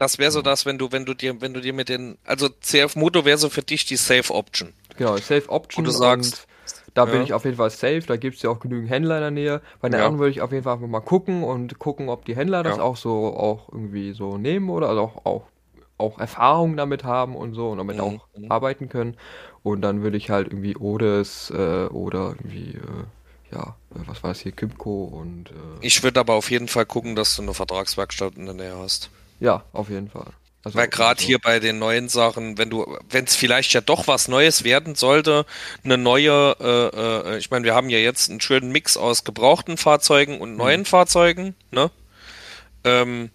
[0.00, 2.48] Das wäre so das, wenn du, wenn du dir, wenn du dir mit den, also
[2.48, 4.72] CF Moto wäre so für dich die Safe Option.
[4.96, 5.84] Genau, Safe Option.
[5.84, 6.48] Wo du sagst,
[6.94, 7.12] da ja.
[7.12, 9.30] bin ich auf jeden Fall safe, da gibt es ja auch genügend Händler in der
[9.30, 9.60] Nähe.
[9.82, 10.06] Bei den ja.
[10.06, 12.78] anderen würde ich auf jeden Fall einfach mal gucken und gucken, ob die Händler das
[12.78, 12.82] ja.
[12.82, 15.42] auch so auch irgendwie so nehmen oder also auch, auch,
[15.98, 18.02] auch Erfahrung damit haben und so und damit mhm.
[18.02, 18.50] auch mhm.
[18.50, 19.18] arbeiten können.
[19.62, 24.30] Und dann würde ich halt irgendwie Odes äh, oder irgendwie, äh, ja, äh, was war
[24.30, 25.50] das hier, Kimco und.
[25.50, 25.52] Äh,
[25.82, 29.10] ich würde aber auf jeden Fall gucken, dass du eine Vertragswerkstatt in der Nähe hast.
[29.40, 30.32] Ja, auf jeden Fall.
[30.62, 31.26] Also Weil gerade so.
[31.26, 34.94] hier bei den neuen Sachen, wenn du, wenn es vielleicht ja doch was Neues werden
[34.94, 35.46] sollte,
[35.84, 39.78] eine neue, äh, äh, ich meine, wir haben ja jetzt einen schönen Mix aus gebrauchten
[39.78, 40.86] Fahrzeugen und neuen mhm.
[40.86, 41.90] Fahrzeugen, ne?
[42.84, 43.30] Ähm,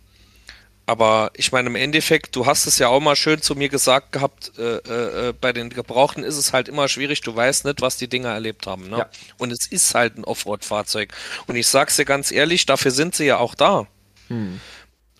[0.88, 4.12] aber ich meine, im Endeffekt, du hast es ja auch mal schön zu mir gesagt
[4.12, 7.98] gehabt, äh, äh, bei den Gebrauchten ist es halt immer schwierig, du weißt nicht, was
[7.98, 8.90] die Dinger erlebt haben.
[8.90, 9.00] Ne?
[9.00, 9.10] Ja.
[9.40, 11.12] Und es ist halt ein Offroad-Fahrzeug.
[11.48, 13.88] Und ich sag's dir ganz ehrlich, dafür sind sie ja auch da.
[14.28, 14.62] Hm.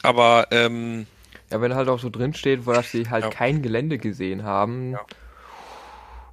[0.02, 1.08] Aber ähm,
[1.52, 3.30] ja, wenn halt auch so drin steht, wo dass sie halt ja.
[3.30, 4.92] kein Gelände gesehen haben.
[4.92, 5.06] Ja.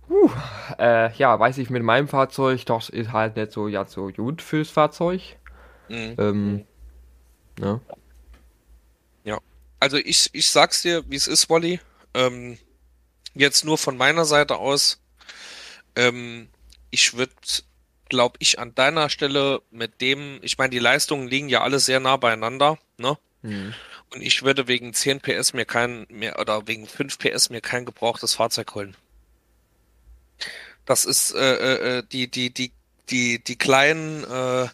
[0.09, 0.31] Uh,
[0.79, 4.43] äh, ja, weiß ich mit meinem Fahrzeug, doch ist halt nicht so, ja, so gut
[4.43, 5.37] fürs Fahrzeug.
[5.89, 6.15] Mhm.
[6.19, 6.65] Ähm,
[7.61, 7.81] ja.
[9.25, 9.39] ja.
[9.81, 11.81] Also ich, ich sag's dir, wie es ist, Wally.
[12.15, 12.59] Ähm,
[13.35, 15.01] jetzt nur von meiner Seite aus.
[15.97, 16.49] Ähm,
[16.91, 17.33] ich würde,
[18.09, 22.01] glaube ich, an deiner Stelle mit dem, ich meine, die Leistungen liegen ja alle sehr
[22.01, 23.17] nah beieinander, ne?
[23.43, 23.74] Mhm.
[24.10, 27.85] Und ich würde wegen 10 PS mir kein mehr oder wegen 5 PS mir kein
[27.85, 28.97] gebrauchtes Fahrzeug holen.
[30.85, 32.73] Das ist äh, äh, äh, die die die
[33.10, 34.69] die die kleinen äh,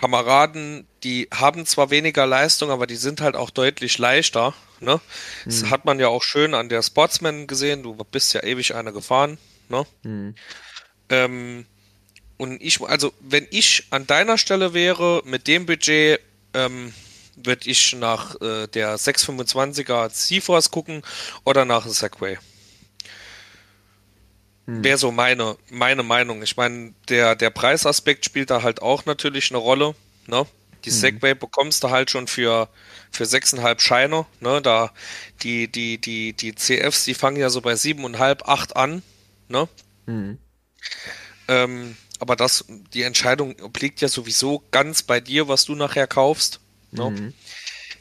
[0.00, 4.54] Kameraden, die haben zwar weniger Leistung, aber die sind halt auch deutlich leichter.
[4.80, 4.96] Ne?
[4.96, 5.00] Mhm.
[5.50, 7.82] Das hat man ja auch schön an der Sportsman gesehen.
[7.82, 9.38] Du bist ja ewig eine gefahren.
[9.68, 9.86] Ne?
[10.02, 10.34] Mhm.
[11.08, 11.66] Ähm,
[12.36, 16.20] und ich, also wenn ich an deiner Stelle wäre mit dem Budget,
[16.54, 16.92] ähm,
[17.36, 21.02] würde ich nach äh, der 625er C-Force gucken
[21.44, 22.38] oder nach dem Segway.
[24.66, 24.84] Hm.
[24.84, 26.42] Wäre so meine, meine Meinung.
[26.42, 29.94] Ich meine, der, der Preisaspekt spielt da halt auch natürlich eine Rolle.
[30.26, 30.46] Ne?
[30.84, 30.96] Die hm.
[30.96, 32.68] Segway bekommst du halt schon für,
[33.10, 34.26] für 6,5 Scheine.
[34.40, 34.62] Ne?
[34.62, 34.92] Da,
[35.42, 39.02] die, die, die, die CFs, die fangen ja so bei 7,5, 8 an.
[39.48, 39.68] Ne?
[40.06, 40.38] Hm.
[41.48, 42.64] Ähm, aber das,
[42.94, 46.60] die Entscheidung obliegt ja sowieso ganz bei dir, was du nachher kaufst.
[46.92, 47.10] Ne?
[47.10, 47.34] Mhm.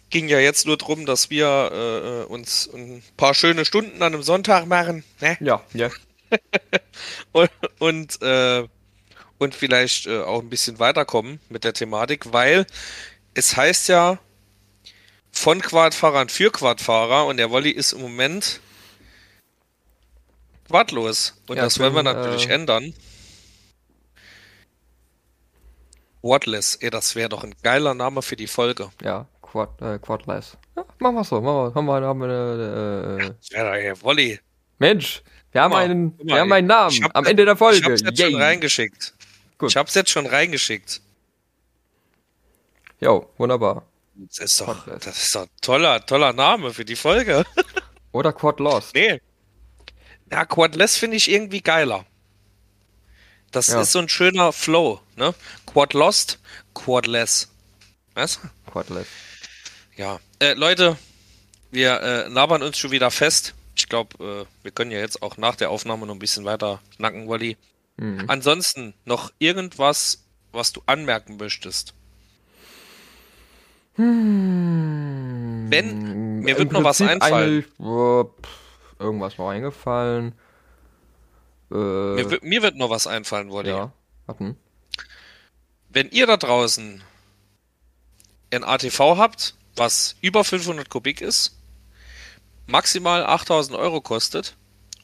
[0.10, 4.24] Ging ja jetzt nur darum, dass wir äh, uns ein paar schöne Stunden an einem
[4.24, 5.04] Sonntag machen.
[5.20, 5.38] Ne?
[5.40, 5.90] Ja, ja.
[7.32, 7.50] und
[7.80, 8.68] und, äh,
[9.38, 12.66] und vielleicht äh, auch ein bisschen weiterkommen mit der Thematik, weil
[13.34, 14.20] es heißt ja
[15.32, 18.60] von Quadfahrern für Quadfahrer und der Wolli ist im Moment
[20.68, 21.36] quadlos.
[21.48, 22.94] Und ja, das wollen wir natürlich äh, ändern.
[26.22, 28.90] Quadless, ey, das wäre doch ein geiler Name für die Folge.
[29.02, 30.58] Ja, Quad, äh, Quadless.
[30.76, 34.40] Ja, machen wir so, machen wir, haben wir, haben wir eine, äh, Ja, ja, Wolli.
[34.78, 37.80] Mensch, wir haben, mal, einen, wir haben einen Namen am Ende der Folge.
[37.80, 38.32] Ich hab's jetzt Yay.
[38.32, 39.14] schon reingeschickt.
[39.58, 39.70] Gut.
[39.70, 41.02] Ich hab's jetzt schon reingeschickt.
[43.00, 43.84] Jo, wunderbar.
[44.14, 47.44] Das ist doch, das ist doch ein toller, toller Name für die Folge.
[48.12, 48.94] Oder Quad Lost.
[48.94, 49.22] Nee.
[50.28, 52.06] Na, Quadless finde ich irgendwie geiler.
[53.52, 53.82] Das ja.
[53.82, 55.34] ist so ein schöner Flow, ne?
[55.66, 56.40] Quad Lost,
[56.74, 57.50] Quadless.
[58.14, 58.40] Was?
[58.72, 59.08] Quadless.
[59.96, 60.20] Ja.
[60.40, 60.98] Äh, Leute,
[61.70, 63.54] wir äh, labern uns schon wieder fest.
[63.76, 66.82] Ich glaube, äh, wir können ja jetzt auch nach der Aufnahme noch ein bisschen weiter
[66.96, 67.58] schnacken, Wally.
[67.98, 68.26] Mhm.
[68.28, 71.94] Ansonsten noch irgendwas, was du anmerken möchtest?
[73.96, 75.68] Hm.
[75.70, 77.66] Wenn, mir wird noch was einfallen.
[77.78, 80.34] Oh, pff, irgendwas war eingefallen.
[81.72, 83.70] Äh, mir, mir, wird noch was einfallen, Wally.
[83.70, 83.92] Ja,
[84.28, 84.58] hatten.
[85.90, 87.02] Wenn ihr da draußen
[88.52, 91.58] ein ATV habt, was über 500 Kubik ist,
[92.68, 94.56] maximal 8000 Euro kostet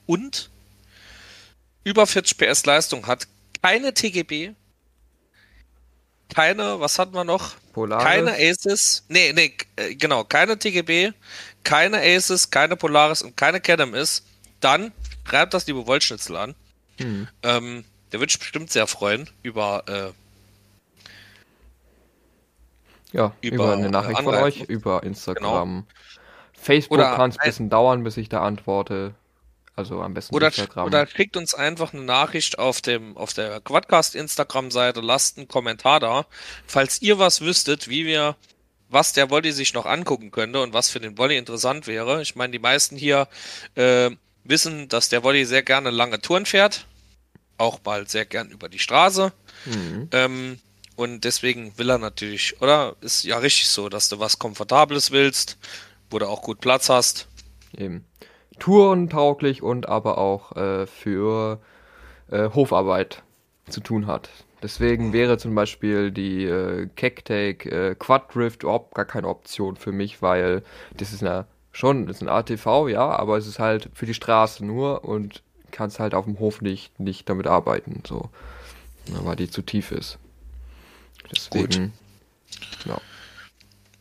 [0.05, 0.49] und
[1.83, 3.27] über 40 PS Leistung hat,
[3.61, 4.53] keine TGB,
[6.33, 7.55] keine, was hatten wir noch?
[7.71, 8.03] Polaris.
[8.03, 11.13] Keine Aces, nee, nee, äh, genau, keine TGB,
[11.63, 14.25] keine Aces, keine Polaris und keine Canem ist,
[14.59, 14.91] dann
[15.27, 16.55] schreibt das liebe Wollschnitzel an.
[16.99, 17.27] Hm.
[17.43, 20.11] Ähm, der wird sich bestimmt sehr freuen über äh,
[23.13, 25.85] ja, über, über eine Nachricht von euch, über Instagram.
[25.85, 25.87] Genau.
[26.53, 29.13] Facebook kann es ein bisschen dauern, bis ich da antworte.
[29.75, 30.87] Also am besten oder, Instagram.
[30.87, 35.99] Oder schickt uns einfach eine Nachricht auf dem auf der Quadcast Instagram-Seite, lasst einen Kommentar
[35.99, 36.25] da.
[36.65, 38.35] Falls ihr was wüsstet, wie wir,
[38.89, 42.23] was der Wolli sich noch angucken könnte und was für den Wolli interessant wäre.
[42.23, 43.27] Ich meine, die meisten hier
[43.75, 44.09] äh,
[44.49, 46.85] wissen, dass der Wolli sehr gerne lange Touren fährt.
[47.57, 49.33] Auch mal sehr gern über die Straße.
[49.65, 50.09] Mhm.
[50.11, 50.59] Ähm,
[50.95, 52.95] und deswegen will er natürlich, oder?
[53.01, 55.57] Ist ja richtig so, dass du was Komfortables willst.
[56.09, 57.27] wo du auch gut Platz hast.
[57.75, 58.05] Eben.
[58.59, 61.59] Tourentauglich und aber auch äh, für
[62.31, 63.23] äh, Hofarbeit
[63.69, 64.29] zu tun hat.
[64.63, 69.91] Deswegen wäre zum Beispiel die äh, Kecktake äh, Quad Drift überhaupt gar keine Option für
[69.91, 70.63] mich, weil
[70.95, 71.45] das ist eine,
[71.77, 75.43] schon, das ist ein ATV, ja, aber es ist halt für die Straße nur und
[75.69, 78.29] kannst halt auf dem Hof nicht, nicht damit arbeiten, so.
[79.05, 80.17] Weil die zu tief ist.
[81.31, 82.85] Deswegen, gut.
[82.85, 83.01] ja.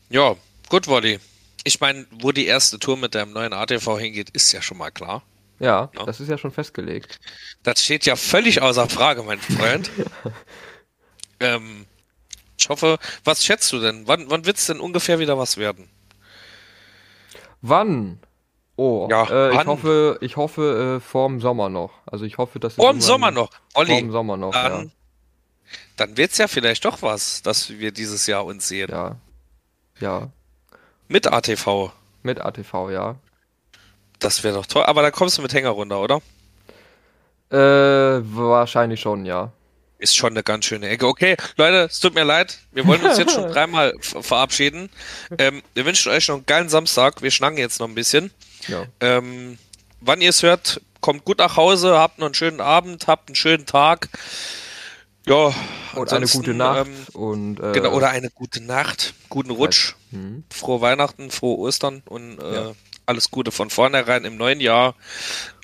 [0.08, 0.36] Ja,
[0.68, 1.20] gut, Wolli.
[1.64, 4.90] Ich meine, wo die erste Tour mit deinem neuen ATV hingeht, ist ja schon mal
[4.90, 5.22] klar.
[5.58, 7.18] Ja, ja, das ist ja schon festgelegt.
[7.62, 9.90] Das steht ja völlig außer Frage, mein Freund.
[11.40, 11.86] ähm,
[12.58, 14.06] ich hoffe, was schätzt du denn?
[14.06, 15.88] Wann, wann wird es denn ungefähr wieder was werden?
[17.68, 18.18] Wann?
[18.76, 21.92] Oh, ja, äh, ich hoffe, ich hoffe äh, vorm Sommer noch.
[22.04, 23.50] Also ich hoffe, dass vorm Sommer noch.
[23.74, 24.52] Olli, vorm Sommer noch.
[24.52, 24.90] Dann, ja.
[25.96, 28.90] dann wird es ja vielleicht doch was, dass wir dieses Jahr uns sehen.
[28.90, 29.16] Ja.
[29.98, 30.28] Ja.
[31.08, 31.90] Mit ATV.
[32.22, 33.16] Mit ATV, ja.
[34.18, 34.84] Das wäre doch toll.
[34.84, 36.20] Aber da kommst du mit Hänger runter, oder?
[37.50, 39.52] Äh, wahrscheinlich schon, ja.
[39.98, 41.06] Ist schon eine ganz schöne Ecke.
[41.06, 42.58] Okay, Leute, es tut mir leid.
[42.72, 44.90] Wir wollen uns jetzt schon dreimal verabschieden.
[45.38, 47.22] Ähm, wir wünschen euch noch einen geilen Samstag.
[47.22, 48.30] Wir schnacken jetzt noch ein bisschen.
[48.68, 48.84] Ja.
[49.00, 49.58] Ähm,
[50.00, 53.36] wann ihr es hört, kommt gut nach Hause, habt noch einen schönen Abend, habt einen
[53.36, 54.10] schönen Tag.
[55.26, 55.52] Ja,
[55.94, 56.86] und eine gute Nacht.
[56.86, 60.44] Ähm, und, äh, genau, oder eine gute Nacht, guten Rutsch, hm.
[60.52, 62.72] frohe Weihnachten, frohe Ostern und äh, ja
[63.06, 64.94] alles Gute von vornherein im neuen Jahr.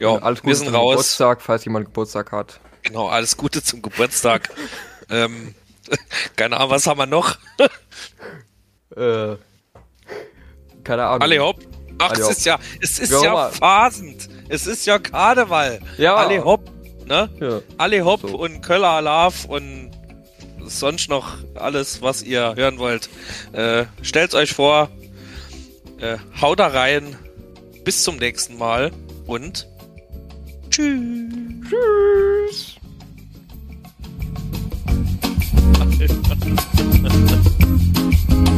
[0.01, 0.93] Ja, alles Gute wir sind zum raus.
[0.93, 2.61] Geburtstag, falls jemand Geburtstag hat.
[2.83, 4.51] Genau, alles Gute zum Geburtstag.
[5.11, 5.55] ähm,
[6.37, 7.37] keine Ahnung, was haben wir noch?
[8.97, 9.37] äh,
[10.85, 11.23] keine Ahnung.
[11.23, 11.61] Alle hopp.
[11.99, 12.33] Ach, Alle es hopp.
[12.33, 14.29] ist ja, es ist ja, ja phasend.
[14.49, 15.81] Es ist ja Karneval.
[15.99, 16.17] Ja.
[16.17, 16.71] Alle hopp.
[17.07, 17.29] Ne?
[17.41, 17.61] Ja.
[17.79, 18.37] Alle hopp so.
[18.37, 19.91] und Köller Alarv und
[20.65, 23.09] sonst noch alles, was ihr hören wollt.
[23.53, 24.91] Äh, stellt euch vor,
[26.01, 27.17] äh, haut da rein,
[27.85, 28.93] bis zum nächsten Mal
[29.27, 29.69] und
[30.71, 31.52] tschüss.
[31.73, 32.77] Tschüss.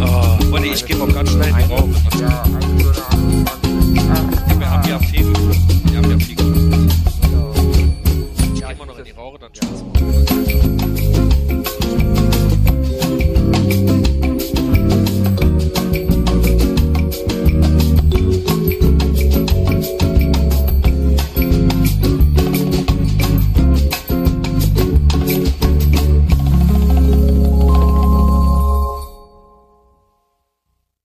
[0.02, 1.94] oh, ich gehe mal ganz schnell in den Raum.
[4.58, 5.58] Wir haben ja viel geguckt.
[5.92, 6.94] Wir haben ja viel geguckt.
[8.52, 10.83] Ich gehe mal noch in die Rauche, dann tschüss.